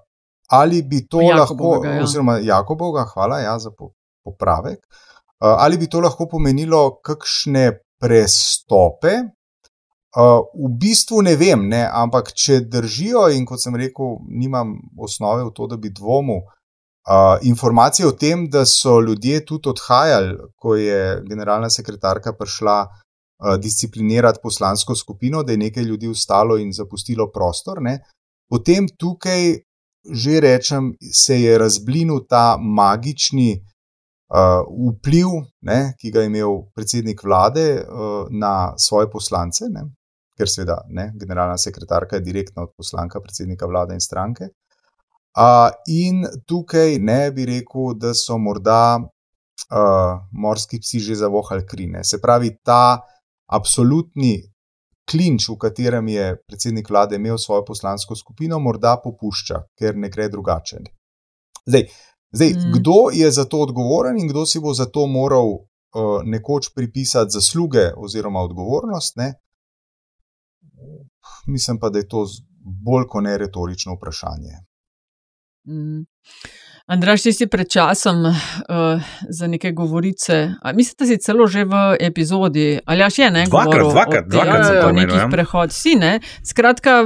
ali 0.50 0.82
bi 0.84 1.08
to 1.08 1.22
Jakobovega, 1.22 1.88
lahko, 1.88 1.96
ja. 1.98 2.04
oziroma 2.04 2.38
Jakobovega, 2.44 3.06
hvala 3.14 3.40
ja, 3.40 3.60
za 3.60 3.72
popravek, 4.26 4.80
uh, 4.80 5.56
ali 5.58 5.78
bi 5.78 5.90
to 5.90 6.00
lahko 6.00 6.28
pomenilo 6.28 7.00
kakšne 7.06 7.72
prestope? 8.02 9.14
Uh, 10.18 10.42
v 10.58 10.72
bistvu 10.82 11.22
ne 11.22 11.36
vem, 11.38 11.68
ne, 11.70 11.84
ampak 11.86 12.32
če 12.34 12.64
držijo, 12.66 13.28
in 13.30 13.46
kot 13.46 13.62
sem 13.62 13.76
rekel, 13.78 14.18
nimam 14.26 14.74
osnove 14.98 15.44
v 15.46 15.54
to, 15.54 15.68
da 15.70 15.78
bi 15.78 15.94
dvomil. 15.94 16.42
Uh, 17.10 17.38
informacije 17.46 18.08
o 18.08 18.16
tem, 18.18 18.48
da 18.50 18.66
so 18.66 19.00
ljudje 19.02 19.44
tudi 19.46 19.70
odhajali, 19.70 20.34
ko 20.58 20.76
je 20.76 21.22
generalna 21.30 21.70
sekretarka 21.70 22.34
prišla 22.38 22.76
uh, 22.90 23.56
disciplinirati 23.62 24.42
poslansko 24.44 24.96
skupino, 24.98 25.44
da 25.44 25.54
je 25.54 25.62
nekaj 25.62 25.84
ljudi 25.84 26.10
ustalo 26.10 26.58
in 26.58 26.74
zapustilo 26.74 27.30
prostor, 27.34 27.82
ne, 27.82 28.00
potem 28.50 28.90
tukaj 28.98 29.62
že 30.06 30.40
rečem, 30.40 30.94
se 31.14 31.42
je 31.42 31.58
razblinil 31.58 32.26
ta 32.30 32.58
magični 32.58 33.60
uh, 34.30 34.64
vpliv, 34.94 35.28
ne, 35.62 35.94
ki 36.00 36.12
ga 36.12 36.24
je 36.24 36.32
imel 36.32 36.62
predsednik 36.76 37.24
vlade 37.24 37.82
uh, 37.82 38.28
na 38.32 38.74
svoje 38.78 39.10
poslance, 39.12 39.68
ne, 39.70 39.86
ker 40.38 40.50
seveda 40.50 40.82
ne, 40.88 41.12
generalna 41.20 41.58
sekretarka 41.58 42.16
je 42.16 42.26
direktna 42.26 42.64
od 42.64 42.74
poslanka 42.78 43.22
predsednika 43.22 43.68
vlade 43.68 43.94
in 43.94 44.02
stranke. 44.02 44.50
Uh, 45.38 45.70
in 45.88 46.26
tukaj 46.48 46.98
ne 47.00 47.32
bi 47.32 47.46
rekel, 47.46 47.94
da 48.00 48.14
so 48.18 48.38
morda 48.38 48.98
uh, 49.00 50.20
morski 50.32 50.80
psi 50.80 51.00
že 51.00 51.16
zavohali 51.16 51.66
krine. 51.68 52.04
Se 52.04 52.22
pravi, 52.22 52.56
ta 52.64 53.02
absolutni 53.50 54.49
klinč, 55.10 55.50
v 55.50 55.58
katerem 55.58 56.08
je 56.08 56.28
predsednik 56.48 56.90
vlade 56.90 57.16
imel 57.16 57.38
svojo 57.38 57.66
poslansko 57.66 58.16
skupino, 58.16 58.60
morda 58.60 58.98
popušča, 59.04 59.64
ker 59.80 59.98
ne 59.98 60.10
gre 60.10 60.30
drugače. 60.30 60.84
Zdaj, 61.66 61.88
zdaj 62.32 62.50
mm. 62.50 62.72
kdo 62.78 63.00
je 63.14 63.32
za 63.32 63.46
to 63.46 63.64
odgovoren 63.66 64.20
in 64.20 64.30
kdo 64.30 64.46
si 64.46 64.60
bo 64.60 64.74
za 64.74 64.86
to 64.86 65.08
moral 65.08 65.50
uh, 65.50 66.22
nekoč 66.24 66.72
pripisati 66.76 67.34
zasluge 67.34 67.90
oziroma 67.98 68.40
odgovornost, 68.40 69.18
ne? 69.18 69.34
Mislim 71.48 71.80
pa, 71.80 71.90
da 71.90 72.00
je 72.00 72.08
to 72.08 72.26
bolj 72.86 73.08
kot 73.10 73.24
ne 73.24 73.38
retorično 73.38 73.96
vprašanje. 73.96 74.69
Mm. 75.70 76.06
Andraš, 76.90 77.22
ti 77.22 77.34
si 77.34 77.46
pred 77.46 77.70
časom 77.70 78.24
uh, 78.26 79.10
za 79.30 79.48
neke 79.48 79.72
govorice, 79.72 80.56
mislim, 80.74 80.96
da 81.00 81.06
si 81.06 81.18
celo 81.22 81.46
že 81.48 81.64
v 81.64 81.98
epizodi, 82.02 82.80
ali 82.86 83.04
až 83.06 83.20
je 83.20 83.32
ne? 83.32 83.44
Dvakrat, 83.46 83.92
dvakrat, 83.92 84.26
dvakrat 84.28 84.66
sem 84.66 84.78
o 84.78 84.82
to 84.82 84.92
nekih 84.98 85.22
ja. 85.22 85.28
prehod. 85.30 85.72
Si 85.72 85.94
ne? 85.96 86.18
Skratka, 86.42 87.04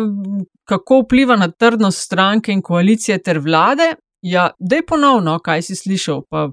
kako 0.63 1.01
vpliva 1.03 1.35
na 1.35 1.51
trdnost 1.51 1.99
stranke 1.99 2.55
in 2.55 2.61
koalicije 2.61 3.19
ter 3.19 3.43
vlade? 3.43 3.95
Ja, 4.23 4.53
dej 4.59 4.85
ponovno, 4.87 5.35
kaj 5.43 5.67
si 5.67 5.75
slišal. 5.75 6.23
Pa, 6.31 6.47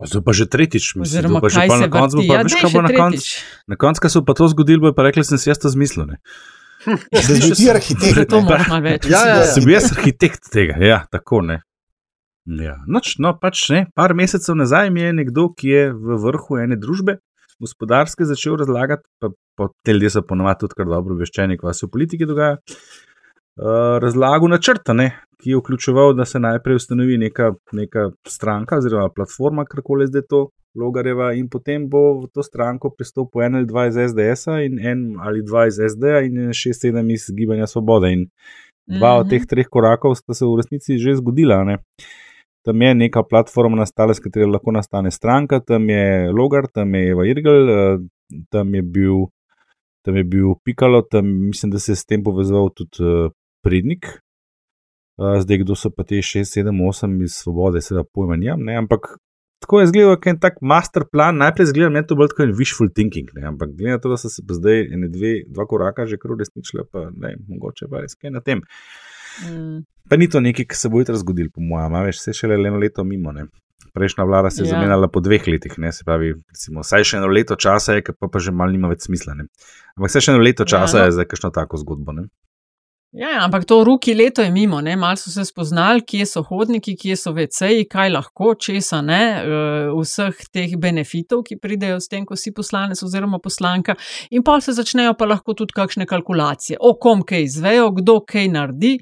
Zdaj 0.00 0.22
pa 0.24 0.32
že 0.32 0.48
tretjič, 0.48 0.96
mislim, 0.96 1.04
oziroma, 1.04 1.44
pa 1.44 1.52
že 1.52 1.60
pa 1.68 1.76
se 1.76 1.82
na 1.84 1.90
koncu, 1.92 2.16
bo 2.16 2.22
pa 2.24 2.34
Ja, 2.34 2.42
veš, 2.48 2.56
kaj 2.56 2.72
bo 2.72 2.82
na 2.88 2.92
koncu. 2.96 3.20
Na 3.68 3.76
koncu, 3.76 3.98
ko 4.00 4.08
so 4.08 4.24
pa 4.24 4.32
to 4.32 4.48
zgodili, 4.48 4.80
bo 4.80 4.96
pa 4.96 5.04
rekli, 5.04 5.28
sem 5.28 5.36
si 5.36 5.52
jaz 5.52 5.60
to 5.60 5.68
zmislil. 5.68 6.08
ne. 6.08 6.16
Da 6.86 7.20
bi 7.28 7.50
ti 7.56 7.66
arhitekt. 7.70 8.14
Zato 8.16 8.40
moraš 8.44 8.68
malo 8.70 8.84
več. 8.86 9.08
Ja, 9.10 9.20
ja, 9.28 9.40
ja. 9.42 9.48
Sem 9.52 9.68
jaz 9.68 9.90
arhitekt 9.92 10.48
tega, 10.52 10.78
ja, 10.84 11.02
tako 11.12 11.42
ne. 11.44 11.60
Ja. 12.48 12.78
Noč, 12.88 13.14
no, 13.22 13.34
pač 13.38 13.66
ne. 13.72 13.84
Par 13.94 14.14
mesecev 14.16 14.56
nazaj 14.58 14.90
mi 14.94 15.04
je 15.04 15.12
nekdo, 15.20 15.50
ki 15.56 15.68
je 15.70 15.82
v 15.92 16.18
vrhu 16.24 16.60
ene 16.62 16.78
družbe, 16.80 17.18
gospodarske, 17.60 18.24
začel 18.28 18.56
razlagati, 18.60 19.04
pa, 19.20 19.32
pa 19.58 19.68
te 19.84 19.94
ljudje 19.94 20.14
so 20.16 20.24
ponovadi 20.26 20.64
tudi 20.64 20.78
kar 20.78 20.88
dobro 20.88 21.18
obveščeni, 21.18 21.60
kaj 21.60 21.76
se 21.76 21.86
v 21.86 21.92
politiki 21.92 22.28
dogaja. 22.28 22.56
Uh, 23.60 23.98
razlagal 24.00 24.48
načrta, 24.48 24.96
ne, 24.96 25.10
ki 25.40 25.50
je 25.50 25.56
vključeval, 25.56 26.14
da 26.14 26.24
se 26.24 26.38
najprej 26.38 26.76
ustanovi 26.76 27.18
neka, 27.18 27.52
neka 27.72 28.10
stranka 28.28 28.76
oziroma 28.78 29.08
platforma, 29.08 29.64
karkoli 29.64 30.06
zdaj 30.06 30.22
to, 30.28 30.48
Logareva, 30.74 31.32
in 31.34 31.48
potem 31.50 31.88
bo 31.90 32.20
v 32.20 32.28
to 32.30 32.44
stranko 32.46 32.92
pristopil 32.94 33.42
en 33.42 33.56
ali 33.58 33.66
dva 33.66 33.88
iz 33.88 33.96
SDS-a 33.98 34.60
in 34.62 34.78
en 34.78 35.16
ali 35.18 35.42
dva 35.42 35.66
iz 35.66 35.80
SD-a 35.82 36.20
in 36.22 36.52
šest, 36.54 36.84
sedem 36.86 37.10
iz 37.10 37.26
Gibanja 37.34 37.66
Svobode. 37.66 38.12
In 38.12 38.28
dva 38.86 39.16
od 39.18 39.26
Mhm. 39.26 39.30
teh 39.30 39.46
treh 39.46 39.66
korakov 39.66 40.14
sta 40.14 40.34
se 40.34 40.44
v 40.44 40.56
resnici 40.56 40.98
že 40.98 41.16
zgodila. 41.16 41.64
Ne. 41.64 41.78
Tam 42.62 42.82
je 42.82 42.94
neka 42.94 43.22
platforma 43.22 43.76
nastala, 43.76 44.14
s 44.14 44.20
katero 44.20 44.46
lahko 44.46 44.70
nastane 44.70 45.10
stranka, 45.10 45.60
tam 45.60 45.88
je 45.88 46.30
Logar, 46.30 46.68
tam 46.68 46.94
je 46.94 47.10
Eva 47.10 47.26
Irgl, 47.26 47.70
eh, 47.70 47.98
tam 48.50 48.74
je 48.74 48.82
bil, 48.82 49.26
tam 50.04 50.16
je 50.16 50.24
bil 50.24 50.54
Pikalo, 50.64 51.02
tam 51.02 51.26
mislim, 51.26 51.72
da 51.72 51.78
se 51.78 51.92
je 51.92 51.96
s 51.96 52.04
tem 52.04 52.22
povezoval 52.22 52.70
tudi 52.70 53.30
Prednik. 53.64 54.04
Uh, 54.06 54.29
zdaj, 55.20 55.58
kdo 55.64 55.76
so 55.76 55.90
pa 55.92 56.04
te 56.04 56.20
6, 56.24 56.48
7, 56.48 56.70
8 56.72 57.18
iz 57.24 57.36
Svobode, 57.42 57.82
seveda 57.84 58.06
pojma 58.08 58.38
nimam, 58.40 58.64
ne, 58.64 58.76
ampak 58.80 59.16
tako 59.60 59.80
je 59.80 59.84
izgledal, 59.90 60.16
kot 60.16 60.26
en 60.32 60.40
tak 60.40 60.60
master 60.64 61.04
plan. 61.12 61.36
Najprej 61.36 61.68
zgleda 61.70 61.92
meni 61.92 62.08
to 62.08 62.16
bolj 62.16 62.32
kot 62.32 62.46
en 62.46 62.54
wishful 62.56 62.88
thinking, 62.94 63.28
ne, 63.36 63.46
ampak 63.52 63.74
glede 63.76 63.98
na 63.98 64.02
to, 64.02 64.12
da 64.12 64.16
so 64.20 64.32
se 64.32 64.44
pa 64.46 64.56
zdaj 64.56 64.86
ene 64.88 65.10
dve, 65.12 65.34
dva 65.48 65.66
koraka 65.68 66.06
že 66.08 66.18
kar 66.20 66.32
uresničili, 66.36 66.86
pa 66.92 67.10
ne, 67.12 67.34
mogoče 67.48 67.90
pa 67.92 68.04
res 68.04 68.16
kaj 68.16 68.32
na 68.32 68.40
tem. 68.44 68.64
Mm. 69.44 69.82
Pa 70.10 70.16
ni 70.16 70.28
to 70.28 70.40
nekaj, 70.40 70.66
ki 70.66 70.76
se 70.76 70.88
bo 70.90 71.02
jutri 71.02 71.18
zgodil, 71.20 71.52
po 71.54 71.62
mojem, 71.62 72.00
veš, 72.08 72.24
se 72.24 72.34
šele 72.34 72.56
eno 72.56 72.80
leto 72.80 73.04
mimo. 73.04 73.32
Ne. 73.36 73.46
Prejšnja 73.94 74.24
vlada 74.24 74.50
se 74.50 74.62
je 74.62 74.66
Ja. 74.66 74.72
ja. 74.72 74.78
zamenjala 74.78 75.08
po 75.08 75.20
dveh 75.20 75.46
letih, 75.46 75.78
ne, 75.78 75.92
se 75.92 76.04
pravi, 76.06 76.34
recimo, 76.50 76.80
vsaj 76.80 77.04
še 77.04 77.16
eno 77.20 77.28
leto 77.28 77.56
časa 77.56 77.98
je, 77.98 78.02
pa, 78.12 78.28
pa 78.28 78.38
že 78.38 78.52
malo 78.52 78.72
nima 78.72 78.88
več 78.88 79.06
smisla. 79.06 79.34
Ne. 79.34 79.46
Ampak 79.96 80.10
vsaj 80.10 80.26
še 80.26 80.32
eno 80.34 80.42
leto 80.42 80.64
časa 80.64 80.96
Ja, 80.96 81.04
ja, 81.04 81.06
no. 81.06 81.12
je 81.12 81.18
za 81.20 81.24
kakšno 81.28 81.50
tako 81.54 81.80
zgodbo. 81.80 82.16
Ne. 82.16 82.28
Ja, 83.12 83.30
ja, 83.30 83.38
ampak 83.42 83.64
to 83.66 83.80
ruki 83.84 84.12
leto 84.14 84.42
je 84.42 84.50
mimo, 84.54 84.80
ne? 84.80 84.92
malo 84.96 85.16
so 85.18 85.30
se 85.30 85.42
spoznali, 85.44 86.04
kje 86.06 86.26
so 86.30 86.42
hodniki, 86.46 86.92
kje 86.96 87.16
so 87.18 87.32
veceji, 87.34 87.88
kaj 87.90 88.12
lahko, 88.14 88.52
česa 88.54 89.00
ne, 89.02 89.24
uh, 89.42 89.96
vseh 89.98 90.44
teh 90.54 90.76
benefitov, 90.78 91.42
ki 91.48 91.58
pridejo 91.58 91.98
s 91.98 92.06
tem, 92.06 92.22
ko 92.26 92.38
si 92.38 92.54
poslanec 92.54 93.02
oziroma 93.02 93.42
poslanka. 93.42 93.98
In 94.30 94.46
pa 94.46 94.60
se 94.62 94.76
začnejo 94.78 95.16
pa 95.18 95.26
lahko 95.26 95.58
tudi 95.58 95.74
kakšne 95.74 96.06
kalkulacije, 96.06 96.78
o 96.78 96.94
kom 97.02 97.26
kaj 97.26 97.48
izvejo, 97.48 97.90
kdo 97.98 98.20
kaj 98.22 98.46
naredi, 98.54 98.94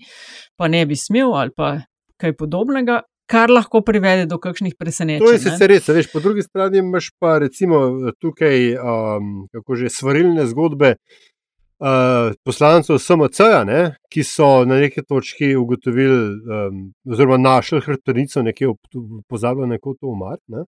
pa 0.56 0.72
ne 0.72 0.86
bi 0.88 0.96
smel 0.96 1.36
ali 1.36 1.52
pa 1.52 1.76
kaj 2.16 2.36
podobnega. 2.40 3.02
Kar 3.28 3.50
lahko 3.52 3.82
privede 3.84 4.24
do 4.24 4.38
kakšnih 4.40 4.72
presenečenj. 4.80 5.20
To 5.20 5.32
je 5.34 5.40
sicer 5.42 5.68
res, 5.68 5.84
veš, 5.92 6.06
po 6.08 6.22
drugi 6.24 6.40
strani 6.40 6.80
imaš 6.80 7.10
pa 7.20 7.34
recimo 7.42 7.82
tukaj 8.24 8.70
um, 8.80 9.42
kako 9.52 9.76
že 9.76 9.90
svarilne 9.92 10.46
zgodbe 10.48 10.94
uh, 10.94 11.27
poslancev 12.44 12.98
SMC-ja, 12.98 13.62
ki 14.10 14.24
so 14.26 14.64
na 14.66 14.80
neki 14.82 15.04
točki 15.06 15.52
ugotovili, 15.56 16.34
um, 16.42 16.80
oziroma 17.06 17.38
našli 17.38 17.80
hrbtenico, 17.84 18.42
nekje 18.42 18.72
pozabili 19.28 19.68
neko 19.74 19.94
to 20.00 20.10
umar. 20.10 20.38
Ne. 20.48 20.64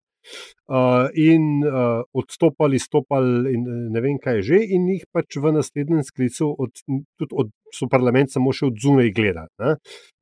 Uh, 0.68 1.08
in 1.16 1.64
uh, 1.64 2.02
odstopali, 2.12 2.78
stopali, 2.78 3.54
in 3.54 3.62
eh, 3.64 3.86
ne 3.90 4.00
vem 4.04 4.18
kaj 4.20 4.42
že, 4.44 4.58
in 4.60 4.84
jih 4.92 5.06
pač 5.10 5.38
v 5.40 5.52
naslednjem 5.56 6.04
sklicu, 6.04 6.50
od, 6.60 6.82
tudi 7.18 7.34
od, 7.40 7.48
so 7.74 7.88
parlament 7.90 8.30
samo 8.30 8.52
še 8.52 8.68
od 8.68 8.76
zunaj 8.78 9.10
gledati. 9.16 9.50
Ne, 9.64 9.72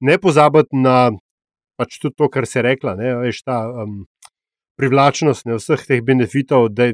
ne 0.06 0.16
pozabiti 0.22 0.78
na 0.78 1.10
pač 1.78 1.98
tudi 1.98 2.14
to, 2.16 2.30
kar 2.30 2.46
se 2.46 2.60
je 2.60 2.64
rekla, 2.70 2.94
ne, 2.98 3.10
veš, 3.26 3.42
ta 3.42 3.58
um, 3.68 4.04
privlačnost 4.78 5.50
ne, 5.50 5.58
vseh 5.58 5.84
teh 5.90 6.02
benefitov, 6.06 6.70
da, 6.72 6.88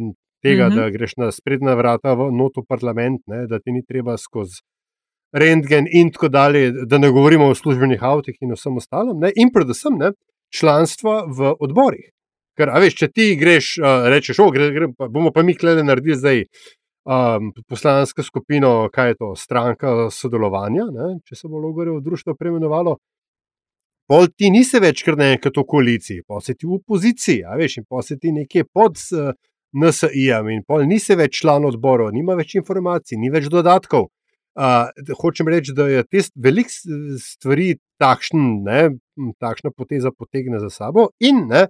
tega, 0.44 0.68
mm 0.68 0.72
Mhm. 0.72 0.78
-hmm. 0.78 0.84
da 0.84 0.94
greš 0.98 1.16
na 1.16 1.32
sprednja 1.32 1.74
vrata 1.74 2.14
v 2.14 2.30
noto 2.32 2.62
parlament, 2.68 3.20
ne, 3.26 3.46
da 3.46 3.58
ti 3.58 3.72
ni 3.72 3.82
treba 3.82 4.16
skozi 4.16 4.60
rentgen 5.34 5.86
in 5.90 6.12
tako 6.12 6.28
dalje, 6.28 6.72
da 6.86 6.98
ne 6.98 7.10
govorimo 7.10 7.46
o 7.50 7.54
službenih 7.54 8.02
avtih 8.02 8.36
in 8.40 8.52
vsem 8.54 8.76
ostalem, 8.76 9.18
ne, 9.18 9.32
in 9.36 9.50
predvsem 9.52 9.96
ne, 9.98 10.12
članstva 10.54 11.24
v 11.38 11.54
odborih. 11.60 12.10
Ker, 12.54 12.70
a 12.70 12.78
veš, 12.78 12.94
če 13.00 13.08
ti 13.10 13.24
greš, 13.36 13.72
uh, 13.82 14.06
rečeš, 14.12 14.38
o, 14.38 14.50
gre, 14.54 14.70
gre, 14.70 14.88
pa, 14.98 15.08
bomo 15.10 15.32
pa 15.34 15.42
mi 15.42 15.56
klede 15.58 15.82
naredili 15.82 16.16
zdaj 16.16 16.44
um, 16.44 17.50
poslansko 17.68 18.22
skupino, 18.22 18.88
kaj 18.94 19.08
je 19.08 19.16
to, 19.24 19.32
stranka 19.36 19.94
sodelovanja, 20.14 20.86
ne, 20.94 21.08
če 21.26 21.40
se 21.40 21.50
bo 21.50 21.58
Logarjevo 21.58 21.98
društvo 22.00 22.36
preimenovalo. 22.38 22.94
Pol 24.06 24.28
ti 24.36 24.52
nisi 24.54 24.78
več 24.84 25.02
kar 25.02 25.16
naenkrat 25.18 25.56
v 25.58 25.66
koaliciji, 25.66 26.22
pa 26.28 26.38
si 26.44 26.54
ti 26.54 26.68
v 26.68 26.78
opoziciji, 26.78 27.42
a 27.42 27.58
veš, 27.58 27.80
in 27.80 27.88
pa 27.90 28.02
si 28.06 28.18
ti 28.20 28.30
nekje 28.36 28.68
pod 28.70 29.02
uh, 29.18 29.32
NSI-jem, 29.74 30.50
in 30.54 30.62
pol 30.66 30.86
nisi 30.88 31.16
več 31.18 31.40
član 31.42 31.66
odborov, 31.68 32.12
nima 32.14 32.36
več 32.38 32.54
informacij, 32.60 33.18
ni 33.18 33.30
več 33.34 33.48
dodatkov. 33.52 34.10
Uh, 34.54 34.86
hočem 35.18 35.48
reči, 35.50 35.72
da 35.74 35.88
je 35.90 36.04
te 36.06 36.20
velik 36.38 36.68
stvari 36.70 37.72
takšen, 37.98 38.44
ne, 38.62 38.82
takšna 39.42 39.72
poteza 39.74 40.12
potegne 40.14 40.60
za 40.62 40.70
sabo. 40.70 41.08
In 41.18 41.48
ne, 41.50 41.66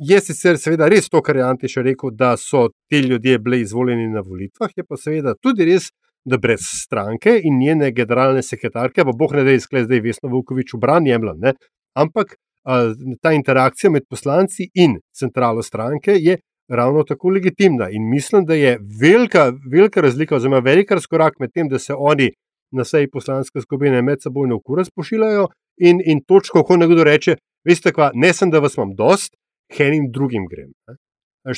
je 0.00 0.18
sicer 0.24 0.58
seveda 0.58 0.88
res 0.90 1.06
to, 1.12 1.20
kar 1.22 1.38
je 1.38 1.46
Antiš 1.46 1.78
rekel, 1.86 2.10
da 2.10 2.32
so 2.40 2.68
ti 2.90 3.02
ljudje 3.04 3.38
bili 3.38 3.60
izvoljeni 3.62 4.08
na 4.10 4.24
volitvah, 4.26 4.72
je 4.76 4.84
pa 4.84 4.98
seveda 4.98 5.36
tudi 5.38 5.68
res, 5.68 5.90
da 6.24 6.36
brez 6.36 6.66
stranke 6.66 7.38
in 7.44 7.58
njene 7.58 7.92
generalne 7.96 8.42
sekretarke, 8.42 9.04
pa 9.04 9.12
boh 9.16 9.32
ne 9.32 9.44
da 9.46 9.54
izklej 9.56 9.86
zdaj 9.86 10.02
Vesno 10.04 10.28
Vukovič 10.32 10.74
v 10.74 10.80
bran 10.82 11.06
jemljem, 11.06 11.38
ne, 11.40 11.54
ampak 11.96 12.34
uh, 12.34 12.90
ta 13.22 13.32
interakcija 13.32 13.90
med 13.90 14.04
poslanci 14.10 14.66
in 14.74 14.98
centralo 15.16 15.62
stranke 15.62 16.18
je 16.18 16.36
ravno 16.70 17.02
tako 17.02 17.28
legitimna. 17.28 17.90
In 17.90 18.08
mislim, 18.10 18.44
da 18.44 18.54
je 18.54 18.78
velika, 19.00 19.52
velika 19.70 20.00
razlika, 20.00 20.36
oziroma 20.36 20.58
velik 20.58 20.90
razkorak 20.90 21.38
med 21.38 21.50
tem, 21.54 21.68
da 21.68 21.78
se 21.78 21.94
oni 21.98 22.30
na 22.70 22.84
seji 22.84 23.10
poslanske 23.10 23.60
skupine 23.60 24.02
med 24.02 24.22
seboj 24.22 24.48
v 24.54 24.60
kuras 24.64 24.90
pošiljajo 24.90 25.48
in, 25.76 26.00
in 26.04 26.22
točko, 26.26 26.62
ko 26.62 26.76
nekdo 26.76 27.04
reče, 27.04 27.36
veste, 27.66 27.92
kva, 27.92 28.10
ne 28.14 28.32
sem, 28.32 28.50
da 28.50 28.60
vas 28.62 28.76
imam 28.78 28.94
dost, 28.94 29.34
enim 29.78 30.10
drugim 30.12 30.46
grem. 30.50 30.70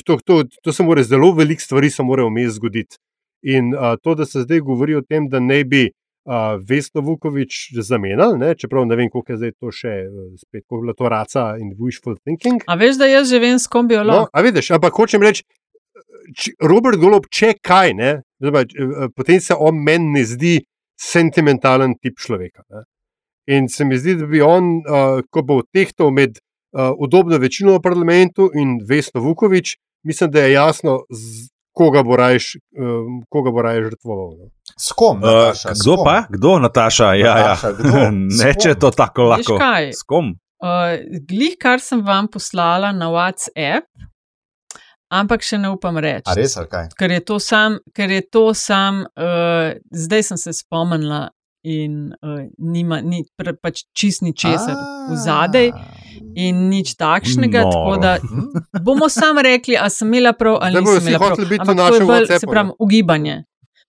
To, 0.05 0.17
to, 0.25 0.43
to 0.63 0.73
se 0.73 0.83
mora 0.83 1.03
zelo 1.03 1.33
velik 1.35 1.61
stvari, 1.61 1.89
se 1.89 2.03
mora 2.03 2.25
vmes 2.25 2.55
zgoditi. 2.55 2.97
In 3.43 3.73
uh, 3.75 3.97
to, 4.01 4.15
da 4.15 4.25
se 4.25 4.41
zdaj 4.41 4.59
govori 4.59 4.95
o 4.95 5.01
tem, 5.01 5.27
da 5.29 5.39
ne 5.39 5.63
bi 5.63 5.89
uh, 6.25 6.59
Vesno 6.69 7.01
Vukovič 7.01 7.73
zamenjali, 7.81 8.37
ne, 8.39 8.55
čeprav 8.55 8.85
ne 8.87 8.95
vem, 8.95 9.09
koliko 9.09 9.31
je 9.33 9.37
zdaj 9.37 9.51
to 9.59 9.71
še, 9.71 9.93
uh, 10.07 10.31
spet, 10.39 10.63
koliko 10.67 10.81
je 10.81 10.85
bila 10.87 10.93
to 10.99 11.09
raca 11.09 11.43
in 11.59 11.73
wishful 11.79 12.15
thinking. 12.23 12.63
A 12.67 12.75
veš, 12.79 12.97
da 13.01 13.09
jaz 13.11 13.29
že 13.29 13.39
vem, 13.43 13.59
s 13.59 13.67
kom 13.67 13.87
bi 13.87 13.95
jo 13.97 14.03
No, 14.03 14.13
lahko. 14.13 14.29
a 14.33 14.41
vidiš, 14.41 14.71
ampak 14.71 14.93
hočem 14.93 15.21
reči, 15.23 15.43
Robert 16.63 16.97
Golob, 17.01 17.27
če 17.31 17.53
kaj, 17.61 17.93
ne, 17.99 18.11
zdaj, 18.39 18.51
pa, 18.55 18.61
eh, 18.63 19.09
potem 19.15 19.39
se 19.43 19.55
on 19.59 19.75
meni 19.83 20.13
ne 20.19 20.23
zdi 20.23 20.55
sentimentalen 20.99 21.97
tip 21.99 22.17
človeka. 22.19 22.63
Ne. 22.71 22.83
In 23.47 23.67
se 23.67 23.83
mi 23.85 23.97
zdi, 23.99 24.15
da 24.21 24.27
bi 24.29 24.39
on, 24.41 24.77
uh, 24.87 25.19
ko 25.29 25.41
bo 25.43 25.61
tehtal 25.75 26.13
med 26.15 26.37
uh, 26.39 26.93
udobno 26.95 27.37
večino 27.37 27.75
v 27.75 27.81
parlamentu 27.83 28.47
in 28.55 28.77
Vesno 28.87 29.19
Vukovič, 29.21 29.75
mislim, 30.07 30.31
da 30.31 30.45
je 30.45 30.53
jasno, 30.53 31.01
z, 31.11 31.49
koga 31.73 32.03
bo 32.03 32.15
raje 32.17 32.37
uh, 32.37 33.85
žrtvoval. 33.89 34.29
No. 34.37 34.49
S 34.79 34.91
kom? 34.95 35.17
Uh, 35.17 35.23
Nataša, 35.23 35.75
s 35.75 35.81
kdo 35.81 35.95
kom? 35.95 36.05
pa? 36.05 36.17
Kdo, 36.29 36.59
Nataša? 36.59 37.13
Ja, 37.13 37.35
Nataša, 37.35 37.67
ja. 37.67 37.73
kdo? 37.73 37.91
ne, 38.39 38.53
S 38.53 38.61
če 38.61 38.69
je 38.69 38.75
kom? 38.75 38.81
to 38.81 38.91
tako 38.91 39.29
lahko. 39.33 39.59
S 39.91 40.03
kom? 40.07 40.33
Uh, 40.63 40.95
glih, 41.27 41.57
kar 41.59 41.81
sem 41.83 42.01
vam 42.05 42.29
poslala 42.31 42.93
na 42.95 43.09
WhatsApp, 43.11 43.89
ampak 45.11 45.43
še 45.43 45.59
ne 45.59 45.73
upam 45.73 45.99
reči. 46.01 46.25
A 46.29 46.37
res 46.37 46.55
ali 46.61 46.69
kaj? 46.71 46.91
Ker 46.97 47.11
je 47.11 47.21
to 47.27 47.39
sam, 47.43 47.79
ker 47.95 48.13
je 48.13 48.21
to 48.31 48.45
sam 48.57 49.03
uh, 49.05 49.73
zdaj 49.91 50.29
sem 50.31 50.39
se 50.39 50.55
spomnila 50.63 51.27
in 51.63 52.13
uh, 52.15 52.43
nima 52.59 53.01
ni 53.01 53.23
pre, 53.39 53.55
pač 53.55 53.85
čist 53.95 54.23
ničesar 54.23 54.75
v 55.09 55.19
zadej 55.19 55.69
in 56.35 56.67
nič 56.69 56.95
takšnega. 56.95 57.61
Noro. 57.61 57.71
Tako 57.71 57.97
da 58.01 58.17
bomo 58.81 59.09
sam 59.09 59.37
rekli, 59.37 59.77
a 59.77 59.89
sem 59.89 60.07
imela 60.07 60.33
prav 60.33 60.57
ali 60.61 60.71
Zdaj 60.71 60.81
bojo 60.81 60.93
nisem 60.93 61.05
vsi 61.05 61.09
imela 61.09 61.19
prav. 61.19 61.29
hoteli 61.29 61.49
biti 61.49 61.65
v 61.65 61.69
Ampak 61.69 61.75
to 61.75 61.81
je 61.83 61.91
našem 61.91 62.07
bolj, 62.07 62.39
se 62.39 62.47
pravi, 62.47 62.69
ugibanje. 62.79 63.43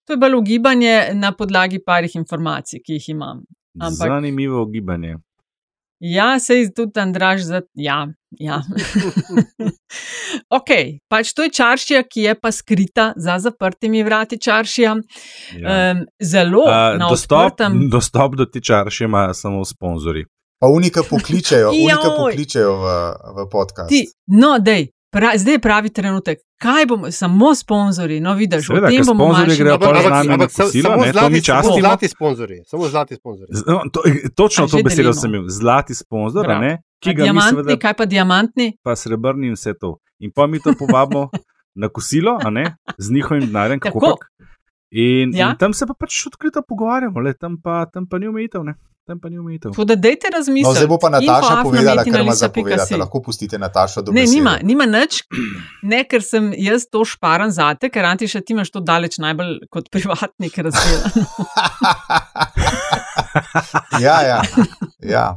To 0.05 0.13
je 0.13 0.17
bolj 0.17 0.35
ugibanje 0.35 0.95
na 1.13 1.31
podlagi 1.31 1.79
parih 1.85 2.15
informacij, 2.15 2.79
ki 2.85 2.99
jih 2.99 3.09
imam. 3.09 3.45
Ampak, 3.79 4.07
Zanimivo 4.07 4.63
ugibanje. 4.63 5.17
Ja, 5.99 6.39
se 6.39 6.55
je 6.55 6.73
tudi 6.73 6.99
Andraž 6.99 7.41
za. 7.41 7.61
Ja, 7.73 8.07
ja. 8.29 8.61
ok, 10.57 10.69
pač 11.07 11.31
to 11.33 11.47
je 11.47 11.53
čaršija, 11.55 12.03
ki 12.03 12.27
je 12.27 12.35
pa 12.35 12.51
skrita 12.51 13.13
za 13.15 13.39
zaprtimi 13.39 14.03
vrati 14.03 14.37
čaršija. 14.37 14.95
Ja. 15.55 15.91
Um, 15.91 16.05
zelo 16.19 16.65
uh, 16.67 16.99
dostop, 17.09 17.45
odprtem... 17.45 17.89
dostop 17.89 18.35
do 18.35 18.45
te 18.45 18.61
čaršije 18.61 19.05
ima 19.05 19.33
samo 19.33 19.65
sponzorji. 19.65 20.25
Pa 20.59 20.67
unika 20.67 21.01
pokličejo, 21.09 21.69
unika 21.85 22.09
pokličejo 22.17 22.75
v, 22.75 22.85
v 23.37 23.49
podcast. 23.51 23.89
Ti, 23.89 24.05
no, 24.27 24.57
dej, 24.59 24.87
pra, 25.11 25.31
zdaj 25.37 25.53
je 25.53 25.59
pravi 25.59 25.89
trenutek. 25.89 26.39
Kaj 26.61 26.85
bomo, 26.85 27.11
samo 27.11 27.55
sponzorji, 27.55 28.19
no, 28.19 28.33
vidiš, 28.33 28.67
Seveda, 28.67 28.87
o 28.87 28.89
tem 28.89 29.03
bomo 29.05 29.25
sponzorji 29.33 29.57
grejo 29.57 29.79
pa 29.79 30.01
z 30.01 30.09
nami 30.09 30.37
na 30.37 30.47
kosilo, 30.47 30.95
ne, 30.95 31.11
to 31.13 31.29
mi 31.29 31.41
častimo. 31.43 31.79
Zlati 31.79 32.07
sponzorji, 32.07 32.61
samo 32.67 32.87
zlati 32.87 33.15
sponzorji. 33.15 33.53
No, 33.67 33.81
to, 33.91 34.01
točno 34.35 34.67
to 34.67 34.79
besedo 34.83 35.13
sem 35.13 35.35
imel, 35.35 35.49
zlati 35.49 35.95
sponzor, 35.95 36.47
ne, 36.47 36.77
ki 37.03 37.13
ga 37.13 37.25
imamo. 37.25 37.41
Diamantni, 37.41 37.63
seveda, 37.63 37.79
kaj 37.81 37.93
pa 37.93 38.05
diamantni? 38.05 38.69
Pa 38.83 38.95
srebrni 38.95 39.51
in 39.51 39.59
vse 39.59 39.75
to. 39.79 39.97
In 40.19 40.31
pa 40.35 40.47
mi 40.47 40.63
to 40.63 40.71
povabimo 40.79 41.27
na 41.81 41.89
kosilo, 41.89 42.39
a 42.39 42.49
ne, 42.49 42.75
z 42.97 43.11
njihovim 43.11 43.45
denarjem, 43.45 43.79
kako. 43.79 44.15
In, 44.91 45.35
ja? 45.35 45.51
in 45.51 45.57
tam 45.59 45.73
se 45.73 45.85
pa 45.85 45.93
pač 45.99 46.23
odkrito 46.27 46.63
pogovarjamo, 46.67 47.19
le 47.19 47.33
tam 47.33 47.59
pa, 47.61 47.83
tam 47.93 48.07
pa 48.07 48.17
ni 48.17 48.31
umitev, 48.31 48.63
ne 48.63 48.79
tam 49.05 49.19
pa 49.19 49.29
ni 49.29 49.39
umitev. 49.39 49.71
Da, 49.85 49.95
dejte 49.95 50.29
razmisliti. 50.33 50.67
No, 50.67 50.73
zdaj 50.73 50.87
bo 50.87 50.97
pa 50.97 51.09
Nataša 51.13 51.61
povedala, 51.63 52.03
kar 52.03 52.21
ima 52.21 52.33
za 52.35 52.49
povedati. 52.49 52.95
Lahko 52.97 53.21
pustite 53.21 53.57
Natašo 53.61 54.01
do 54.01 54.11
besede. 54.11 54.31
Ne, 54.31 54.35
nima, 54.35 54.57
nima 54.63 54.85
nič, 54.89 55.21
ne, 55.83 56.03
ker 56.09 56.25
sem 56.25 56.49
jaz 56.57 56.87
to 56.89 57.05
šparan 57.05 57.53
zate, 57.53 57.89
ker 57.93 58.05
Antiša 58.09 58.41
ti 58.41 58.57
imaš 58.57 58.73
to 58.73 58.81
daleč 58.81 59.19
najbolj 59.21 59.59
kot 59.69 59.91
privatnik 59.93 60.57
razdelano. 60.57 61.25
ja, 64.05 64.21
ja. 64.25 64.41
ja. 64.99 65.27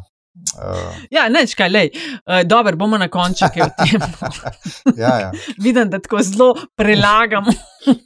Uh. 0.57 0.95
Ja, 1.11 1.29
neč 1.29 1.55
kaj, 1.59 1.69
lej. 1.69 1.91
Uh, 2.27 2.43
Dobro, 2.47 2.77
bomo 2.77 2.99
na 2.99 3.09
koncu 3.09 3.49
kaj 3.55 3.63
o 3.63 3.69
tem. 3.79 4.01
ja, 5.03 5.15
ja. 5.21 5.31
Vidim, 5.65 5.91
da 5.91 5.99
tako 5.99 6.23
zelo 6.23 6.55
prelagamo. 6.77 7.53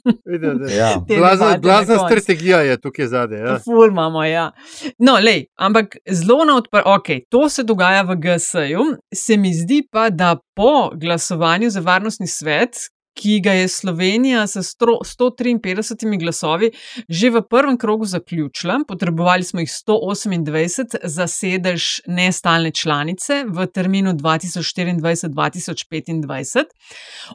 ja. 0.80 0.90
Blazna, 1.18 1.58
blazna 1.58 1.98
strategija 1.98 2.60
je 2.60 2.80
tukaj 2.80 3.06
zadaj. 3.06 3.40
Ja. 3.40 3.58
Ful 3.64 3.86
imamo, 3.88 4.24
ja. 4.24 4.50
No, 4.98 5.18
lej, 5.20 5.46
ampak 5.56 5.96
zelo 6.10 6.44
na 6.44 6.56
odprt, 6.56 6.86
ok, 6.86 7.08
to 7.28 7.48
se 7.48 7.62
dogaja 7.62 8.02
v 8.02 8.16
GSU. 8.16 8.88
Se 9.14 9.36
mi 9.36 9.54
zdi 9.54 9.82
pa, 9.90 10.10
da 10.10 10.36
po 10.56 10.90
glasovanju 10.94 11.70
za 11.70 11.80
varnostni 11.80 12.26
svet, 12.26 12.76
ki 13.14 13.40
ga 13.40 13.52
je 13.52 13.68
Slovenija 13.68 14.46
s 14.46 14.56
153 14.56 16.20
glasovi 16.20 16.70
že 17.08 17.30
v 17.30 17.42
prvem 17.50 17.78
krogu 17.78 18.04
zaključila. 18.04 18.80
Potrebovali 18.88 19.44
smo 19.44 19.60
jih 19.60 19.68
128 19.68 20.96
za 21.02 21.26
sedež 21.26 22.00
nestalne 22.06 22.70
članice 22.70 23.44
v 23.48 23.66
terminu 23.66 24.12
2024-2025. 24.12 26.64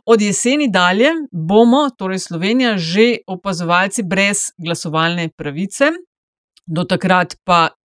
Od 0.06 0.22
jeseni 0.22 0.72
dalje 0.72 1.10
bomo, 1.32 1.90
torej 1.98 2.20
Slovenija, 2.20 2.78
že 2.78 3.18
opazovalci 3.28 4.04
brez 4.04 4.52
glasovalne 4.58 5.30
pravice. 5.30 5.86
Do 6.66 6.84
takrat 6.84 7.36
pa 7.44 7.77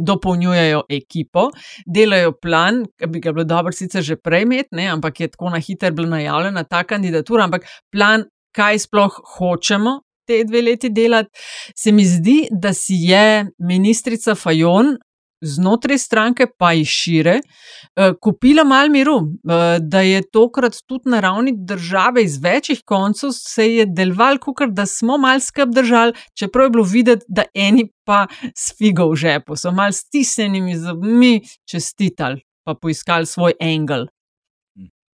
dopolnjujejo 0.00 0.82
ekipo, 0.90 1.48
delajo 1.86 2.32
plan, 2.42 2.84
ki 2.98 3.06
bi 3.06 3.20
ga 3.20 3.32
bilo 3.32 3.44
dobro 3.44 3.72
sicer 3.72 4.02
že 4.02 4.16
prej 4.16 4.42
imeti, 4.42 4.86
ampak 4.90 5.20
je 5.20 5.28
tako 5.28 5.50
na 5.50 5.60
hitro 5.62 5.90
bila 5.92 6.16
najavljena 6.16 6.64
ta 6.64 6.84
kandidatura, 6.84 7.44
ampak 7.44 7.68
plan, 7.92 8.24
kaj 8.54 8.78
sploh 8.78 9.20
hočemo. 9.38 10.00
Te 10.24 10.38
dve 10.48 10.62
leti 10.62 10.88
delati, 10.88 11.28
se 11.76 11.92
mi 11.92 12.04
zdi, 12.08 12.46
da 12.50 12.72
si 12.72 12.94
je 13.10 13.44
ministrica 13.60 14.32
Fajon 14.34 14.94
znotraj 15.40 15.98
stranke, 15.98 16.46
pa 16.58 16.72
in 16.72 16.84
šire, 16.84 17.40
eh, 17.40 18.12
kupila 18.20 18.64
malo 18.64 18.90
miru, 18.90 19.16
eh, 19.18 19.78
da 19.80 20.00
je 20.00 20.22
tokrat 20.30 20.76
tudi 20.86 21.10
na 21.10 21.20
ravni 21.20 21.52
države 21.56 22.22
iz 22.22 22.38
večjih 22.42 22.82
koncev 22.84 23.30
se 23.32 23.74
je 23.74 23.86
deloval, 23.86 24.38
kot 24.38 24.70
da 24.70 24.86
smo 24.86 25.18
malo 25.18 25.40
skrb 25.40 25.74
držali, 25.74 26.12
čeprav 26.38 26.66
je 26.66 26.70
bilo 26.70 26.84
videti, 26.84 27.24
da 27.28 27.44
eni 27.54 27.88
pa 28.04 28.26
s 28.56 28.76
figo 28.78 29.10
v 29.10 29.16
žepu, 29.16 29.56
so 29.56 29.72
malo 29.72 29.92
stisnjenimi 29.92 30.76
zobmi 30.76 31.40
čestitali, 31.70 32.40
pa 32.64 32.74
poiskali 32.74 33.26
svoj 33.26 33.52
angel. 33.60 34.06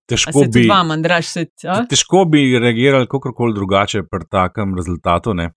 Težko 0.07 0.45
bi, 0.55 0.69
vam, 0.71 0.91
Andraž, 0.91 1.27
se, 1.27 1.47
težko 1.91 2.25
bi 2.31 2.59
reagirali 2.59 3.09
kako 3.11 3.33
koli 3.35 3.55
drugače 3.55 4.03
pri 4.11 4.29
takem 4.31 4.75
rezultatu, 4.77 5.35
ne? 5.35 5.51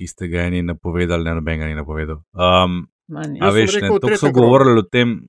ki 0.00 0.08
ste 0.08 0.30
ga 0.32 0.46
eni 0.48 0.62
napovedali, 0.64 1.26
ne 1.28 1.36
noben 1.36 1.60
ga 1.60 1.68
ni 1.68 1.76
napovedal. 1.76 2.22
Um, 2.32 2.86
A 3.40 3.50
veš, 3.54 3.80
ne, 3.82 3.88
to 4.00 4.16
so 4.16 4.32
govorili 4.32 4.80
o 4.80 4.82
tem, 4.82 5.20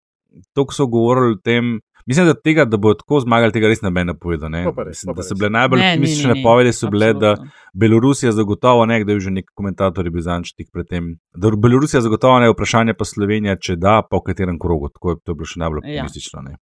to 0.54 0.66
so 0.72 0.88
govorili 0.88 1.38
o 1.38 1.42
tem. 1.44 1.80
Mislim, 2.06 2.26
da 2.26 2.34
tega, 2.34 2.66
da 2.66 2.78
bo 2.82 2.94
tako 2.98 3.20
zmagali, 3.22 3.54
tega 3.54 3.70
res 3.70 3.82
bi 3.82 4.04
napovedal. 4.04 4.50
Ne? 4.50 4.64
Mislim, 4.88 5.14
da 5.16 5.24
so 5.24 5.36
bile 5.38 5.52
najbolj 5.54 5.84
optimistične 5.86 6.34
napovedi, 6.34 6.74
so 6.74 6.90
bile, 6.90 7.12
da 7.14 7.36
Belorusija 7.78 8.32
zagotovo 8.32 8.86
ne, 8.86 9.04
da 9.06 9.14
je 9.14 9.20
že 9.28 9.32
nek 9.32 9.52
komentator 9.54 10.10
bil 10.10 10.22
zančiti 10.22 10.66
pred 10.74 10.90
tem. 10.90 11.14
Da 11.38 11.52
Belorusija 11.52 12.02
zagotovo 12.02 12.40
ne, 12.40 12.50
vprašanje 12.50 12.98
pa 12.98 13.06
Slovenija, 13.06 13.56
če 13.56 13.78
da, 13.78 14.02
pa 14.02 14.18
v 14.18 14.26
katerem 14.32 14.60
krogu. 14.60 14.90
Tako 14.90 15.14
je 15.14 15.22
to 15.26 15.38
bilo 15.38 15.46
še 15.46 15.62
najbolj 15.62 15.86
ja. 15.86 16.02
optimistično. 16.02 16.44
Ja. 16.50 16.58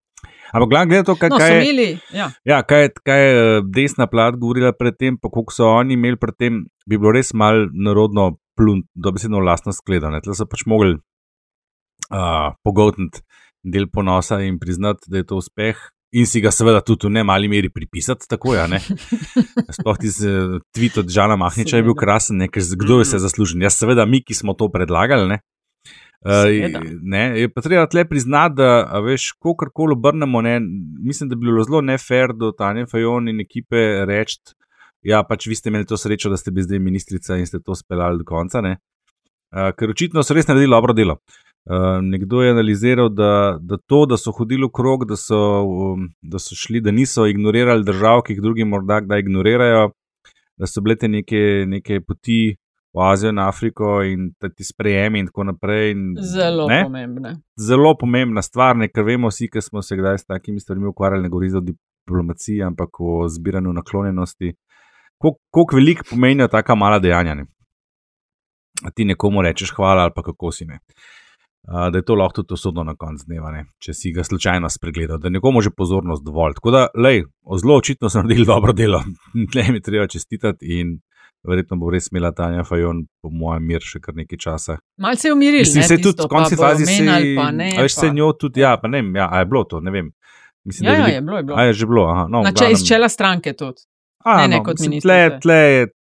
Ampak, 0.53 0.69
gledaj, 0.69 0.87
gleda 0.87 1.05
to, 1.05 1.15
kaj, 1.21 1.31
no, 1.31 1.39
kaj, 1.39 1.55
imeli, 1.61 1.89
ja. 2.15 2.31
Ja, 2.49 2.63
kaj, 2.67 2.89
kaj 3.07 3.23
je 3.23 3.33
eh, 3.39 3.63
desna 3.75 4.09
plat 4.11 4.37
govorila 4.41 4.73
predtem, 4.73 5.19
pa 5.21 5.31
koliko 5.31 5.55
so 5.55 5.69
oni 5.69 5.95
imeli 5.95 6.19
predtem, 6.19 6.65
bi 6.89 6.99
bilo 6.99 7.13
res 7.15 7.35
mal 7.37 7.69
narodno 7.73 8.33
plunt, 8.59 8.89
se 9.19 9.29
eno 9.31 9.43
lastno 9.45 9.73
skledal. 9.73 10.19
Tle 10.25 10.35
so 10.35 10.47
pač 10.51 10.67
mogli 10.67 10.97
uh, 10.99 12.51
pogotniti 12.67 13.23
del 13.63 13.89
ponosa 13.91 14.41
in 14.43 14.59
priznati, 14.59 15.11
da 15.11 15.23
je 15.23 15.29
to 15.31 15.39
uspeh. 15.39 15.79
In 16.17 16.25
si 16.25 16.41
ga 16.41 16.49
seveda 16.55 16.81
tudi 16.81 17.05
v 17.05 17.19
ne 17.19 17.23
mali 17.27 17.51
meri 17.53 17.69
pripisati, 17.69 18.25
tako 18.31 18.55
je. 18.55 18.63
Ja, 18.65 18.81
Sploh 19.77 19.99
ti 20.01 20.09
se 20.13 20.31
tweet 20.73 20.97
od 21.03 21.11
Žana 21.13 21.37
Mahniča 21.37 21.77
je 21.77 21.85
bil 21.85 21.97
krasen, 21.99 22.41
ne? 22.41 22.49
ker 22.49 22.65
kdo 22.81 23.03
je 23.03 23.11
se 23.11 23.21
zaslužen. 23.21 23.63
Jaz 23.63 23.77
seveda 23.77 24.07
mi, 24.09 24.23
ki 24.25 24.35
smo 24.35 24.57
to 24.57 24.71
predlagali. 24.73 25.29
Ne? 25.29 25.41
Uh, 26.25 26.49
ne, 27.03 27.23
je 27.39 27.51
pa 27.53 27.63
treba 27.63 27.85
tle 27.87 28.03
priznati, 28.09 28.57
da 28.59 28.99
veš, 29.05 29.35
kako 29.37 29.69
koli 29.75 29.95
obrnemo. 29.99 30.41
Ne, 30.43 30.57
mislim, 31.05 31.29
da 31.29 31.37
bi 31.37 31.47
bilo 31.47 31.65
zelo 31.65 31.85
nefer 31.85 32.33
do 32.33 32.51
Tanja 32.57 32.89
Fajon 32.91 33.29
in 33.29 33.45
ekipe 33.45 34.07
reči, 34.09 34.41
ja, 35.03 35.23
pač 35.25 35.47
vi 35.47 35.55
ste 35.55 35.71
imeli 35.71 35.87
to 35.87 35.97
srečo, 35.97 36.31
da 36.31 36.37
ste 36.37 36.51
bili 36.51 36.67
zdaj 36.67 36.79
ministrica 36.79 37.37
in 37.37 37.47
ste 37.47 37.61
to 37.61 37.75
speljali 37.75 38.19
do 38.19 38.25
konca. 38.25 38.63
Uh, 38.63 39.71
ker 39.79 39.91
očitno 39.91 40.23
so 40.23 40.35
res 40.37 40.49
naredili 40.49 40.75
dobro 40.75 40.93
delo. 40.93 41.19
Uh, 41.69 42.01
nekdo 42.03 42.43
je 42.43 42.51
analiziral, 42.51 43.09
da, 43.13 43.59
da 43.61 43.77
to, 43.77 44.07
da 44.07 44.17
so 44.17 44.33
hodili 44.33 44.65
v 44.65 44.73
krog, 44.73 45.05
da 45.09 45.17
so, 45.17 45.39
um, 45.65 46.09
da 46.23 46.41
so 46.41 46.57
šli, 46.57 46.81
da 46.81 46.93
niso 46.93 47.27
ignorirali 47.29 47.85
držav, 47.85 48.23
ki 48.25 48.37
jih 48.37 48.43
drugi 48.43 48.65
morda 48.65 49.03
kdaj 49.05 49.21
ignorirajo, 49.21 49.91
da 50.57 50.67
so 50.67 50.81
bile 50.81 50.97
te 50.97 51.09
neke, 51.09 51.43
neke 51.69 52.01
poti 52.01 52.57
v 52.93 53.05
Azijo 53.05 53.31
in 53.31 53.39
Afriko 53.39 54.03
in 54.03 54.31
ti 54.57 54.65
sprejemi 54.65 55.21
in 55.21 55.27
tako 55.27 55.45
naprej. 55.45 55.91
In, 55.93 56.17
Zelo 56.25 56.69
ne? 56.69 56.83
pomembne. 56.85 57.35
Zelo 57.61 57.95
pomembna 58.01 58.43
stvar, 58.43 58.77
ne, 58.77 58.89
ker 58.89 59.05
vemo 59.05 59.29
vsi, 59.29 59.51
ki 59.53 59.63
smo 59.63 59.83
se 59.83 59.97
kdaj 59.97 60.19
s 60.19 60.27
takimi 60.27 60.61
stvarmi 60.61 60.89
ukvarjali, 60.89 61.23
ne 61.23 61.29
govori 61.29 61.53
o 61.55 61.61
diplomaciji, 61.61 62.63
ampak 62.65 63.01
o 63.01 63.29
zbiranju 63.29 63.73
naklonjenosti. 63.73 64.55
Kako 65.23 65.77
veliko 65.77 66.05
pomenijo 66.11 66.49
taka 66.49 66.75
mala 66.75 66.99
dejanja. 66.99 67.35
Ne? 67.35 67.47
Ti 68.95 69.05
nekomu 69.05 69.43
rečeš 69.43 69.73
hvala 69.77 70.03
ali 70.03 70.13
pa 70.15 70.23
kako 70.23 70.53
si 70.53 70.65
ne. 70.65 70.79
Uh, 71.69 71.91
da 71.93 71.99
je 71.99 72.05
to 72.05 72.15
lahko 72.15 72.43
tudi 72.43 72.55
osudno 72.55 72.85
na 72.85 72.95
koncu 72.97 73.25
dneva, 73.27 73.51
ne? 73.53 73.65
če 73.79 73.93
si 73.95 74.13
ga 74.13 74.25
slučajno 74.25 74.69
spregledal, 74.71 75.19
da 75.19 75.29
nekomu 75.29 75.61
že 75.61 75.71
pozornost 75.77 76.25
dovolj. 76.25 76.55
Tako 76.57 76.71
da, 76.71 76.87
lej, 76.97 77.25
zelo 77.61 77.77
očitno 77.77 78.09
so 78.09 78.23
naredili 78.23 78.47
dobro 78.47 78.73
delo, 78.73 79.03
tle 79.53 79.67
mi 79.73 79.83
treba 79.83 80.07
čestitati 80.07 80.79
in 80.81 80.95
verjetno 81.49 81.77
bo 81.77 81.91
res 81.91 82.09
imela 82.13 82.31
Tanja 82.33 82.65
Fajon, 82.65 83.03
po 83.23 83.31
mojem, 83.31 83.67
mir 83.69 83.85
še 83.85 84.01
kar 84.01 84.17
nekaj 84.17 84.41
časa. 84.41 84.79
Malce 85.03 85.29
je 85.29 85.35
umiril, 85.35 85.67
Mislim, 85.67 85.85
se 85.85 86.01
tudi 86.01 86.25
v 86.25 86.31
konci 86.31 86.57
fazi 86.57 86.87
se 86.87 87.05
je. 87.05 87.37
Veš 87.83 88.01
se 88.01 88.11
njo 88.15 88.33
tudi, 88.39 88.65
ja, 88.65 88.77
pa 88.81 88.89
ne 88.89 89.03
vem, 89.03 89.13
ja, 89.21 89.29
a 89.31 89.45
je 89.45 89.51
bilo 89.53 89.65
to, 89.69 89.83
ne 89.85 89.93
vem. 89.95 90.11
Mislim, 90.65 90.89
ja, 90.89 90.97
ja, 90.99 91.13
je 91.19 91.21
bilo, 91.21 91.37
je 91.37 91.45
bilo. 91.51 91.59
A 91.59 91.69
je 91.69 91.73
že 91.73 91.87
bilo, 91.87 92.09
aha. 92.11 92.27
No, 92.33 92.43
Če 92.57 92.73
iz 92.73 92.83
čela 92.89 93.09
stranke 93.13 93.53
tudi. 93.57 93.85
A, 94.25 94.37
ne, 94.37 94.49
no, 94.49 94.57
ne 94.57 94.63
kot 94.65 94.81
ministr. 94.81 95.09
Tle, 95.09 95.39
tle, 95.43 95.61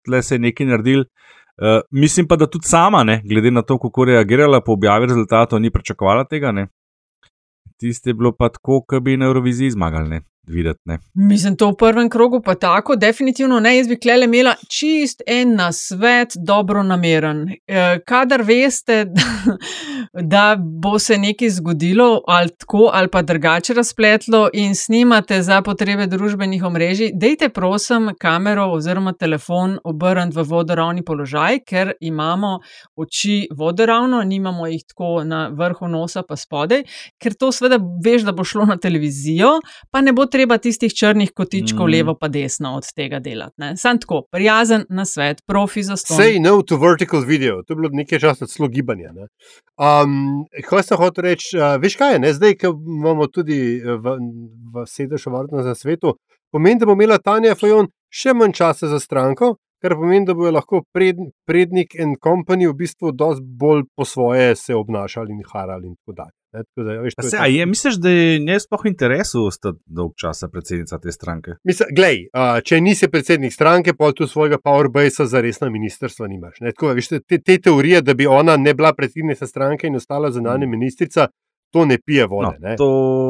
tle 0.06 0.22
se 0.24 0.36
je 0.36 0.40
nekaj 0.40 0.70
naredil. 0.70 1.06
Uh, 1.54 1.82
mislim 1.92 2.28
pa, 2.28 2.36
da 2.36 2.48
tudi 2.50 2.66
sama, 2.68 3.04
ne, 3.04 3.22
glede 3.26 3.52
na 3.52 3.62
to, 3.62 3.78
kako 3.80 4.04
je 4.04 4.14
reagirala 4.14 4.62
po 4.62 4.74
objavi 4.74 5.06
rezultatov, 5.06 5.62
ni 5.62 5.72
pričakovala 5.72 6.26
tega. 6.26 6.52
Ne. 6.52 6.68
Tiste 7.80 8.10
je 8.10 8.14
bilo 8.14 8.32
pa 8.38 8.50
tako, 8.50 8.82
da 8.92 9.00
bi 9.00 9.18
na 9.18 9.26
Euroviziji 9.26 9.72
zmagali. 9.72 10.10
Ne. 10.10 10.22
Videti. 10.48 10.80
Ne. 10.86 10.98
Mislim, 11.14 11.56
to 11.56 11.70
v 11.72 11.76
prvem 11.80 12.10
krogu 12.10 12.42
pa 12.42 12.56
tako, 12.56 12.96
definitivno 12.96 13.60
ne. 13.60 13.78
Jaz 13.78 13.88
bi 13.88 14.00
klele 14.00 14.26
imela 14.26 14.56
čist 14.70 15.22
en 15.28 15.56
na 15.56 15.72
svet, 15.72 16.34
dobro 16.36 16.84
nameren. 16.84 17.48
E, 17.68 18.00
kadar 18.06 18.42
veste, 18.42 19.06
da, 19.14 19.24
da 20.22 20.56
bo 20.60 21.00
se 21.00 21.18
nekaj 21.18 21.50
zgodilo, 21.50 22.22
ali 22.28 22.50
tako, 22.50 22.90
ali 22.94 23.08
pa 23.08 23.22
drugače 23.22 23.74
razpletlo, 23.74 24.50
in 24.54 24.76
snimate 24.76 25.42
za 25.42 25.62
potrebe 25.62 26.08
družbenih 26.08 26.64
omrežij, 26.64 27.12
dejte 27.14 27.50
prosim 27.50 28.12
kamero 28.20 28.68
oziroma 28.74 29.14
telefon 29.14 29.78
obrniti 29.84 30.38
v 30.38 30.44
vodoravni 30.44 31.04
položaj, 31.06 31.60
ker 31.68 31.94
imamo 32.00 32.60
oči 32.96 33.48
vodoravno, 33.52 34.24
nimamo 34.24 34.68
jih 34.68 34.84
tako 34.88 35.24
na 35.24 35.48
vrhu 35.48 35.88
nosa, 35.88 36.24
pa 36.28 36.36
spodaj, 36.36 36.84
ker 37.22 37.34
to 37.34 37.52
seveda 37.52 37.80
veš, 38.04 38.28
da 38.28 38.32
bo 38.32 38.44
šlo 38.44 38.66
na 38.66 38.78
televizijo, 38.78 39.56
pa 39.92 40.02
ne 40.02 40.14
bo 40.14 40.26
treba 40.34 40.58
tistih 40.58 40.94
črnih 40.94 41.32
kotičkov 41.36 41.88
mm. 41.88 41.92
levo 41.92 42.16
pa 42.20 42.28
desno 42.34 42.74
od 42.80 42.88
tega 42.96 43.20
delati. 43.24 43.56
Ne? 43.62 43.74
Sam 43.78 44.00
tako, 44.02 44.24
prijazen 44.32 44.86
na 44.90 45.06
svet, 45.06 45.44
profi 45.48 45.84
za 45.84 45.98
ston. 45.98 46.18
Say 46.18 46.42
no 46.42 46.62
to 46.62 46.78
vertical 46.82 47.22
video, 47.26 47.62
to 47.64 47.74
je 47.74 47.80
bilo 47.82 47.90
nekaj 47.94 48.20
časa 48.20 48.50
celo 48.50 48.70
gibanja. 48.74 49.14
Ne? 49.14 49.30
Um, 49.78 50.46
kaj 50.70 50.88
sem 50.90 51.02
hotel 51.02 51.30
reči, 51.30 51.58
uh, 51.58 51.76
veš 51.82 51.98
kaj 52.02 52.16
je, 52.16 52.22
ne? 52.26 52.34
zdaj, 52.34 52.58
ko 52.62 52.74
imamo 53.00 53.30
tudi 53.30 53.60
v, 53.84 54.18
v 54.74 54.88
sedežu 54.90 55.34
varno 55.34 55.64
za 55.64 55.76
svetu, 55.78 56.18
pomeni, 56.52 56.82
da 56.82 56.90
bo 56.90 56.98
imela 56.98 57.22
Tanja 57.22 57.56
Fajon 57.60 57.92
še 58.14 58.34
manj 58.38 58.58
časa 58.58 58.90
za 58.90 59.00
stranko, 59.02 59.56
kar 59.84 59.98
pomeni, 60.00 60.26
da 60.26 60.36
bojo 60.38 60.54
lahko 60.56 60.84
pred, 60.96 61.20
prednik 61.50 61.98
in 62.00 62.16
company 62.24 62.70
v 62.70 62.78
bistvu 62.84 63.12
dosti 63.12 63.44
bolj 63.60 63.84
po 63.96 64.06
svoje 64.06 64.56
se 64.56 64.76
obnašali 64.76 65.34
in 65.34 65.44
harali 65.54 65.92
in 65.92 65.96
tako 65.96 66.22
dalje. 66.24 66.38
Ne, 66.54 66.64
da, 66.84 66.96
veš, 67.02 67.16
to 67.16 67.26
je 67.26 67.30
Se, 67.30 67.38
tako. 67.38 67.44
a 67.44 67.48
je, 67.48 67.66
misliš, 67.66 67.96
da 67.96 68.10
je 68.10 68.40
njej 68.40 68.60
sploh 68.60 68.84
v 68.86 68.88
interesu 68.88 69.46
ostati 69.46 69.80
dolg 69.86 70.12
časa 70.22 70.48
predsednica 70.48 71.00
te 71.00 71.12
stranke? 71.12 71.56
Mislim, 71.64 71.90
glej, 71.96 72.20
uh, 72.30 72.60
če 72.64 72.82
nisi 72.82 73.10
predsednik 73.10 73.54
stranke, 73.54 73.96
pa 73.98 74.12
tu 74.12 74.28
svojega 74.28 74.60
powerbase 74.62 75.26
za 75.26 75.42
resna 75.42 75.70
ministrstva 75.70 76.28
nimaš. 76.28 76.60
Ne? 76.62 76.74
Tako, 76.76 76.94
veš, 76.94 77.10
te, 77.16 77.40
te 77.40 77.58
teorije, 77.58 78.02
da 78.02 78.14
bi 78.14 78.28
ona 78.30 78.58
ne 78.58 78.74
bila 78.74 78.94
predsednica 78.94 79.48
stranke 79.48 79.88
in 79.88 79.96
ostala 79.96 80.32
zunanja 80.32 80.68
ministrica, 80.70 81.28
to 81.74 81.86
ne 81.86 81.98
pije 81.98 82.28
vode. 82.28 82.54
No, 82.54 82.54
ne. 82.62 82.76
to 82.76 82.90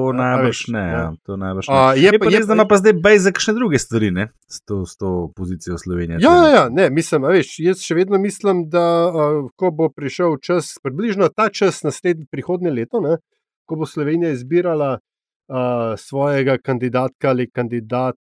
A 0.10 0.16
najbrž 0.16 0.68
ne. 0.68 0.82
ne. 0.82 0.91
Ja, 0.91 1.04
to 1.24 1.38
najbrž 1.38 1.66
ne. 1.66 1.74
A, 1.74 1.94
je 1.94 2.02
je, 2.04 2.20
pa- 2.20 2.28
je 2.28 2.38
res, 2.38 2.44
da 2.44 2.52
pa- 2.52 2.56
ima 2.56 2.66
pa 2.66 2.78
zdaj 2.78 2.94
bej 2.96 3.18
za 3.20 3.32
kakšne 3.32 3.54
druge 3.54 3.80
stvari, 3.80 4.12
ne? 4.12 4.26
S 4.48 4.62
to, 4.62 4.84
s 4.84 4.94
to 4.96 5.10
pozicijo 5.32 5.78
Slovenije. 5.78 6.20
Ja, 6.20 6.34
ja, 6.38 6.50
ja, 6.50 6.64
ne, 6.70 6.89
mislim, 6.91 7.24
a 7.24 7.30
veš, 7.30 7.56
jaz 7.62 7.80
še 7.80 7.96
vedno 7.96 8.20
mislim, 8.20 8.68
da 8.68 8.84
uh, 9.06 9.16
ko 9.54 9.72
bo 9.72 9.88
prišel 9.89 10.36
čas, 10.38 10.76
približno 10.78 11.30
ta 11.30 11.48
čas 11.50 11.84
naslednje 11.84 12.26
prihodnje 12.28 12.72
leto, 12.72 13.00
ne, 13.00 13.18
ko 13.64 13.76
bo 13.76 13.86
Slovenija 13.86 14.32
izbirala 14.32 14.91
uh, 14.94 15.56
svojega 15.98 16.58
kandidatka 16.60 17.30
ali 17.30 17.48
kandidata 17.50 18.20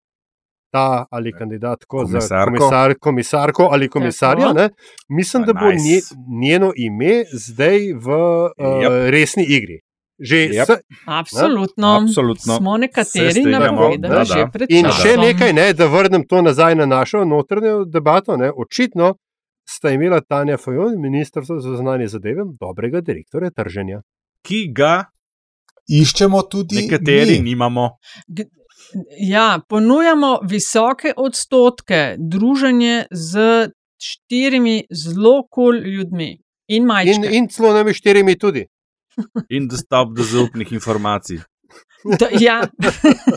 ali 1.10 1.34
kandidatko 1.34 1.98
za 2.00 2.12
Komisarko. 2.14 2.46
komisar, 2.48 2.94
komisarko 3.00 3.64
ali 3.72 3.90
komisarja, 3.90 4.54
ne, 4.54 4.70
mislim, 5.10 5.44
da 5.44 5.54
bo 5.54 5.68
nice. 5.68 5.84
nje, 5.84 6.00
njeno 6.42 6.72
ime 6.78 7.14
zdaj 7.34 7.80
v 7.96 8.08
uh, 8.08 8.50
Yep. 8.58 9.10
resni 9.10 9.46
igri. 9.50 9.82
Že 10.22 10.38
Yep. 10.52 10.68
s, 10.68 10.70
Absolutno. 11.08 11.88
Absolutno. 11.98 12.56
Smo 12.56 12.78
nekateri 12.78 13.42
napovedali 13.44 14.14
da, 14.16 14.24
že 14.24 14.46
pred 14.48 14.70
In 14.70 14.86
časom. 14.86 15.02
še 15.02 15.18
nekaj, 15.18 15.52
ne, 15.52 15.74
da 15.74 15.86
vrnem 15.88 16.24
to 16.24 16.42
nazaj 16.42 16.76
na 16.76 16.86
našo 16.88 17.26
notranjo 17.26 17.86
debato. 17.86 18.38
Ne, 18.38 18.52
očitno 18.52 19.16
sta 19.66 19.90
imela 19.90 20.22
Tanja 20.22 20.58
Fajon 20.58 20.94
in 20.94 21.02
ministrstvo 21.02 21.58
za 21.58 21.74
zunanje 21.74 22.08
zadeve 22.08 22.44
dobrega 22.56 23.02
direktorja 23.02 23.50
trženja. 23.52 24.02
Ki 24.42 24.68
ga 24.70 25.06
Iščemo 25.92 26.42
tudi 26.44 26.76
nekateri 26.78 27.32
mi. 27.34 27.50
nimamo. 27.50 27.90
G- 28.28 28.46
Ja, 29.22 29.60
ponujamo 29.64 30.40
visoke 30.44 31.14
odstotke, 31.16 32.00
druženje 32.20 33.06
z 33.12 33.70
štirimi 33.98 34.84
zelo 34.92 35.44
kul 35.44 35.72
cool 35.72 35.86
ljudmi 35.86 36.30
in 36.68 36.76
In, 36.76 36.86
majčkami. 36.86 37.28
in 37.32 37.48
celo 37.48 37.74
nami 37.74 37.94
štirimi 37.94 38.36
tudi. 38.36 38.66
In 39.50 39.68
dostop 39.68 40.16
do 40.16 40.24
zaupnih 40.24 40.72
informacij. 40.72 41.42
Ja, 42.40 42.62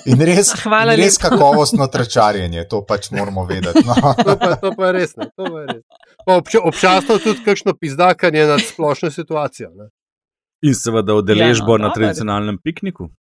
In 0.07 0.21
res, 0.21 0.49
Hvala 0.63 0.95
in 0.95 1.01
res 1.01 1.19
lepa. 1.19 1.29
kakovostno 1.29 1.87
tračarjenje, 1.87 2.65
to 2.69 2.81
pač 2.83 3.11
moramo 3.11 3.45
vedeti. 3.45 3.83
No. 3.87 3.95
To 4.25 4.37
pa, 4.39 4.57
to 4.57 4.71
pa 4.77 4.87
je 4.87 4.93
res. 4.93 5.13
Ne, 5.17 5.29
to 5.37 5.45
pa 5.45 5.59
je 5.61 5.67
res. 5.67 5.83
Pa 6.27 6.37
obča, 6.37 6.59
občasno 6.65 7.19
tudi 7.19 7.45
kakšno 7.45 7.75
pizdakanje 7.75 8.47
nad 8.47 8.61
splošno 8.61 9.11
situacijo. 9.11 9.69
Ne. 9.75 9.91
In 10.63 10.75
seveda 10.75 11.15
udeležbo 11.15 11.77
Ja, 11.77 11.79
no, 11.79 11.85
na 11.85 11.93
tradicionalnem 11.93 12.59
pikniku. 12.59 13.11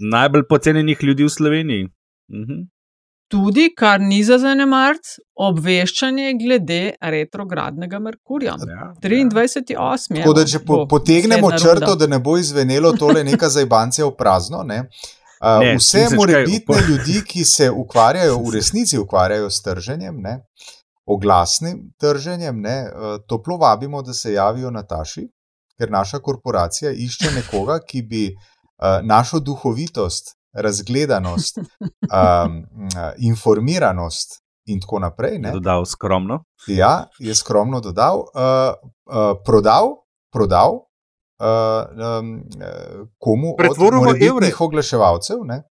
Najbolj 0.00 0.46
pocenjenih 0.48 1.02
ljudi 1.02 1.24
v 1.24 1.28
Sloveniji. 1.28 1.88
Mhm. 2.32 2.64
Tudi, 3.28 3.68
kar 3.76 4.00
ni 4.00 4.22
za 4.24 4.38
zanemarc, 4.38 5.18
obveščanje 5.36 6.32
glede 6.40 6.80
retrogradnega 7.00 8.00
Merkurja. 8.02 8.56
Ja, 8.68 8.90
23.8. 9.02 10.18
Tako 10.22 10.34
da, 10.38 10.44
če 10.48 10.62
po, 10.66 10.82
potegnemo 10.90 11.52
črto, 11.52 11.94
da 12.00 12.08
ne 12.10 12.18
bo 12.18 12.38
izvenelo 12.40 12.92
tole 12.96 13.24
neka 13.24 13.50
zajbancija 13.56 14.08
v 14.08 14.14
prazno. 14.18 14.64
Ne? 14.66 14.84
Uh, 15.38 15.60
Ne, 15.62 15.76
vse 15.78 16.08
morebitne 16.16 16.80
ljudi, 16.88 17.20
ki 17.22 17.44
se 17.46 17.70
ukvarjajo, 17.70 18.40
v 18.42 18.56
resnici 18.56 18.98
ukvarjajo 18.98 19.50
s 19.50 19.62
trženjem, 19.62 20.20
ne? 20.24 20.40
oglasnim 21.08 21.78
trženjem, 22.00 22.60
ne? 22.60 22.78
Uh, 22.92 23.20
toplo 23.28 23.56
vabimo, 23.56 24.02
da 24.02 24.12
se 24.12 24.32
javijo 24.32 24.70
Nataši, 24.70 25.22
ker 25.78 25.90
naša 25.90 26.18
korporacija 26.18 26.90
išče 26.92 27.30
nekoga, 27.36 27.78
ki 27.80 28.02
bi 28.02 28.24
uh, 28.28 28.98
našo 29.02 29.40
duhovitost, 29.40 30.34
razgledanost, 30.62 31.58
um, 32.18 32.64
informiranost 33.18 34.42
in 34.66 34.80
tako 34.80 34.98
naprej. 34.98 35.32
Je 35.32 35.38
Ne? 35.38 35.52
dodal 35.52 35.84
skromno. 35.84 36.44
Ja, 36.66 37.06
je 37.18 37.34
skromno 37.34 37.80
dodal, 37.80 38.18
uh, 38.18 38.74
uh, 39.06 39.38
prodal, 39.44 39.94
prodal 40.32 40.72
uh, 40.74 42.18
um, 42.20 42.34
uh, 42.36 43.08
komu 43.18 43.54
Pretvoril 43.56 44.00
v 44.00 44.02
od 44.02 44.16
evre. 44.16 44.28
morebitnih 44.28 44.60
oglaševalcev 44.60 45.44
ne? 45.44 45.62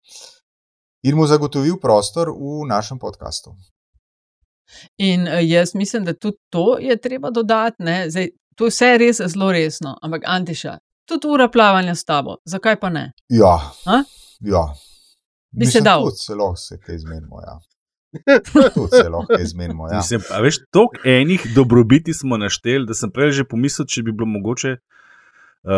in 1.03 1.15
mu 1.15 1.27
zagotovil 1.27 1.77
prostor 1.79 2.29
v 2.29 2.65
našem 2.67 2.99
podkastu. 2.99 3.53
In 4.97 5.27
eh, 5.27 5.45
jaz 5.47 5.75
mislim, 5.75 6.05
da 6.05 6.13
tudi 6.13 6.37
to 6.49 6.77
je 6.79 6.97
treba 6.97 7.29
dodati. 7.29 7.75
ne. 7.83 8.09
Zdaj, 8.09 8.29
to 8.55 8.65
je 8.65 8.69
vse 8.69 8.97
res 8.97 9.21
zelo 9.25 9.51
resno, 9.51 9.97
ampak 10.01 10.21
Antiša, 10.25 10.77
tudi 11.05 11.27
ura 11.27 11.47
plavanja 11.49 11.95
s 11.95 12.03
tabo, 12.03 12.37
zakaj 12.45 12.79
pa 12.79 12.89
ne? 12.89 13.11
Ja, 13.29 13.71
A? 13.85 14.01
Ja. 14.41 14.65
Bi 15.51 15.65
se 15.65 15.69
Mislim, 15.69 15.83
dal. 15.83 16.03
Tudi 16.03 16.17
se 16.17 16.35
lahko 16.35 16.55
se 16.55 16.79
kaj 16.79 16.95
izmenimo. 16.95 17.41
Ja. 17.41 17.55
Tudi 18.73 18.89
se 18.93 19.09
lahko 19.09 19.33
izmenimo. 19.39 19.87
Ja. 19.87 19.97
Mislim, 19.97 20.21
a 20.29 20.39
veš, 20.39 20.57
toliko 20.71 20.95
enih 21.05 21.47
dobrobiti 21.55 22.13
smo 22.13 22.37
našteli, 22.37 22.85
da 22.85 22.93
sem 22.93 23.11
prej 23.11 23.31
že 23.31 23.43
pomislil, 23.45 23.85
če 23.85 24.03
bi 24.03 24.11
bilo 24.11 24.27
mogoče 24.27 24.77
uh, 25.63 25.71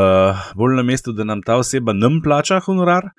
bolj 0.55 0.75
na 0.75 0.83
mestu, 0.83 1.11
da 1.11 1.23
nam 1.23 1.41
ta 1.41 1.55
oseba 1.55 1.93
nam 1.93 2.21
plača 2.21 2.59
honorar, 2.59 3.09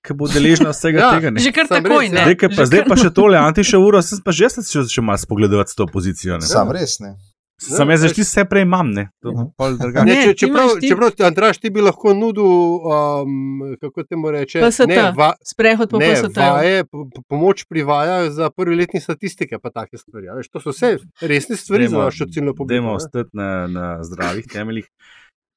ki 0.00 0.14
bo 0.14 0.28
deležna 0.28 0.70
vsega 0.70 0.98
Ja, 1.02 1.10
tega. 1.12 1.30
ne. 1.30 1.40
Že 1.40 1.52
kar 1.52 1.66
Sam 1.66 1.82
takoj, 1.82 2.04
res, 2.04 2.12
ne? 2.12 2.20
ja. 2.20 2.26
Zdaj, 2.26 2.36
pa, 2.48 2.64
zdaj 2.64 2.80
kar- 2.80 2.88
pa 2.88 2.96
še 2.96 3.10
tole 3.18 3.38
antiše 3.38 3.78
uro, 3.78 4.02
sem 4.02 4.20
pa 4.20 4.32
že 4.32 4.50
se 4.50 4.62
začel 4.62 4.86
še 4.88 5.02
malo 5.02 5.18
spogledovati 5.18 5.70
s 5.70 5.74
to 5.74 5.86
pozicijo. 5.86 6.38
Ne? 6.38 6.46
Sam 6.46 6.70
res 6.70 7.00
ne. 7.00 7.16
Sam 7.58 7.88
jaz 7.88 8.02
že 8.04 8.12
vse 8.18 8.44
prej 8.44 8.62
imam, 8.62 8.90
ne. 8.90 9.08
To 9.18 9.32
pol 9.56 9.76
drugače. 9.76 10.04
Ne, 10.04 10.14
Ne, 10.14 10.22
če, 10.22 10.30
ti 10.30 10.38
čeprav, 10.38 10.68
ti- 10.76 10.88
čeprav, 10.88 11.10
Andraš, 11.22 11.56
ti 11.56 11.70
bi 11.70 11.80
lahko 11.80 12.12
nudil, 12.12 12.44
um, 12.44 13.32
kako 13.80 14.04
te 14.04 14.14
mu 14.14 14.28
reče, 14.28 14.60
PST. 14.60 14.84
ne, 14.86 15.12
va, 15.12 15.32
Sprehod 15.42 15.88
po 15.88 15.96
PST. 15.98 16.36
vaje, 16.36 16.84
po- 16.84 17.06
po- 17.06 17.22
pomoč 17.26 17.64
pri 17.64 17.82
vajah 17.82 18.28
za 18.30 18.50
prvi 18.50 18.76
letni 18.76 19.00
statistike, 19.00 19.56
pa 19.58 19.70
take 19.70 19.96
stvari. 19.96 20.28
a 20.28 20.34
Veš, 20.34 20.48
to 20.48 20.60
so 20.60 20.70
vse 20.70 20.98
resne 21.22 21.56
stvari 21.56 21.86
za 21.86 21.96
Dajmo- 21.96 22.04
našo 22.04 22.24
ciljno 22.26 22.52
Dajmo 22.52 22.56
publiko. 22.56 22.82
ne. 22.82 22.92
ostati 22.92 23.30
na, 23.32 23.48
na 23.66 23.86
zdravih 24.02 24.44
temeljih. 24.46 24.86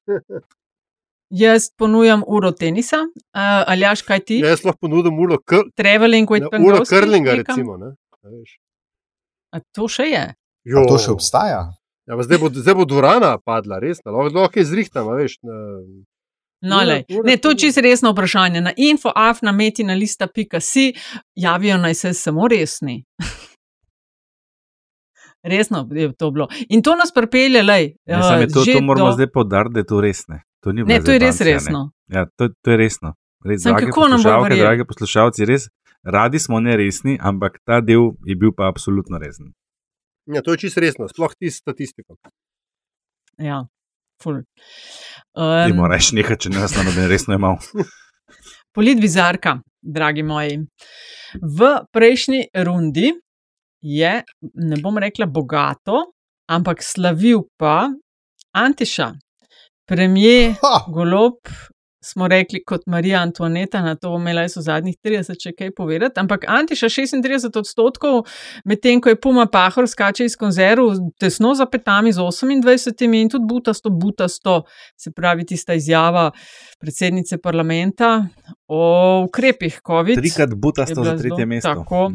Jaz 1.32 1.70
ponujam 1.70 2.22
uro 2.26 2.50
tenisa. 2.52 2.96
Uh, 2.96 3.40
Aljaš, 3.66 4.02
kaj 4.02 4.20
ti? 4.20 4.36
Ja, 4.36 4.48
Jaz 4.48 4.64
lahko 4.64 4.78
ponudim 4.80 5.14
uro, 5.16 5.36
Traveling 5.74 6.26
with 6.26 6.48
ne, 6.50 6.58
uro 6.60 6.80
krlinga, 6.82 7.32
nekam? 7.32 7.44
recimo. 7.46 7.76
Ne. 7.76 7.92
a 8.18 8.28
veš. 8.30 8.56
A 9.50 9.60
to 9.70 9.86
še 9.86 10.02
je. 10.04 10.24
Jo. 10.64 10.78
A 10.78 10.86
to 10.86 10.98
še 10.98 11.10
obstaja. 11.10 11.60
Ja, 12.10 12.18
zdaj, 12.18 12.38
bo, 12.38 12.48
zdaj 12.50 12.74
bo 12.74 12.84
dvorana 12.84 13.38
padla, 13.38 13.78
res. 13.78 13.98
ne, 14.02 14.10
Lahko, 14.12 14.58
je 14.58 14.64
zrihtam, 14.66 15.08
a 15.08 15.14
veš. 15.14 15.36
Na, 15.42 15.54
No, 16.62 16.82
lej. 16.82 17.04
ne, 17.24 17.36
to 17.36 17.50
je 17.50 17.56
čisto 17.56 17.80
resno 17.80 18.10
vprašanje. 18.10 18.60
Na 18.60 18.72
infoaf 18.76 19.38
na 19.42 19.52
metina 19.52 19.94
lista 19.94 20.26
pika 20.26 20.60
si 20.60 20.92
javijo 21.34 21.78
naj 21.78 21.94
se 21.94 22.12
samo 22.14 22.48
resni. 22.48 23.04
Resno 25.42 25.88
je 25.90 26.12
to 26.12 26.30
bilo. 26.30 26.48
In 26.68 26.82
to 26.82 26.94
nas 26.94 27.12
pripelje, 27.14 27.62
lej. 27.62 27.94
Ne, 28.06 28.40
je 28.40 28.48
to, 28.48 28.64
to 28.66 28.80
moramo 28.82 29.06
do- 29.06 29.12
zdaj 29.12 29.26
podariti, 29.28 29.72
da 29.72 29.80
je 29.80 29.86
to 29.86 30.00
res 30.00 30.28
ne. 30.28 30.42
To 30.60 30.72
ni 30.72 30.82
Ne, 30.82 31.00
to 31.00 31.12
je 31.12 31.18
res 31.18 31.36
zajebancija, 31.36 31.46
ne. 31.46 31.52
resno. 31.54 31.90
Ja, 32.08 32.26
to, 32.36 32.48
to 32.60 32.70
je 32.70 32.76
resno. 32.76 33.14
Res, 33.44 33.62
Samo 33.62 33.72
drage 33.74 33.86
kako 33.86 34.00
nam 34.02 34.10
bo 34.10 34.16
poslušalke, 34.22 34.56
drage 34.56 34.84
poslušalci, 34.84 35.44
res 35.44 35.62
radi 36.04 36.38
smo 36.38 36.60
neresni, 36.60 37.18
ampak 37.22 37.58
ta 37.64 37.80
del 37.80 38.00
je 38.22 38.36
bil 38.36 38.52
pa 38.52 38.68
absolutno 38.68 39.18
resen. 39.18 39.52
Ja, 40.34 40.42
to 40.42 40.54
je 40.54 40.64
čisto 40.66 40.80
resno, 40.80 41.08
sploh 41.08 41.34
ti 41.38 41.50
s 41.50 41.60
statistiko. 41.62 42.16
Ja, 43.38 43.64
ful. 44.22 44.42
Ti 44.42 45.72
Um, 45.72 45.76
moraš 45.78 46.10
nekaj, 46.12 46.36
če 46.42 46.50
ne 46.50 46.60
nas 46.60 46.74
na 46.76 46.82
noben 46.84 47.08
resno 47.08 47.36
imel. 47.38 47.58
Polit 48.74 49.00
bizarka. 49.00 49.60
dragi 49.82 50.22
moji. 50.22 50.58
V 51.40 51.68
prejšnji 51.92 52.50
rundi 52.66 53.12
je, 53.80 54.12
ne 54.54 54.76
bom 54.82 54.98
rekla 54.98 55.26
bogato, 55.26 56.12
ampak 56.52 56.82
slavil 56.84 57.46
pa 57.56 57.88
Antiša, 58.52 59.12
premijer 59.88 60.54
Golob. 60.92 61.38
Smo 62.02 62.28
rekli 62.28 62.62
kot 62.64 62.86
Marija 62.86 63.20
Antoaneta, 63.20 63.82
na 63.82 63.94
to 63.94 64.10
bom 64.10 64.22
imela 64.22 64.46
jaz 64.46 64.56
v 64.56 64.62
zadnjih 64.64 64.96
30, 65.04 65.36
če 65.42 65.52
kaj 65.52 65.74
povedati. 65.76 66.20
Ampak 66.20 66.46
Antiša 66.48 66.88
36 66.88 67.58
odstotkov, 67.60 68.22
medtem 68.64 69.02
ko 69.04 69.12
je 69.12 69.18
Puma 69.20 69.44
Pahor 69.46 69.88
skače 69.88 70.24
iz 70.24 70.36
konzerv, 70.40 70.94
tesno 71.20 71.52
za 71.54 71.66
petami 71.68 72.12
z 72.12 72.24
28 72.24 73.20
in 73.20 73.28
tudi 73.28 73.44
butasto, 73.48 73.90
butasto, 73.90 74.62
se 74.96 75.12
pravi 75.12 75.44
tista 75.46 75.76
izjava 75.76 76.30
predsednice 76.80 77.38
parlamenta 77.38 78.28
o 78.72 79.24
ukrepih 79.26 79.80
COVID. 79.86 80.16
Trikrat 80.16 80.54
butasto 80.54 81.04
za 81.04 81.16
tretje 81.18 81.46
mesto. 81.46 81.74
Tako. 81.74 82.12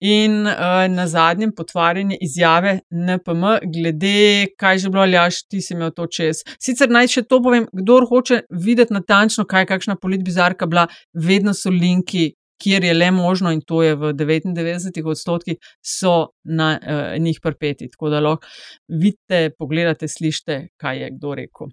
In 0.00 0.46
uh, 0.46 0.54
na 0.90 1.06
zadnjem 1.06 1.52
potvarjanje 1.56 2.16
izjave 2.20 2.80
NPM, 2.90 3.44
glede 3.74 4.46
kaj 4.58 4.78
že 4.78 4.90
bilo, 4.90 5.02
aljaš, 5.02 5.42
ti 5.42 5.60
si 5.60 5.74
imel 5.74 5.90
to 5.90 6.06
čez. 6.06 6.42
Sicer 6.58 6.88
naj 6.90 7.12
še 7.12 7.22
to 7.28 7.42
povem, 7.44 7.68
kdo 7.72 8.00
hoče 8.08 8.40
videti 8.50 8.96
natančno, 8.96 9.27
kaj 9.28 9.62
je 9.62 9.66
kakšna 9.66 9.96
politbizarka 9.96 10.66
bila, 10.66 10.86
vedno 11.12 11.54
so 11.54 11.70
linki. 11.70 12.32
Kjer 12.58 12.82
je 12.84 12.90
le 12.94 13.10
možno, 13.14 13.52
in 13.54 13.60
to 13.62 13.84
je 13.84 13.94
v 13.94 14.08
99 14.18 15.06
odstotkih, 15.06 15.60
so 15.78 16.32
na 16.42 16.72
uh, 16.74 17.14
njih 17.22 17.38
prpeti. 17.42 17.86
Tako 17.92 18.10
da 18.10 18.20
lahko 18.20 18.46
vidite, 18.88 19.52
pogledate, 19.58 20.08
slišite, 20.10 20.56
kaj 20.76 20.98
je 20.98 21.10
kdo 21.14 21.34
rekel. 21.38 21.70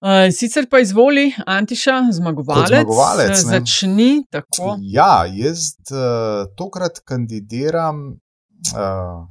Uh, 0.00 0.32
sicer 0.32 0.66
pa 0.70 0.80
izvoli, 0.80 1.28
Antiša, 1.46 2.08
zmagovalec. 2.12 2.68
zmagovalec 2.68 3.28
ne. 3.28 3.58
Začni 3.58 4.24
tako. 4.30 4.78
Ja, 4.82 5.26
jaz 5.28 5.76
uh, 5.92 6.48
tokrat 6.56 6.98
kandidiram 7.04 8.06
uh, 8.08 9.28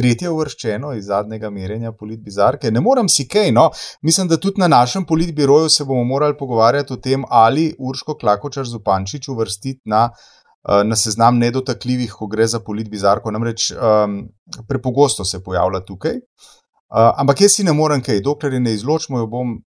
tretje 0.00 0.30
uvrščeno 0.32 0.94
iz 0.96 1.08
zadnjega 1.10 1.50
merjenja 1.52 1.92
politbizarke. 1.92 2.70
Ne 2.72 2.80
morem 2.80 3.08
si 3.12 3.26
kaj, 3.28 3.52
no. 3.52 3.68
Mislim, 4.06 4.28
da 4.30 4.38
tudi 4.40 4.62
na 4.62 4.68
našem 4.72 5.04
politbiroju 5.06 5.68
se 5.68 5.84
bomo 5.84 6.04
morali 6.08 6.36
pogovarjati 6.38 6.94
o 6.96 6.96
tem, 6.96 7.24
ali 7.28 7.74
Urško 7.78 8.16
Klakočar 8.20 8.64
Zupančič 8.68 9.28
uvrstiti 9.28 9.80
na, 9.84 10.06
uh, 10.08 10.80
na 10.88 10.96
seznam 10.96 11.38
nedotakljivih, 11.38 12.14
ko 12.16 12.30
gre 12.32 12.46
za 12.48 12.62
politbizarko. 12.64 13.30
Namreč 13.36 13.70
um, 13.74 14.22
prepogosto 14.68 15.24
se 15.24 15.42
pojavlja 15.44 15.84
tukaj. 15.84 16.16
Uh, 16.16 17.10
ampak 17.20 17.44
jaz 17.44 17.58
si 17.58 17.66
ne 17.66 17.76
morem 17.76 18.00
kaj, 18.02 18.22
dokler 18.24 18.56
ne 18.60 18.72
izločimo, 18.74 19.20
jo 19.20 19.28
bom 19.30 19.58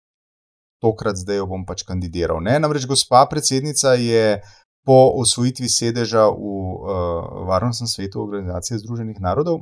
tokrat 0.83 1.21
zdaj 1.21 1.39
jo 1.43 1.47
bom 1.47 1.67
pač 1.69 1.85
kandidiral. 1.87 2.41
Ne? 2.43 2.57
Namreč 2.59 2.89
gospa 2.91 3.27
predsednica 3.31 3.93
je 4.01 4.41
po 4.87 4.97
osvojitvi 5.23 5.69
sedeža 5.71 6.25
v 6.27 6.41
uh, 6.41 7.47
Varnostnem 7.47 7.87
svetu 7.87 8.25
Organizacije 8.25 8.81
Združenih 8.81 9.21
narodov 9.23 9.61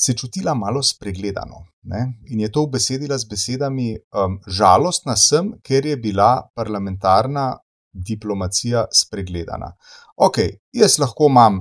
se 0.00 0.14
čutila 0.16 0.54
malo 0.54 0.82
spregledano. 0.82 1.64
Ne? 1.82 2.12
In 2.26 2.40
je 2.40 2.52
to 2.52 2.62
obesedila 2.62 3.18
z 3.18 3.28
besedami: 3.28 3.96
um, 3.96 4.38
Žalostna 4.46 5.16
sem, 5.16 5.52
ker 5.62 5.86
je 5.86 5.96
bila 5.96 6.48
parlamentarna 6.56 7.58
diplomacija 7.92 8.86
spregledana. 8.94 9.74
Ok, 10.16 10.38
jaz 10.72 10.98
lahko 10.98 11.28
imam 11.28 11.60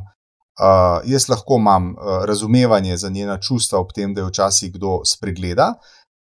Uh, 0.59 0.99
jaz 1.07 1.29
lahko 1.31 1.55
imam 1.55 1.85
uh, 1.93 2.25
razumevanje 2.27 2.97
za 2.97 3.09
njena 3.09 3.37
čustva, 3.39 3.79
ob 3.79 3.93
tem, 3.95 4.11
da 4.13 4.21
jo 4.21 4.27
včasih 4.27 4.73
kdo 4.73 4.97
spregleda. 5.07 5.69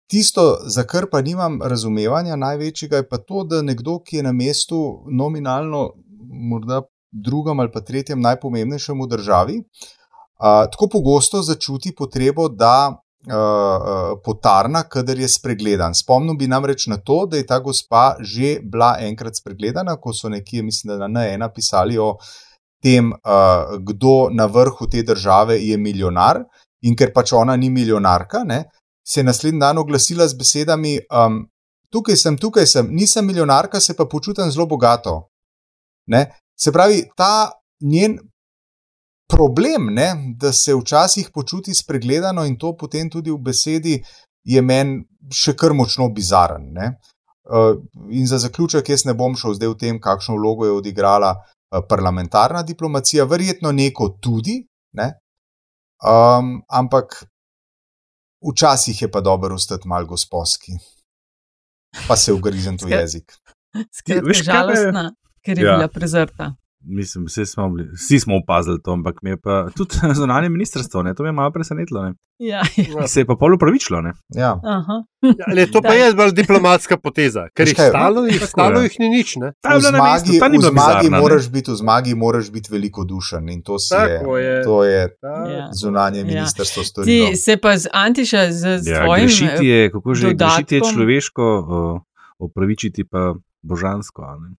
Tisto, 0.07 0.45
za 0.63 0.85
kar 0.87 1.09
pa 1.11 1.19
nimam 1.21 1.57
razumevanja 1.61 2.37
največjega, 2.39 3.01
je 3.01 3.07
pa 3.09 3.17
to, 3.17 3.43
da 3.43 3.59
nekdo, 3.61 3.97
ki 3.99 4.21
je 4.21 4.23
na 4.23 4.31
mestu 4.31 4.79
nominalno, 5.11 5.81
morda 6.51 6.85
drugem 7.11 7.59
ali 7.59 7.71
pa 7.73 7.81
tretjem 7.83 8.23
najpomembnejšem 8.23 9.03
v 9.03 9.09
državi, 9.11 9.57
uh, 9.59 10.02
tako 10.43 10.87
pogosto 10.91 11.41
začuti 11.41 11.93
potrebo, 11.95 12.49
da 12.49 12.91
uh, 12.91 14.19
potarna, 14.23 14.83
kadar 14.83 15.19
je 15.19 15.29
spregledan. 15.29 15.95
Spomnil 15.95 16.35
bi 16.37 16.47
namreč 16.47 16.87
na 16.87 16.97
to, 16.97 17.25
da 17.25 17.37
je 17.37 17.47
ta 17.47 17.59
gospa 17.59 18.15
že 18.19 18.57
bila 18.63 18.97
enkrat 18.99 19.39
spregledana, 19.39 19.95
ko 19.95 20.13
so 20.13 20.29
nekje, 20.29 20.63
mislim, 20.63 20.97
da 20.99 21.07
na 21.07 21.27
ena 21.27 21.49
pisali 21.49 21.97
o 21.97 22.17
tem, 22.83 23.13
uh, 23.13 23.77
kdo 23.79 24.29
na 24.31 24.45
vrhu 24.45 24.87
te 24.91 25.03
države 25.03 25.61
je 25.63 25.77
milijonar, 25.77 26.43
in 26.83 26.95
ker 26.95 27.13
pač 27.15 27.31
ona 27.33 27.55
ni 27.55 27.69
milijonarka, 27.69 28.43
ne, 28.43 28.65
se 29.07 29.19
je 29.19 29.23
naslednji 29.23 29.59
dan 29.59 29.77
oglasila 29.77 30.27
z 30.27 30.37
besedami: 30.39 30.97
um, 31.11 31.45
Tukaj 31.93 32.17
sem, 32.17 32.37
tukaj 32.37 32.65
sem, 32.65 32.87
nisem 32.89 33.25
milijonarka, 33.25 33.79
se 33.79 33.93
pa 33.93 34.05
počutim 34.09 34.51
zelo 34.51 34.65
bogato. 34.65 35.29
Ne. 36.09 36.25
Se 36.57 36.71
pravi, 36.71 37.03
ta 37.17 37.51
njen 37.81 38.17
problem, 39.35 39.93
ne, 39.93 40.09
da 40.37 40.53
se 40.53 40.75
včasih 40.75 41.29
počuti 41.33 41.73
spregledano 41.73 42.45
in 42.45 42.57
to 42.57 42.75
potem 42.77 43.09
tudi 43.09 43.31
v 43.31 43.37
besedi, 43.37 43.97
je 44.43 44.61
meni 44.61 45.03
še 45.31 45.55
kar 45.55 45.73
močno 45.73 46.09
bizaren. 46.13 46.69
Ne. 46.73 46.93
Uh, 47.43 47.75
in 48.11 48.27
za 48.27 48.39
zaključek, 48.39 48.89
jaz 48.89 49.05
ne 49.05 49.13
bom 49.13 49.35
šel 49.35 49.57
zdaj 49.57 49.73
v 49.73 49.77
tem, 49.79 49.99
kakšno 49.99 50.37
vlogo 50.37 50.67
je 50.67 50.77
odigrala 50.77 51.33
uh, 51.35 51.81
parlamentarna 51.89 52.63
diplomacija, 52.63 53.25
verjetno 53.27 53.71
neko 53.71 54.13
tudi, 54.21 54.61
ne. 54.99 55.09
um, 56.03 56.55
ampak 56.69 57.25
včasih 58.43 59.01
je 59.01 59.11
pa 59.11 59.21
dobro 59.21 59.55
ostati 59.55 59.87
mal 59.87 60.05
gospodski, 60.05 60.77
pa 62.07 62.15
se 62.15 62.33
ugrizen 62.33 62.77
v 62.81 62.91
jezik. 62.95 63.35
Skratka, 63.91 64.33
žalostna, 64.43 65.11
ker 65.43 65.57
je 65.59 65.65
Ja. 65.65 65.77
bila 65.77 65.87
prezrta. 65.87 66.53
Mislim, 66.85 67.25
vsi 67.25 67.45
smo, 67.45 67.69
bili, 67.69 67.89
vsi 67.89 68.19
smo 68.19 68.37
opazili 68.37 68.79
to, 68.83 68.91
ampak 68.91 69.15
me 69.21 69.29
je 69.29 69.37
pa 69.37 69.67
tudi 69.69 69.95
zunanje 70.15 70.49
ministrstvo, 70.49 71.03
ne, 71.03 71.15
to 71.15 71.23
me 71.23 71.29
je 71.29 71.33
malo 71.33 71.51
presenetilo. 71.51 72.03
Ne. 72.03 72.13
Ja, 72.39 72.61
Se 73.07 73.19
je 73.19 73.25
pa 73.25 73.35
pol 73.35 73.53
upravičilo. 73.53 74.01
Ne. 74.01 74.11
Ja. 74.29 74.59
Aha. 74.63 75.03
Ja, 75.21 75.53
le, 75.55 75.67
to 75.67 75.81
pa 75.81 75.93
je 75.93 76.13
bolj 76.13 76.31
diplomatska 76.33 76.97
poteza, 76.97 77.47
ker 77.49 77.67
jih 77.67 77.77
stalo, 77.79 78.25
jih, 78.25 78.43
stalo 78.43 78.81
jih 78.81 78.95
ni 78.99 79.09
nič. 79.09 79.35
Ne? 79.35 79.53
Ta 79.61 79.69
V 79.69 79.81
na 79.81 79.91
mestu, 79.93 80.27
zmagi, 80.27 80.39
ta 80.39 80.47
ni 80.47 80.57
v 80.57 80.61
zmagi, 80.61 80.75
bizarna, 80.75 81.09
ne. 81.09 81.21
moraš 81.21 81.49
biti, 81.49 81.71
v 81.71 81.75
zmagi 81.75 82.15
moraš 82.15 82.51
biti 82.51 82.67
velikodušen 82.71 83.49
in 83.49 83.61
to, 83.61 83.79
si 83.79 83.95
je, 83.95 84.19
je. 84.39 84.63
to 84.63 84.83
je 84.83 85.01
Ja. 85.23 85.69
zunanje 85.73 86.19
Ja. 86.19 86.25
ministrstvo 86.25 86.81
Ti 86.81 86.87
storilo. 86.87 87.35
se 87.35 87.57
pa 87.57 87.77
z 87.77 87.87
Antiša, 87.93 88.51
z, 88.51 88.79
z 88.79 88.87
Ja, 88.87 89.05
tvojim 89.05 89.25
grešiti 89.25 89.65
je, 89.65 89.91
kako 89.91 90.13
že 90.13 90.27
grešiti 90.27 90.75
je 90.75 90.79
dodatkom, 90.79 90.93
človeško, 90.93 91.43
o, 91.67 91.99
opravičiti 92.39 93.03
pa 93.03 93.33
božansko, 93.61 94.21
a 94.21 94.35
ne. 94.35 94.49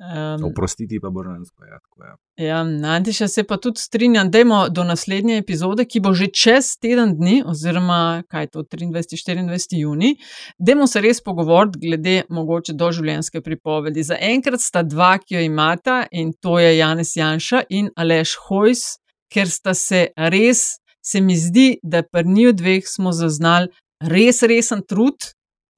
Um, 0.00 0.44
oprostiti 0.44 1.00
pa 1.00 1.10
božansko. 1.10 1.64
Ja, 1.64 1.78
tako, 1.78 2.04
ja. 2.04 2.16
Ja, 2.46 2.60
Antiša 2.94 3.28
se 3.28 3.44
pa 3.44 3.56
tudi 3.56 3.80
strinjam, 3.80 4.30
dajmo 4.30 4.68
do 4.68 4.84
naslednje 4.84 5.38
epizode, 5.38 5.84
ki 5.84 6.00
bo 6.00 6.14
že 6.14 6.30
čez 6.32 6.72
teden 6.80 7.14
dni, 7.18 7.42
oziroma 7.46 8.22
kaj 8.28 8.48
to 8.54 8.62
23-24 8.62 9.80
juni, 9.82 10.14
dajmo 10.58 10.86
se 10.86 11.00
res 11.00 11.20
pogovoriti 11.24 11.78
glede 11.82 12.22
mogoče 12.28 12.72
doživljenjske 12.72 13.40
pripovedi. 13.40 14.02
Za 14.02 14.16
enkrat 14.20 14.60
sta 14.60 14.82
dva, 14.82 15.18
ki 15.18 15.34
jo 15.34 15.44
imata 15.44 16.06
in 16.10 16.32
to 16.32 16.58
je 16.58 16.78
Janez 16.78 17.16
Janša 17.16 17.62
in 17.68 17.90
Aleš 17.96 18.36
Hojs, 18.48 18.86
ker 19.32 19.48
sta 19.48 19.74
se 19.74 20.08
res, 20.16 20.80
se 21.04 21.20
mi 21.20 21.36
zdi, 21.36 21.78
da 21.82 22.02
pri 22.02 22.28
njiju 22.28 22.52
dveh 22.52 22.82
smo 22.86 23.12
zaznali 23.12 23.68
res 24.00 24.42
resen 24.42 24.82
trud. 24.88 25.16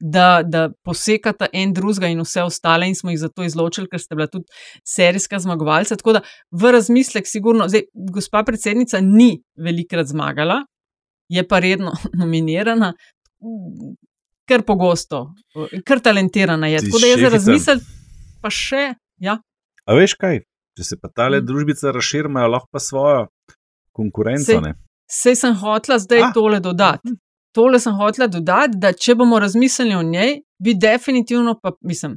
Da, 0.05 0.43
da 0.43 0.65
posekata 0.83 1.47
en 1.55 1.71
drugega 1.73 2.09
in 2.11 2.19
vse 2.25 2.43
ostale, 2.43 2.89
in 2.91 2.97
smo 2.99 3.13
jih 3.13 3.21
zato 3.21 3.45
izločili, 3.47 3.87
ker 3.87 4.01
sta 4.03 4.17
bila 4.19 4.27
tudi 4.27 4.51
serijska 4.83 5.39
zmagovalca. 5.39 5.95
Tako 5.97 6.17
da 6.17 6.21
v 6.51 6.73
razmislek, 6.75 7.29
sigurno, 7.31 7.69
zdaj, 7.71 7.85
gospa 8.11 8.43
predsednica 8.43 8.99
ni 9.01 9.37
velikrat 9.55 10.11
zmagala, 10.11 10.65
je 11.31 11.45
pa 11.47 11.61
redno 11.63 11.93
nominirana, 12.21 12.93
kar 14.49 14.63
pogosto, 14.67 15.29
kar 15.87 16.01
talentirana 16.03 16.67
je. 16.67 16.79
Ti 16.83 16.91
Tako 16.91 16.99
da 16.99 17.07
je 17.07 17.17
za 17.23 17.29
razmislek, 17.37 17.83
pa 18.43 18.51
še. 18.51 18.85
Ja, 19.23 19.39
A 19.87 19.95
veš 19.99 20.15
kaj, 20.19 20.41
če 20.79 20.85
se 20.85 20.97
pa 20.99 21.09
tale 21.15 21.41
Mm. 21.41 21.47
družbica 21.47 21.91
razširi, 21.95 22.27
imajo 22.31 22.49
lahko 22.57 22.69
pa 22.73 22.79
svojo 22.83 23.27
konkurenco. 23.93 24.51
Sej-. 24.59 24.75
Sej 25.11 25.35
sem 25.37 25.55
hotla 25.55 25.99
zdaj 25.99 26.23
Ah. 26.23 26.29
ah. 26.31 26.33
tole 26.35 26.61
dodati. 26.61 27.15
Tole 27.53 27.79
sem 27.79 27.93
hotla 27.93 28.27
dodati, 28.29 28.77
da 28.77 28.93
če 28.95 29.15
bomo 29.15 29.39
razmislili 29.39 29.95
o 29.95 30.03
njej, 30.03 30.31
bi 30.59 30.75
definitivno, 30.75 31.59
pa 31.63 31.73
mislim, 31.83 32.15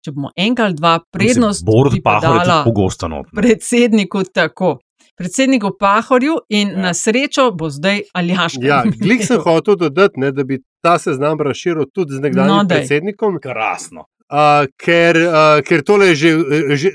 če 0.00 0.12
bomo 0.12 0.28
enkrat 0.36 0.66
ali 0.66 0.74
dva 0.74 0.98
prednost, 1.10 1.64
pa 1.64 1.70
Pahor 2.12 2.26
je 2.26 2.38
tudi 2.38 2.44
dala 2.44 2.64
pogosto 2.64 3.08
not. 3.08 3.26
ne. 3.26 3.40
predsedniku 3.42 4.22
tako. 4.24 4.78
Predsedniku 5.16 5.70
Pahorju 5.80 6.36
in 6.48 6.68
Ja. 6.68 6.76
na 6.78 6.94
srečo 6.94 7.50
bo 7.52 7.70
zdaj 7.70 8.02
Aljaš. 8.12 8.54
Ja, 8.60 8.84
glik 9.02 9.24
sem 9.24 9.40
hotel 9.40 9.76
dodati, 9.76 10.20
ne, 10.20 10.30
da 10.32 10.44
bi 10.44 10.60
ta 10.80 10.98
seznam 10.98 11.40
razširil 11.40 11.84
tudi 11.90 12.12
z 12.12 12.20
nekdanjim 12.20 12.52
No, 12.52 12.64
daj. 12.64 12.76
predsednikom, 12.76 13.38
Krasno. 13.42 14.00
uh, 14.30 14.36
ker, 14.76 15.16
uh, 15.18 15.32
ker 15.62 15.82
tole 15.82 16.06
je 16.06 16.14
že, 16.14 16.30
že 16.76 16.90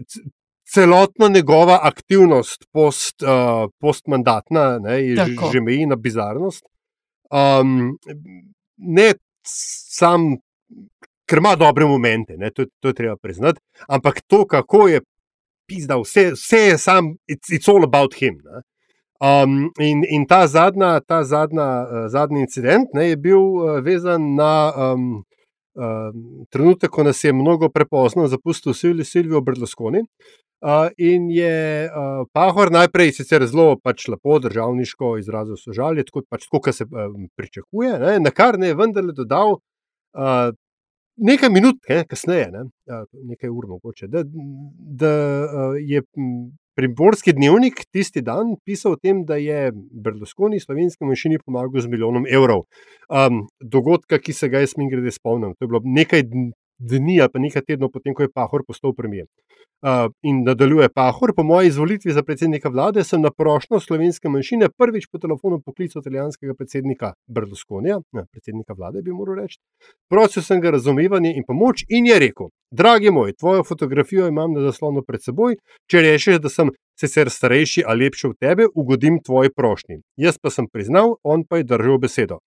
celotna 0.66 1.28
njegova 1.28 1.80
aktivnost 1.84 2.64
post, 2.72 3.24
uh, 3.24 3.30
postmandatna, 3.80 4.80
ne, 4.80 4.96
je 5.02 5.16
že, 5.18 5.36
že 5.52 5.62
meji 5.62 5.86
na 5.86 5.96
bizarnost. 5.98 6.64
Um, 7.34 7.98
ne 8.78 9.14
sam 9.48 10.36
ker 11.26 11.42
ima 11.42 11.56
dobre 11.56 11.86
momente, 11.86 12.38
to, 12.52 12.66
to 12.80 12.92
je 12.92 12.94
treba 12.94 13.16
priznati. 13.18 13.60
Ampak 13.88 14.22
to, 14.28 14.46
kako 14.48 14.88
je 14.88 15.02
pisal, 15.68 16.04
vse, 16.04 16.32
vse 16.36 16.58
je 16.58 16.78
sam, 16.78 17.16
it's, 17.28 17.50
it's 17.50 17.70
all 17.72 17.84
about 17.84 18.14
him. 18.14 18.42
Ne. 18.44 18.62
Um, 19.24 19.72
in, 19.80 20.04
in 20.10 20.26
ta, 20.28 20.48
zadnja, 20.48 21.00
ta 21.00 21.24
zadnja, 21.24 21.68
uh, 21.88 22.08
zadnji 22.12 22.44
incident 22.44 22.92
ne, 22.94 23.10
je 23.10 23.18
bil 23.18 23.40
uh, 23.40 23.80
vezan 23.80 24.34
na 24.36 24.74
um, 24.76 25.24
uh, 25.76 26.14
trenutek, 26.50 26.92
ko 26.92 27.04
nas 27.04 27.24
je 27.24 27.34
mnogo 27.34 27.70
prepozno 27.70 28.28
zapustil 28.28 28.74
Silvijo 28.74 29.42
Berlusconi. 29.42 30.04
Uh, 30.64 30.88
in 30.98 31.28
je 31.32 31.90
uh, 31.92 32.26
Pahor 32.32 32.72
najprej 32.72 33.12
sicer 33.12 33.44
zelo 33.52 33.76
pač 33.84 34.06
lepo, 34.08 34.38
državniško 34.40 35.18
izrazil 35.20 35.58
sožalje, 35.60 36.06
tako, 36.08 36.22
pač, 36.30 36.46
kot 36.48 36.70
se 36.72 36.86
um, 36.88 37.28
pričakuje, 37.36 37.98
ne, 38.00 38.14
na 38.24 38.32
kar 38.32 38.56
ne 38.60 38.70
je 38.72 38.78
vendarle 38.80 39.12
dodal 39.18 39.58
uh, 39.58 40.54
nekaj 41.20 41.52
minut 41.52 41.84
ne, 41.90 42.06
kasneje, 42.08 42.48
ne, 42.54 42.64
uh, 42.88 43.04
nekaj 43.34 43.52
ur 43.52 43.68
mogoče, 43.74 44.08
da, 44.08 44.24
da 45.04 45.12
uh, 45.44 45.76
je 45.84 46.06
Primorski 46.74 47.36
dnevnik 47.38 47.84
tisti 47.94 48.24
dan 48.26 48.56
pisal 48.66 48.96
o 48.96 48.98
tem, 48.98 49.20
da 49.30 49.36
je 49.38 49.70
Berlusconi 49.74 50.58
slovenski 50.58 51.06
manjšini 51.06 51.38
pomagal 51.46 51.84
z 51.86 51.92
milijonom 51.92 52.26
evrov. 52.26 52.64
Um, 53.14 53.44
dogodka, 53.62 54.18
ki 54.18 54.34
se 54.34 54.50
ga 54.50 54.64
jaz 54.64 54.74
mi 54.82 54.90
grede 54.90 55.14
spomnim, 55.14 55.54
to 55.54 55.68
je 55.68 55.70
bilo 55.70 55.84
nekaj 55.86 56.26
dni, 56.80 57.20
pa 57.34 57.40
nekaj 57.40 57.62
tednov 57.68 57.92
potem, 57.92 58.14
ko 58.14 58.24
je 58.24 58.32
Pahor 58.34 58.64
postal 58.68 58.94
premijer. 58.94 59.28
Uh, 59.84 60.08
in 60.24 60.44
nadaljuje 60.48 60.88
Pahor, 60.96 61.34
po 61.36 61.44
moji 61.44 61.68
izvolitvi 61.68 62.14
za 62.16 62.24
predsednika 62.24 62.70
vlade, 62.70 63.04
sem 63.04 63.22
na 63.22 63.32
prošnjo 63.32 63.80
slovenske 63.80 64.30
manjšine 64.30 64.70
prvič 64.78 65.10
po 65.12 65.20
telefonu 65.20 65.60
poklical 65.60 66.00
italijanskega 66.00 66.54
predsednika 66.56 67.14
Berlusconija, 67.28 68.00
ne, 68.12 68.24
predsednika 68.32 68.74
vlade 68.74 69.02
bi 69.02 69.12
moral 69.12 69.42
reči. 69.42 69.60
Prosil 70.10 70.44
sem 70.44 70.62
ga 70.62 70.72
razumevanje 70.72 71.34
in 71.36 71.44
pomoč 71.48 71.84
in 71.90 72.08
je 72.08 72.20
rekel: 72.20 72.48
Dragi 72.72 73.12
moj, 73.12 73.34
tvojo 73.34 73.64
fotografijo 73.64 74.28
imam 74.28 74.54
na 74.54 74.62
zaslonu 74.62 75.04
pred 75.04 75.24
seboj, 75.24 75.60
če 75.92 76.02
rečeš, 76.02 76.40
da 76.40 76.50
sem 76.50 76.72
sicer 77.00 77.30
starejši 77.30 77.84
ali 77.88 78.08
lepši 78.08 78.28
od 78.28 78.40
tebe, 78.40 78.68
ugodim 78.76 79.20
tvoji 79.26 79.52
prošnji. 79.52 80.00
Jaz 80.16 80.40
pa 80.40 80.50
sem 80.50 80.72
priznal, 80.72 81.18
on 81.24 81.44
pa 81.44 81.60
je 81.60 81.68
držal 81.68 82.00
besedo. 82.00 82.40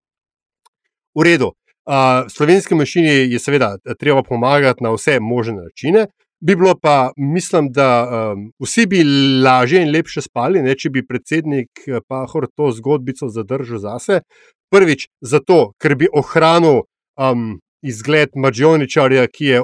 V 1.16 1.24
redu. 1.24 1.52
Uh, 1.86 2.26
slovenski 2.32 2.76
mašini 2.76 3.10
je 3.32 3.40
seveda 3.40 3.76
treba 4.00 4.24
pomagati 4.24 4.84
na 4.84 4.92
vse 4.92 5.20
možne 5.20 5.62
načine, 5.64 6.08
bi 6.40 6.56
bilo 6.56 6.76
pa, 6.82 7.12
mislim, 7.18 7.72
da 7.72 8.08
um, 8.34 8.52
vsi 8.60 8.86
bi 8.86 9.04
lažje 9.44 9.82
in 9.82 9.92
lepše 9.92 10.22
spali, 10.22 10.62
ne, 10.62 10.76
če 10.76 10.90
bi 10.90 11.06
predsednik 11.08 11.86
Pahor 12.08 12.48
to 12.56 12.72
zgodbico 12.72 13.30
zadržal 13.30 13.80
zase. 13.80 14.20
Prvič, 14.72 15.08
zato, 15.22 15.72
ker 15.82 15.96
bi 15.96 16.10
ohranil 16.14 16.82
um, 16.82 17.60
izgled 17.86 18.34
Mađioničarja, 18.36 19.28
ki 19.28 19.46
je 19.46 19.62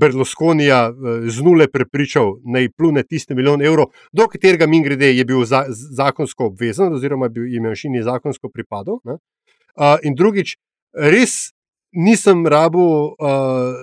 Berlusconija 0.00 0.80
z 1.26 1.42
nule 1.46 1.68
prepričal, 1.70 2.34
naj 2.44 2.68
plune 2.76 3.04
tiste 3.06 3.34
milijon 3.34 3.62
evrov, 3.62 3.92
do 4.12 4.26
katerega 4.28 4.66
min 4.66 4.82
grede 4.82 5.12
je 5.14 5.24
bil 5.24 5.44
za, 5.44 5.64
zakonsko 5.70 6.50
obvezen, 6.50 6.92
oziroma 6.98 7.28
bi 7.28 7.46
jim 7.54 7.62
manjšini 7.70 8.02
zakonsko 8.02 8.50
pripadal. 8.50 8.98
Uh, 9.06 9.96
in 10.02 10.18
drugič, 10.18 10.56
res 10.94 11.54
nisem 11.92 12.46
rabu 12.46 13.14
uh, 13.14 13.74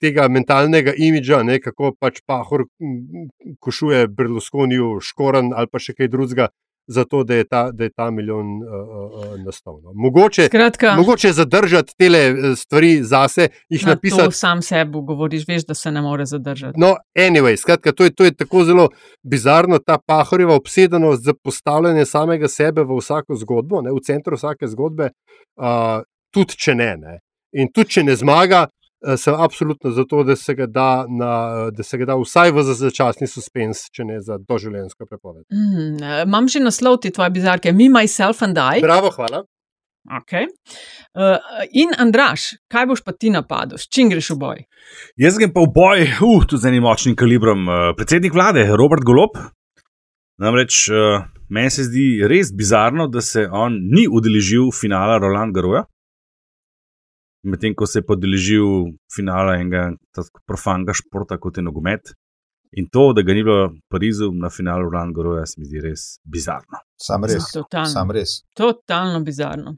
tega 0.00 0.28
mentalnega 0.28 0.94
imidža, 0.96 1.42
ne, 1.42 1.58
kako 1.60 1.92
pač 2.00 2.22
pahor 2.26 2.68
košuje 3.60 4.06
Berlusconiju 4.08 4.98
škoren 5.02 5.52
ali 5.56 5.70
pa 5.70 5.82
še 5.82 5.96
kaj 5.98 6.10
drugega. 6.14 6.48
Zato, 6.88 7.18
da 7.20 7.34
je 7.36 7.44
ta, 7.44 7.66
da 7.68 7.84
je 7.84 7.90
ta 7.92 8.06
milijon 8.10 8.62
uh, 8.64 8.68
uh, 8.72 9.32
nastal. 9.44 9.74
No. 9.84 9.92
Mogoče, 9.92 10.46
mogoče 10.96 11.32
zadržati 11.36 11.92
te 11.98 12.08
stvari 12.56 13.02
zase, 13.04 13.48
jih 13.68 13.84
na 13.84 13.92
napisati. 13.92 14.24
To 14.24 14.30
sam 14.30 14.62
sebi 14.62 15.02
govoriš, 15.10 15.44
veš, 15.48 15.66
da 15.68 15.74
se 15.74 15.92
ne 15.92 16.00
more 16.00 16.24
zadržati. 16.26 16.80
No, 16.80 16.94
anyway, 17.12 17.60
skratka, 17.60 17.92
to, 17.92 18.08
je, 18.08 18.14
to 18.16 18.24
je 18.24 18.32
tako 18.32 18.64
zelo 18.64 18.88
bizarno, 19.22 19.78
ta 19.78 19.98
pahorjeva 20.06 20.56
obsedenost 20.56 21.22
za 21.28 21.34
postavljanje 21.44 22.06
samega 22.06 22.48
sebe 22.48 22.88
v 22.88 22.96
vsako 23.02 23.36
zgodbo, 23.36 23.82
ne, 23.84 23.92
v 23.92 24.00
centru 24.00 24.40
vsake 24.40 24.72
zgodbe, 24.72 25.10
uh, 25.60 26.00
tudi 26.34 26.56
če 26.56 26.74
ne. 26.74 26.90
ne. 26.96 27.20
In 27.56 27.72
tudi 27.72 27.98
če 27.98 28.04
ne 28.04 28.16
zmaga, 28.16 28.66
sem 29.16 29.34
absolutno 29.34 29.90
za 29.90 30.04
to, 30.04 30.22
da 30.24 30.36
se 30.36 30.54
ga 30.54 30.66
da, 30.66 31.06
na, 31.08 31.70
da 31.70 31.82
se 31.82 31.98
ga 31.98 32.04
da 32.04 32.16
vsaj 32.18 32.50
v 32.52 32.64
začasni 32.66 33.28
suspens, 33.30 33.86
če 33.94 34.04
ne 34.04 34.18
za 34.20 34.38
doživljenjsko 34.38 35.06
prepoved. 35.06 35.44
Mm, 35.54 36.02
imam 36.26 36.48
že 36.48 36.62
naslov 36.62 36.98
te 37.02 37.12
tvoje 37.14 37.30
bizarke, 37.30 37.72
Me, 37.72 37.88
Myself 37.92 38.42
and 38.42 38.58
I. 38.58 38.82
Bravo, 38.82 39.12
hvala. 39.14 39.44
Okay. 40.08 40.46
Uh, 41.12 41.36
in 41.76 41.90
Andraš, 42.00 42.54
kaj 42.72 42.86
boš 42.88 43.02
pa 43.04 43.12
ti 43.12 43.28
napadel, 43.30 43.76
s 43.76 43.90
čim 43.92 44.08
greš 44.08 44.30
v 44.32 44.38
boj? 44.40 44.62
Jaz 45.20 45.36
grem 45.36 45.52
pa 45.52 45.66
v 45.66 45.72
boj, 45.74 46.04
uh, 46.16 46.46
tudi 46.48 46.62
z 46.62 46.70
enim 46.70 46.86
močnim 46.86 47.16
kalibrom. 47.18 47.66
Uh, 47.68 47.90
predsednik 47.98 48.32
vlade, 48.32 48.64
Robert 48.72 49.04
Golop. 49.04 49.36
Namreč 50.40 50.86
uh, 50.88 51.26
meni 51.52 51.74
se 51.74 51.84
zdi 51.90 52.06
res 52.30 52.54
bizarno, 52.56 53.04
da 53.12 53.20
se 53.20 53.44
on 53.52 53.76
ni 53.92 54.06
udeležil 54.08 54.72
finala 54.72 55.20
Roland 55.20 55.52
Garoja 55.52 55.84
medtem 57.42 57.74
ko 57.74 57.86
se 57.86 58.00
je 58.00 58.06
podeležil 58.06 58.94
finala 59.14 59.58
enega 59.58 59.90
tako 60.14 60.42
profanega 60.46 60.94
športa 60.96 61.38
kot 61.38 61.58
je 61.58 61.62
nogomet. 61.62 62.14
In 62.76 62.88
to, 62.92 63.12
da 63.16 63.22
ga 63.24 63.32
ni 63.32 63.42
bilo 63.42 63.68
v 63.68 63.78
Parizu 63.88 64.28
na 64.36 64.50
finalu 64.52 64.90
Roland 64.90 65.14
Goroja, 65.16 65.46
se 65.46 65.60
mi 65.60 65.64
zdi 65.64 65.80
res 65.80 66.18
bizarno. 66.24 66.82
Sam 67.00 67.24
res. 67.24 67.46
Totalno, 67.54 67.92
Sam 67.92 68.10
res. 68.12 68.34
totalno 68.56 69.22
bizarno. 69.24 69.76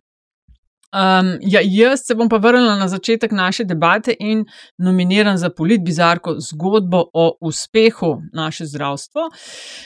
Um, 0.93 1.39
ja, 1.41 1.61
jaz 1.63 2.01
se 2.03 2.15
bom 2.15 2.29
pa 2.29 2.37
vrnila 2.37 2.75
na 2.77 2.89
začetek 2.89 3.31
naše 3.33 3.65
debate 3.65 4.15
in 4.19 4.45
nominiram 4.79 5.37
za 5.39 5.51
polit 5.51 5.81
bizarko 5.87 6.35
zgodbo 6.41 7.05
o 7.15 7.37
uspehu 7.41 8.17
naše 8.33 8.67
zdravstva. 8.67 9.23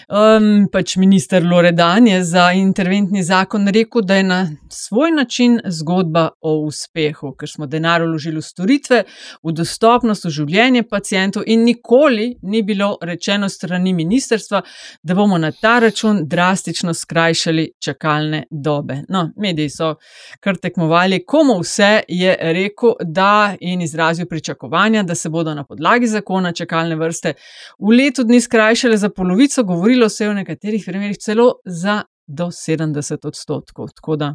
Um, 0.09 0.69
pač 0.73 0.97
minister 0.97 1.45
Loredan 1.45 2.07
je 2.07 2.23
za 2.25 2.53
interventni 2.53 3.23
zakon 3.23 3.69
rekel, 3.69 4.03
da 4.03 4.17
je 4.17 4.23
na 4.23 4.49
svoj 4.71 5.11
način 5.11 5.61
zgodba 5.69 6.29
o 6.41 6.55
uspehu, 6.65 7.35
ker 7.37 7.53
smo 7.53 7.67
denar 7.67 8.03
vložili 8.03 8.41
v 8.41 8.49
storitve, 8.49 9.03
v 9.43 9.53
dostopnost, 9.53 10.25
v 10.25 10.33
življenje 10.39 10.87
pacijentov 10.89 11.45
in 11.47 11.69
nikoli 11.69 12.31
ni 12.43 12.63
bilo 12.63 12.97
rečeno 13.03 13.49
strani 13.49 13.93
ministerstva, 13.93 14.63
da 15.03 15.15
bomo 15.15 15.39
na 15.39 15.53
ta 15.53 15.79
račun 15.85 16.25
drastično 16.25 16.95
skrajšali 16.95 17.69
čakalne 17.85 18.47
dobe. 18.51 19.03
No, 19.09 19.29
mediji 19.37 19.69
so 19.69 19.95
kar 20.41 20.57
tekmovali 20.57 20.94
tekmovali, 20.95 21.25
komu 21.27 21.61
vse 21.61 22.03
je 22.09 22.37
rekel, 22.41 22.93
da 23.05 23.57
in 23.61 23.83
izrazil 23.83 24.27
pričakovanja, 24.27 25.03
da 25.03 25.15
se 25.15 25.29
bodo 25.29 25.55
na 25.55 25.65
podlagi 25.65 26.07
zakona 26.07 26.53
čakalne 26.53 26.97
vrste 26.97 27.35
v 27.79 27.97
letu 27.97 28.25
dni 28.25 28.41
skrajšale 28.41 28.97
za 28.97 29.11
polovico, 29.11 29.65
govorilo 29.65 30.09
se 30.09 30.25
je 30.25 30.31
v 30.31 30.35
nekaterih 30.35 30.85
primerjih 30.87 31.19
celo 31.19 31.53
za 31.65 32.03
do 32.27 32.47
70 32.47 33.27
odstotkov. 33.27 33.89
Tako 33.97 34.17
da 34.17 34.35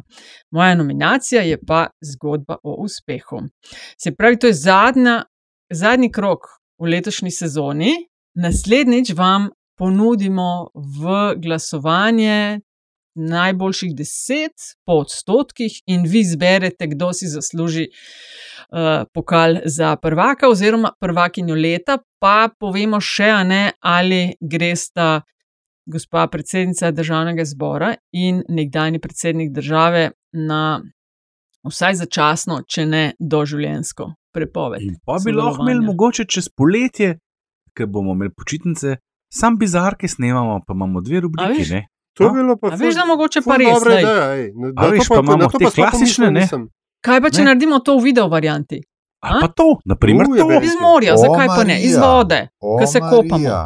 moja 0.50 0.74
nominacija 0.74 1.42
je 1.42 1.58
pa 1.66 1.86
zgodba 2.00 2.56
o 2.62 2.76
uspehu. 2.84 3.40
Se 4.02 4.14
pravi, 4.14 4.38
to 4.38 4.46
je 4.46 4.54
zadnja, 4.54 5.24
zadnji 5.70 6.12
krok 6.12 6.40
v 6.78 6.90
letošnji 6.90 7.30
sezoni. 7.30 7.92
Naslednjič 8.34 9.12
vam 9.16 9.48
ponudimo 9.78 10.70
v 10.74 11.34
glasovanje 11.36 12.60
najboljših 13.20 13.94
deset 13.96 14.72
po 14.86 15.00
odstotkih, 15.04 15.82
in 15.86 16.06
vi 16.08 16.24
izberete, 16.24 16.86
kdo 16.94 17.12
si 17.12 17.28
zasluži 17.28 17.86
uh, 17.88 19.04
pokal 19.14 19.60
za 19.64 19.96
prvaka 19.96 20.48
oziroma 20.48 20.92
prvakinjo 21.00 21.54
leta, 21.54 21.98
pa 22.18 22.48
povemo 22.58 23.00
še, 23.00 23.32
ne, 23.44 23.64
ali 23.80 24.34
gresta 24.40 25.20
gospa 25.90 26.26
predsednica 26.30 26.90
državnega 26.90 27.44
zbora 27.44 27.94
in 28.12 28.42
nekdani 28.48 29.00
predsednik 29.00 29.52
države 29.52 30.10
na 30.32 30.80
vsaj 31.66 31.94
začasno, 32.04 32.62
če 32.68 32.86
ne 32.86 33.04
doživljensko 33.18 34.12
prepoved. 34.34 34.82
In 34.82 34.96
pa 35.04 35.18
bi 35.24 35.34
lahko 35.34 35.64
imeli 35.66 35.84
mogoče 35.84 36.26
čez 36.30 36.48
poletje, 36.56 37.16
ker 37.76 37.86
bomo 37.86 38.14
imeli 38.16 38.32
počitnice. 38.36 38.96
Sam 39.30 39.58
bizarke 39.58 40.08
snemamo, 40.08 40.60
pa 40.66 40.74
imamo 40.74 41.00
dve 41.00 41.20
rubriki. 41.26 41.82
To 42.12 42.24
je 42.24 42.30
bilo 42.32 42.56
pa 42.56 42.66
A 42.66 42.74
veš, 42.74 42.94
da 42.94 43.04
mogoče 43.04 43.40
pa 43.40 43.56
res. 43.56 43.68
Dobre, 43.70 43.94
lej. 43.94 44.02
da, 44.02 44.14
ej, 44.34 44.44
na- 44.52 44.72
A 44.76 44.82
na 44.82 44.88
veš, 44.88 45.00
to 45.00 45.08
pa 45.10 45.20
imamo 45.20 45.36
na 45.38 45.48
to 45.48 45.58
te 45.58 45.64
pa 45.66 45.70
klasične, 45.70 46.30
ne? 46.30 46.44
Kaj 47.00 47.18
pa, 47.20 47.28
če 47.28 47.38
Ne. 47.38 47.44
naredimo 47.46 47.78
to 47.78 47.96
v 47.96 48.02
video 48.04 48.28
varianti? 48.28 48.80
Ali 49.20 49.40
pa 49.40 49.48
to, 49.48 49.78
naprimer, 49.84 50.24
U, 50.24 50.34
to. 50.34 50.48
Iz 50.60 50.76
morja, 50.76 51.12
O, 51.12 51.16
zakaj 51.18 51.46
pa 51.48 51.62
ne? 51.64 51.76
Iz 51.78 51.92
Marija. 51.92 52.00
vode, 52.06 52.40
ko 52.58 52.86
se 52.86 53.00
kopamo. 53.00 53.38
Marija. 53.38 53.60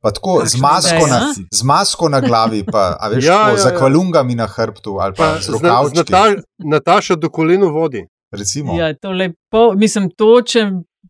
Pa 0.00 0.10
tako, 0.10 0.32
z 0.40 0.52
Kakšna 0.52 0.62
masko, 0.64 1.04
na, 1.06 1.18
z 1.50 1.62
masko 1.62 2.08
na 2.08 2.20
glavi, 2.20 2.64
pa, 2.64 2.96
a 2.96 3.08
veš, 3.08 3.24
Ja, 3.24 3.36
tako, 3.36 3.50
ja, 3.50 3.56
za 3.58 3.68
ja. 3.68 3.78
kvalungami 3.78 4.34
na 4.34 4.46
hrbtu 4.46 4.96
ali 4.96 5.12
pa, 5.12 5.24
Pa 5.24 5.28
pa 5.28 5.36
z 5.36 5.40
z, 5.40 5.46
z 5.46 5.50
rokavčki. 5.52 6.12
Nata, 6.12 6.22
Nataša 6.58 7.14
do 7.16 7.28
koleno 7.28 7.68
vodi. 7.68 8.02
Recimo. 8.30 8.74
Ja, 8.74 8.94
to 8.94 9.12
lepo, 9.12 9.72
mislim, 9.74 10.10
to, 10.10 10.42
če 10.42 10.60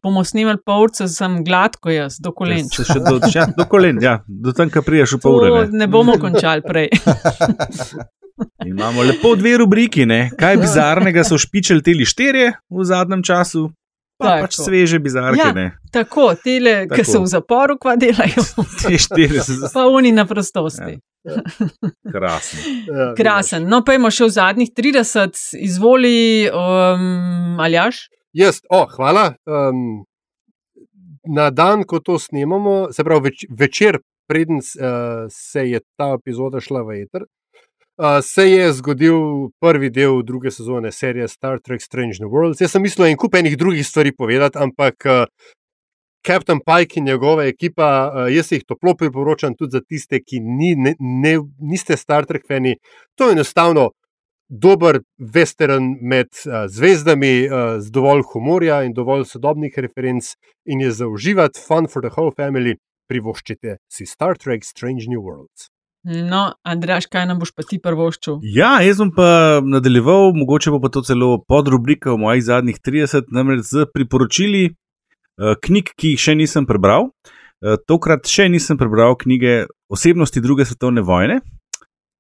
bomo 0.03 0.25
snimali 0.25 0.59
polce, 0.67 1.09
sem 1.09 1.41
gladko 1.45 1.91
jaz, 1.91 2.19
do 2.23 2.33
kolen. 2.37 2.67
Se 2.71 2.87
še 2.87 2.99
do, 3.03 3.19
ja, 3.35 3.47
do 3.57 3.67
kolen, 3.71 4.01
ja, 4.03 4.19
do 4.27 4.55
tam, 4.57 4.71
ko 4.73 4.83
priješ 4.83 5.17
v 5.19 5.23
pol 5.23 5.39
ure. 5.39 5.53
Ne. 5.71 5.85
ne 5.85 5.91
bomo 5.91 6.19
končali 6.23 6.65
prej. 6.67 6.91
Imamo 8.73 9.05
lepo 9.07 9.37
dve 9.39 9.55
rubriki, 9.61 10.07
ne? 10.09 10.25
kaj 10.39 10.59
bizarnega 10.59 11.23
so 11.27 11.39
špičali 11.39 11.85
teli 11.85 12.09
štirje 12.09 12.49
v 12.73 12.87
zadnjem 12.89 13.23
času, 13.23 13.69
Pa 14.23 14.39
pač 14.45 14.57
sveže 14.61 14.99
bizarke. 15.03 15.41
Ja, 15.41 15.71
tako, 15.93 16.33
tele, 16.39 16.87
ki 16.91 17.05
so 17.07 17.23
v 17.25 17.31
zaporu, 17.33 17.77
kva 17.81 17.97
delajo. 17.99 18.45
Te 18.83 18.95
štiri 19.01 19.43
so 19.43 19.71
Pa 19.73 19.87
oni 19.91 20.13
na 20.15 20.25
prostosti. 20.29 20.99
Ja. 21.27 21.39
Krasen. 22.13 22.61
Ja, 22.87 23.09
Krasen. 23.19 23.67
No, 23.71 23.83
pa 23.87 23.95
imamo 23.95 24.11
še 24.15 24.27
v 24.27 24.35
zadnjih 24.35 24.73
30, 24.75 25.39
izvoli, 25.63 26.51
um, 26.51 27.61
Aljaš. 27.63 28.09
Jaz, 28.33 28.63
oh, 28.71 28.87
hvala. 28.97 29.35
Um, 29.45 30.05
na 31.29 31.51
dan, 31.51 31.85
ko 31.85 32.01
to 32.01 32.17
snemamo, 32.19 32.89
se 32.93 33.05
pravi 33.05 33.29
več, 33.29 33.45
večer, 33.53 33.99
preden 34.29 34.63
uh, 34.63 35.27
se 35.29 35.67
je 35.69 35.81
ta 36.01 36.15
epizoda 36.17 36.63
šla 36.65 36.81
v 36.87 37.03
eter, 37.03 37.27
uh, 38.01 38.23
se 38.25 38.47
je 38.49 38.71
zgodil 38.79 39.51
prvi 39.61 39.91
del 39.93 40.23
druge 40.25 40.51
sezone 40.51 40.93
serije 40.93 41.29
Star 41.29 41.61
Trek 41.61 41.85
Strange 41.85 42.23
New 42.23 42.33
Worlds. 42.33 42.65
Jaz 42.65 42.73
sem 42.73 42.83
mislil 42.83 43.11
en 43.11 43.21
kup 43.21 43.37
enih 43.37 43.59
drugih 43.61 43.85
stvari 43.87 44.15
povedati, 44.17 44.59
ampak 44.59 45.05
uh, 45.05 45.29
Captain 46.25 46.63
Pike 46.65 47.01
in 47.01 47.11
njegova 47.11 47.45
ekipa, 47.51 47.87
jaz 48.31 48.53
jih 48.55 48.65
toplo 48.65 48.95
priporočam 48.95 49.57
tudi 49.59 49.77
za 49.77 49.81
tiste, 49.83 50.23
ki 50.23 50.41
ni, 50.41 50.73
ne, 50.79 50.95
ne, 50.99 51.35
niste 51.61 51.99
Star 52.01 52.25
Trek 52.25 52.47
fani. 52.49 52.79
To 53.19 53.29
je 53.29 53.37
enostavno 53.37 53.91
dober 54.53 55.01
western 55.17 55.97
med 56.01 56.29
uh, 56.45 56.69
zvezdami, 56.69 57.49
uh, 57.49 57.81
z 57.81 57.91
dovolj 57.91 58.23
humorja 58.33 58.83
in 58.85 58.93
dovolj 58.93 59.25
sodobnih 59.31 59.79
referenc, 59.81 60.35
in 60.69 60.85
je 60.85 60.93
za 60.93 61.09
uživati, 61.09 61.61
fun 61.61 61.89
for 61.89 62.05
the 62.05 62.13
whole 62.13 62.35
family. 62.37 62.77
Privoščite 63.09 63.79
si 63.91 64.07
Star 64.07 64.37
Trek 64.39 64.65
Strange 64.65 65.09
New 65.09 65.25
Worlds. 65.25 65.73
No, 66.05 66.53
Andraš, 66.67 67.07
kaj 67.07 67.29
nam 67.31 67.39
boš 67.39 67.53
pa 67.55 67.63
ti 67.63 67.79
prvoščil? 67.79 68.41
Ja, 68.43 68.75
jaz 68.83 68.99
bom 68.99 69.13
pa 69.15 69.61
nadaljeval, 69.63 70.33
mogoče 70.35 70.73
bo 70.75 70.81
pa 70.83 70.91
to 70.91 71.05
celo 71.07 71.37
podrubrika 71.49 72.11
v 72.11 72.19
mojih 72.25 72.43
zadnjih 72.43 72.81
30, 72.83 73.31
namreč 73.31 73.69
z 73.71 73.87
priporočili 73.95 74.65
uh, 74.73 75.55
knjig, 75.63 75.95
ki 75.95 76.15
jih 76.15 76.25
še 76.25 76.35
nisem 76.41 76.67
prebral. 76.67 77.13
Uh, 77.63 77.79
tokrat 77.87 78.27
še 78.27 78.49
nisem 78.51 78.81
prebral 78.81 79.15
knjige 79.21 79.69
Osebnosti 79.93 80.43
druge 80.43 80.67
svetovne 80.67 81.07
vojne, 81.07 81.39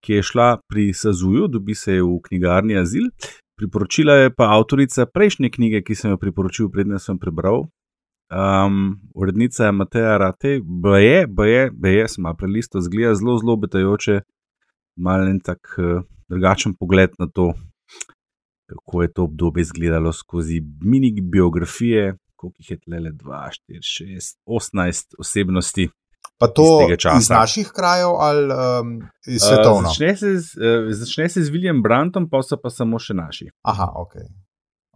ki 0.03 0.19
je 0.19 0.23
šla 0.23 0.49
pri 0.69 0.91
Sazuju, 0.95 1.49
dobi 1.49 1.75
se 1.75 2.01
v 2.03 2.19
knjigarni 2.27 2.79
Azil. 2.79 3.11
Priporočila 3.57 4.15
je 4.15 4.35
pa 4.35 4.51
avtorica 4.57 5.07
prejšnje 5.07 5.51
knjige, 5.51 5.83
ki 5.87 5.95
sem 5.95 6.11
jo 6.11 6.19
priporočil, 6.19 6.71
predtem 6.73 6.99
sem 6.99 7.19
prebral. 7.19 7.69
Um, 8.33 8.97
urednica 9.15 9.69
je 9.69 9.73
Mateja 9.73 10.17
Rate, 10.19 10.61
boje, 10.65 11.27
boje, 11.29 11.71
boje, 11.71 12.09
sem 12.09 12.25
malo 12.25 12.39
prelisto, 12.41 12.81
zgleda 12.81 13.15
zelo, 13.15 13.37
zelo 13.39 13.53
obetajoče, 13.59 14.23
malo 14.97 15.29
en 15.29 15.39
tak 15.41 15.75
uh, 15.77 16.01
drugačen 16.33 16.75
pogled 16.81 17.13
na 17.21 17.29
to, 17.29 17.53
kako 18.73 19.03
je 19.03 19.13
to 19.13 19.25
obdobje 19.29 19.61
izgledalo 19.69 20.13
skozi 20.13 20.63
mini 20.81 21.13
biografije, 21.21 22.17
koliko 22.37 22.57
jih 22.59 22.71
je 22.71 22.79
tle, 22.79 22.99
2, 22.99 23.49
4, 23.69 23.85
6, 24.17 24.39
18 24.47 25.15
osebnosti. 25.19 25.89
Pa 26.39 26.49
to 26.49 26.89
iz 27.19 27.29
naših 27.31 27.71
krajev 27.75 28.09
ali 28.19 28.55
um, 28.55 29.01
iz 29.27 29.43
svetovno? 29.43 29.89
Uh, 29.89 29.95
začne, 29.95 30.17
se 30.17 30.39
z, 30.39 30.57
uh, 30.59 30.91
začne 30.91 31.29
se 31.29 31.43
z 31.43 31.51
William 31.55 31.83
Brantom, 31.83 32.27
pa 32.31 32.43
so 32.43 32.59
pa 32.59 32.71
samo 32.71 32.99
še 32.99 33.15
naši. 33.15 33.47
Aha, 33.63 33.93
ok. 33.95 34.15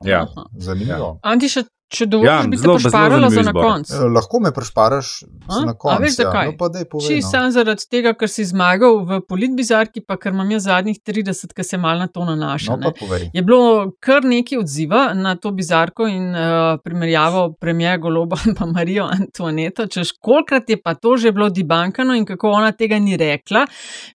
Ja. 0.04 0.26
Zanimivo. 0.58 1.20
Ja. 1.22 1.30
Anti, 1.32 1.48
še 1.48 1.64
Če 1.86 2.08
dovolj, 2.10 2.26
ja, 2.26 2.40
bi 2.50 2.58
te 2.58 2.66
pošparala 2.66 3.28
za 3.30 3.42
na 3.46 3.52
koncu. 3.54 3.92
Eh, 3.94 4.08
lahko 4.10 4.40
me 4.42 4.50
pošparaš 4.50 5.10
na 5.46 5.70
koncu. 5.78 6.02
Veš, 6.02 6.16
zakaj? 6.18 6.48
Ja. 6.50 6.54
No, 6.58 7.02
Či 7.04 7.18
no. 7.20 7.26
sam 7.28 7.52
zaradi 7.54 7.86
tega, 7.86 8.10
ker 8.18 8.30
si 8.30 8.42
zmagal 8.48 9.04
v 9.06 9.18
politbizarki, 9.22 10.02
pa 10.02 10.16
ker 10.18 10.34
imam 10.34 10.50
jaz 10.50 10.66
zadnjih 10.66 10.98
30, 10.98 11.54
ki 11.54 11.66
se 11.66 11.78
mal 11.78 12.02
na 12.02 12.08
to 12.10 12.24
nanaša. 12.26 12.74
No, 12.82 12.90
je 13.30 13.44
bilo 13.46 13.92
kar 14.02 14.26
nekaj 14.26 14.58
odziva 14.64 15.02
na 15.14 15.36
to 15.38 15.52
bizarko 15.54 16.08
in 16.10 16.34
uh, 16.34 16.80
primerjavo 16.82 17.44
premijer 17.54 18.02
Goloba 18.02 18.40
in 18.50 18.58
pa 18.58 18.66
Marijo 18.66 19.06
Antoneto. 19.06 19.86
Češ, 19.86 20.16
kolikrat 20.18 20.66
je 20.74 20.80
pa 20.82 20.96
to 20.98 21.14
že 21.22 21.30
bilo 21.30 21.52
dibankano 21.54 22.18
in 22.18 22.26
kako 22.26 22.50
ona 22.58 22.72
tega 22.74 22.98
ni 22.98 23.14
rekla. 23.14 23.62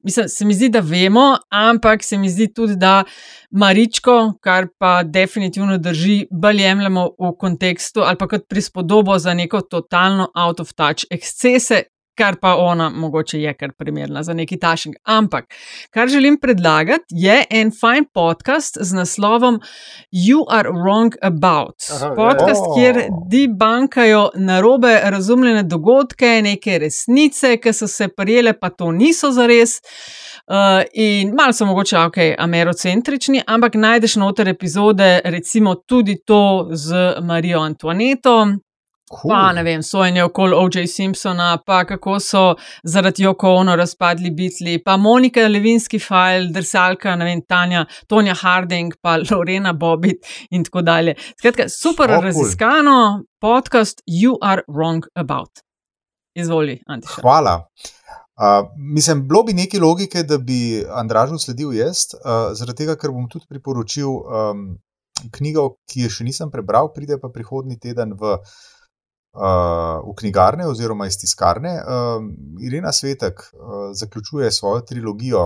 Mislim, 0.02 0.26
se 0.26 0.46
mi 0.46 0.58
zdi, 0.58 0.72
da 0.74 0.82
vemo, 0.82 1.36
ampak 1.54 2.02
se 2.04 2.18
mi 2.18 2.34
zdi 2.34 2.50
tudi, 2.50 2.80
da 2.82 3.04
Maričko, 3.54 4.18
kar 4.42 4.72
pa 4.78 5.04
definitivno 5.06 5.78
drži, 5.78 6.26
bolj 6.34 6.66
jemljemo 6.66 7.08
v 7.14 7.34
kontekstu 7.38 7.59
ali 8.06 8.18
pa 8.18 8.28
kot 8.28 8.48
prispodobo 8.50 9.18
za 9.20 9.34
neko 9.34 9.62
totalno 9.62 10.32
out 10.36 10.60
of 10.60 10.74
touch 10.74 11.06
ekscese, 11.12 11.84
kar 12.20 12.36
pa 12.42 12.56
ona 12.56 12.90
mogoče 12.90 13.42
je 13.42 13.54
kar 13.54 13.72
primerna 13.78 14.24
za 14.24 14.34
neki 14.34 14.60
tašing. 14.60 14.96
Ampak, 15.04 15.46
kar 15.90 16.08
želim 16.08 16.40
predlagati, 16.42 17.06
je 17.10 17.44
en 17.50 17.72
fajn 17.82 18.06
podcast 18.14 18.78
z 18.82 18.96
naslovom 18.96 19.60
You 20.12 20.44
Are 20.50 20.70
Wrong 20.70 21.16
About. 21.22 21.76
Aha, 21.96 22.14
Podcast, 22.16 22.64
ja. 22.68 22.74
kjer 22.76 23.02
debankajo 23.32 24.30
narobe 24.36 25.00
razumljene 25.04 25.64
dogodke, 25.64 26.42
neke 26.44 26.80
resnice, 26.80 27.58
ki 27.58 27.74
so 27.74 27.88
se 27.88 28.08
prijele, 28.08 28.54
pa 28.60 28.70
to 28.70 28.92
niso 28.92 29.32
zares. 29.32 29.80
Uh, 30.50 30.82
in 30.94 31.36
malo 31.36 31.54
so 31.54 31.66
mogoče, 31.66 31.98
ok, 31.98 32.18
amerocentrični, 32.38 33.42
ampak 33.48 33.76
najdeš 33.76 34.16
noter 34.16 34.48
epizode, 34.48 35.22
recimo 35.24 35.76
tudi 35.76 36.16
to 36.26 36.70
z 36.72 36.96
Marijo 37.22 37.60
Antoaneto. 37.62 38.48
Cool. 39.10 39.30
Pa 39.30 39.52
ne 39.54 39.64
vem, 39.64 39.84
sojenje 39.84 40.24
okoli 40.24 40.54
O.J. 40.54 40.88
Simpsona, 40.88 41.58
pa 41.66 41.84
kako 41.86 42.20
so 42.20 42.56
zaradi 42.84 43.24
Joko 43.24 43.54
Ono 43.62 43.76
razpadli 43.76 44.32
bitli, 44.32 44.84
pa 44.84 44.98
Monika 44.98 45.48
Levinski 45.48 46.00
file, 46.00 46.50
drsalka, 46.54 47.16
ne 47.16 47.26
vem, 47.26 47.42
Tanja, 47.42 47.86
Tonja 48.08 48.34
Harding, 48.42 48.94
pa 49.02 49.18
Lorena 49.32 49.74
Bobit 49.74 50.26
in 50.50 50.64
tako 50.64 50.82
dalje. 50.82 51.16
Skratka, 51.38 51.70
super 51.70 52.10
oh, 52.10 52.16
cool. 52.16 52.26
raziskano 52.26 53.24
podcast 53.42 54.02
You 54.06 54.38
Are 54.42 54.62
Wrong 54.68 55.06
About. 55.16 55.50
Izvoli, 56.36 56.82
Antiša. 56.88 57.22
Hvala. 57.22 57.56
Uh, 57.56 57.99
mislim, 58.78 59.28
bilo 59.28 59.44
bi 59.44 59.54
neki 59.54 59.80
logike, 59.80 60.24
da 60.24 60.38
bi 60.38 60.86
Andražu 60.90 61.38
sledil 61.38 61.74
jaz, 61.74 62.06
uh, 62.16 62.52
zaradi 62.56 62.86
tega, 62.86 62.96
ker 62.96 63.12
bom 63.12 63.28
tudi 63.30 63.50
priporočil 63.50 64.10
um, 64.10 64.66
knjigo, 65.36 65.66
ki 65.92 66.06
je 66.06 66.12
še 66.20 66.28
nisem 66.28 66.52
prebral, 66.52 66.94
pride 66.96 67.20
pa 67.20 67.32
prihodnji 67.34 67.76
teden 67.84 68.16
v, 68.20 68.38
uh, 69.36 70.00
v 70.06 70.16
knjigarne 70.22 70.70
oziroma 70.72 71.10
iz 71.10 71.20
tiskarne. 71.20 71.76
Uh, 71.84 72.30
Irena 72.64 72.96
Svetek 72.96 73.44
uh, 73.44 73.90
zaključuje 74.00 74.52
svojo 74.56 74.86
trilogijo, 74.88 75.44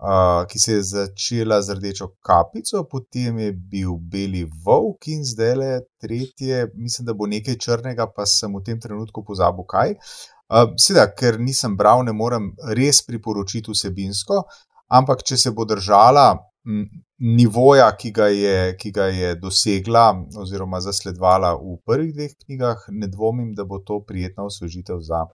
uh, 0.00 0.48
ki 0.48 0.64
se 0.64 0.78
je 0.78 0.88
začela 0.94 1.60
z 1.60 1.76
Rdečo 1.76 2.14
kapico, 2.24 2.86
potem 2.88 3.44
je 3.44 3.52
bil 3.52 4.00
Beli 4.00 4.46
Volk 4.64 5.12
in 5.12 5.20
zdaj 5.20 5.56
le 5.60 5.72
tretje, 6.00 6.70
mislim, 6.80 7.12
da 7.12 7.12
bo 7.12 7.28
nekaj 7.28 7.60
črnega, 7.60 8.08
pa 8.08 8.24
sem 8.24 8.56
v 8.56 8.64
tem 8.64 8.80
trenutku 8.80 9.20
pozabil 9.20 9.68
kaj. 9.68 9.98
Uh, 10.00 10.39
Seveda, 10.50 11.06
ker 11.14 11.38
nisem 11.38 11.76
bral, 11.78 12.02
ne 12.04 12.12
morem 12.12 12.50
res 12.76 13.04
priporočiti 13.06 13.70
vsebinsko, 13.70 14.42
ampak 14.90 15.22
če 15.22 15.38
se 15.38 15.52
bo 15.54 15.64
držala 15.68 16.32
m, 16.66 16.86
nivoja, 17.20 17.86
ki 17.96 18.10
ga, 18.10 18.26
je, 18.34 18.56
ki 18.80 18.90
ga 18.96 19.06
je 19.14 19.34
dosegla 19.38 20.08
oziroma 20.40 20.80
zasledovala 20.82 21.52
v 21.54 21.76
prvih 21.86 22.14
dveh 22.16 22.34
knjigah, 22.44 22.88
ne 22.90 23.08
dvomim, 23.08 23.52
da 23.54 23.64
bo 23.64 23.78
to 23.78 24.00
prijetna 24.02 24.48
osvežitev 24.48 24.98
za 25.06 25.26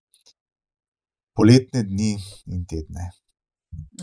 poletne 1.36 1.84
dni 1.86 2.16
in 2.52 2.64
tedne. 2.68 3.10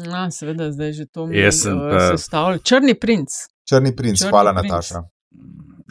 No, 0.05 0.25
seveda, 0.31 0.71
zdaj 0.73 0.91
že 0.93 1.05
to 1.09 1.29
Jaz 1.33 1.63
sem 1.65 1.77
uh, 1.77 1.89
pa- 1.93 2.17
sestavlja. 2.17 2.61
Črni 2.61 2.93
princ. 2.99 3.29
Črni 3.69 3.93
princ, 3.95 4.21
Črni 4.21 4.29
hvala, 4.33 4.53
princ. 4.53 4.69
Nataša. 4.69 5.01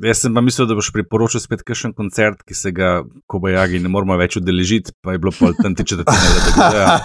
Jaz 0.00 0.22
sem 0.24 0.32
pa 0.34 0.40
mislil, 0.40 0.64
da 0.70 0.76
boš 0.78 0.88
priporočil 0.94 1.42
spet 1.42 1.60
kakšen 1.68 1.92
koncert, 1.92 2.40
ki 2.48 2.56
se 2.56 2.72
ga 2.72 3.02
Kobajagi 3.28 3.82
ne 3.82 3.90
moramo 3.92 4.16
več 4.16 4.38
udeležiti, 4.40 4.94
pa 5.04 5.12
je 5.12 5.20
bilo 5.20 5.34
pol 5.36 5.52
tam 5.58 5.76
ti 5.76 5.84
četrtine. 5.84 6.30
Ja. 6.56 6.96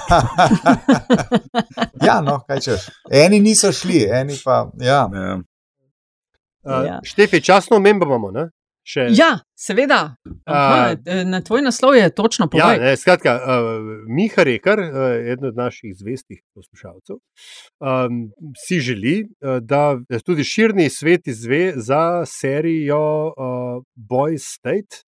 ja, 2.08 2.22
no, 2.24 2.40
kaj 2.48 2.64
češ. 2.64 2.88
Eni 3.12 3.42
niso 3.44 3.74
šli, 3.76 4.06
eni 4.08 4.40
pa. 4.40 4.70
Ja. 4.80 5.04
Ja. 5.12 5.36
Uh, 6.64 6.86
Ja. 6.88 7.00
Štefi, 7.04 7.42
časno 7.44 7.78
omembo 7.78 8.06
imamo. 8.06 8.32
Ne? 8.32 8.50
Še, 8.88 9.10
Ja, 9.12 9.42
seveda. 9.60 10.16
Aha, 10.48 10.96
na 11.28 11.42
tvoj 11.44 11.66
naslov 11.66 11.98
je 11.98 12.08
točno 12.16 12.46
Ja, 12.46 12.50
povedal. 12.50 12.78
ne, 12.80 12.94
skratka, 12.96 13.34
uh, 13.36 13.82
Miha 14.08 14.46
Rekar, 14.48 14.80
uh, 14.80 15.08
eden 15.28 15.50
od 15.50 15.58
naših 15.60 15.92
zvestih 15.96 16.40
poslušalcev, 16.56 17.20
um, 17.84 18.22
si 18.56 18.80
želi, 18.80 19.28
uh, 19.44 19.60
da 19.60 20.00
tudi 20.24 20.46
širni 20.48 20.88
svet 20.90 21.28
izve 21.28 21.74
za 21.76 22.24
serijo 22.26 23.04
uh, 23.28 23.84
Boys 23.96 24.48
State, 24.56 25.04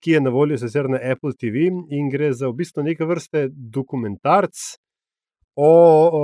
ki 0.00 0.16
je 0.16 0.20
na 0.24 0.30
voljo 0.32 0.56
sicer 0.58 0.88
na 0.88 0.96
Apple 1.12 1.36
TV 1.36 1.68
in 1.92 2.08
gre 2.08 2.32
za 2.32 2.48
v 2.48 2.56
bistvu 2.62 2.82
neke 2.88 3.04
vrste 3.04 3.50
dokumentarc 3.52 4.56
o, 5.60 5.68
o 5.68 6.22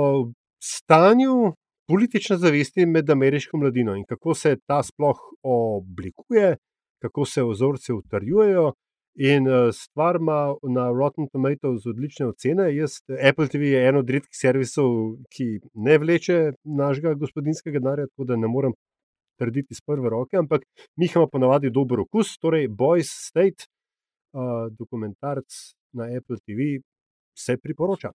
stanju 0.57 1.53
politične 1.87 2.37
zavesti 2.41 2.85
med 2.85 3.09
ameriško 3.09 3.57
mladino 3.57 3.93
in 3.95 4.01
kako 4.09 4.33
se 4.33 4.55
ta 4.65 4.81
sploh 4.83 5.19
oblikuje, 5.43 6.55
kako 7.01 7.25
se 7.25 7.43
vzorci 7.43 7.93
utrjujejo. 7.93 8.73
In 9.19 9.47
uh, 9.47 9.69
stvar 9.73 10.15
ima 10.15 10.55
na 10.63 10.91
Rotten 10.93 11.27
Tomatoes 11.33 11.85
odlične 11.89 12.27
ocene. 12.27 12.67
Jaz, 12.75 12.99
Apple 13.29 13.47
TV 13.47 13.71
je 13.71 13.87
eno 13.89 13.99
od 13.99 14.09
redkih 14.09 14.37
servisov, 14.41 14.91
ki 15.33 15.47
ne 15.73 15.97
vleče 15.97 16.51
našega 16.63 17.15
gospodinskega 17.17 17.79
denarja, 17.79 18.05
tako 18.11 18.27
da 18.29 18.37
ne 18.37 18.47
morem 18.47 18.75
trditi 19.39 19.73
iz 19.73 19.81
prve 19.81 20.09
roke, 20.09 20.37
ampak 20.37 20.61
mi 20.95 21.09
imamo 21.09 21.27
ponavadi 21.33 21.69
dober 21.69 21.99
okus, 22.05 22.37
torej 22.37 22.69
Boys 22.69 23.09
State, 23.29 23.65
uh, 24.33 24.69
dokumentarc 24.79 25.49
na 25.93 26.09
Apple 26.17 26.37
TV, 26.37 26.77
se 27.37 27.57
priporoča. 27.57 28.11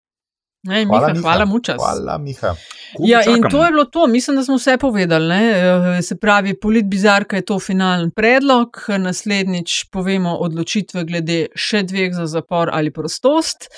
Ne, 0.68 0.84
Miha, 0.86 1.12
hvala, 1.20 1.44
mučas. 1.44 1.76
Hvala, 1.80 2.18
Miha. 2.18 2.54
Ja, 2.98 3.20
in 3.24 3.42
to 3.50 3.64
je 3.64 3.70
bilo 3.70 3.84
to, 3.84 4.06
mislim, 4.06 4.36
da 4.36 4.44
smo 4.44 4.56
vse 4.56 4.76
povedali. 4.78 5.28
Ne? 5.28 6.02
Se 6.02 6.16
pravi, 6.16 6.54
politbizarka 6.60 7.36
je 7.36 7.44
to 7.44 7.58
finalen 7.58 8.10
predlog, 8.10 8.84
naslednjič 8.98 9.84
povemo 9.92 10.34
odločitve 10.36 11.04
glede 11.04 11.38
še 11.54 11.82
dveh 11.88 12.12
za 12.14 12.26
zapor 12.26 12.70
ali 12.72 12.92
prostost. 12.92 13.68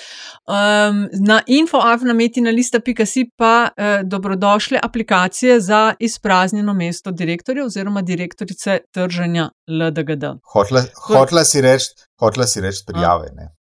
Um, 0.47 1.07
na 1.27 1.41
infoafnametina.si 1.47 3.25
pa 3.37 3.69
eh, 3.77 4.01
dobrodošle 4.03 4.79
aplikacije 4.83 5.59
za 5.59 5.93
izpraznjeno 5.99 6.73
mesto 6.73 7.11
direktorja 7.11 7.65
oziroma 7.65 8.01
direktorice 8.01 8.79
trženja 8.91 9.49
LDGD. 9.67 10.23
Hotla, 10.53 10.83
hotla 11.07 11.45
si 11.45 11.61
reči 11.61 12.61
reč 12.61 12.83
prijave. 12.87 13.31
Ne? 13.35 13.60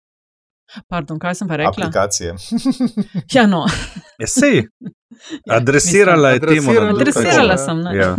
Pardon, 0.89 1.19
kaj 1.19 1.35
sem 1.35 1.49
pa 1.49 1.57
rekla? 1.57 1.87
Aplikacije. 1.87 2.35
ja, 3.35 3.47
no. 3.47 3.67
Esej. 4.19 4.67
Adresirala 5.59 6.31
je 6.31 6.41
temu. 6.41 6.71
Adresirala 6.91 7.57
sem. 7.57 7.79
Ja, 7.97 8.17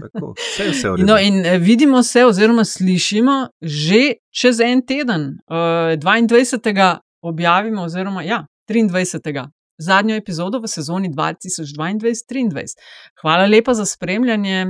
tako, 0.00 0.34
vse 0.38 0.68
vse 0.70 0.88
no, 0.98 1.18
in 1.18 1.46
eh, 1.46 1.58
vidimo 1.58 2.02
se, 2.02 2.24
oziroma 2.26 2.64
slišimo 2.64 3.48
že 3.62 4.12
čez 4.30 4.60
en 4.60 4.86
teden, 4.86 5.22
uh, 5.50 5.56
22. 5.98 6.96
objavimo, 7.22 7.82
oziroma 7.82 8.22
ja, 8.22 8.46
23. 8.68 9.48
zadnjo 9.78 10.16
epizodo 10.16 10.58
v 10.58 10.68
sezoni 10.68 11.10
2022-2023. 11.10 12.76
Hvala 13.22 13.46
lepa 13.46 13.74
za 13.74 13.84
spremljanje, 13.84 14.66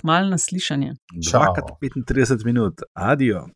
kmalo 0.00 0.28
naslišanje. 0.30 0.94
Čakaj 1.30 1.62
35 1.80 2.44
minut, 2.44 2.74
adijo. 2.94 3.46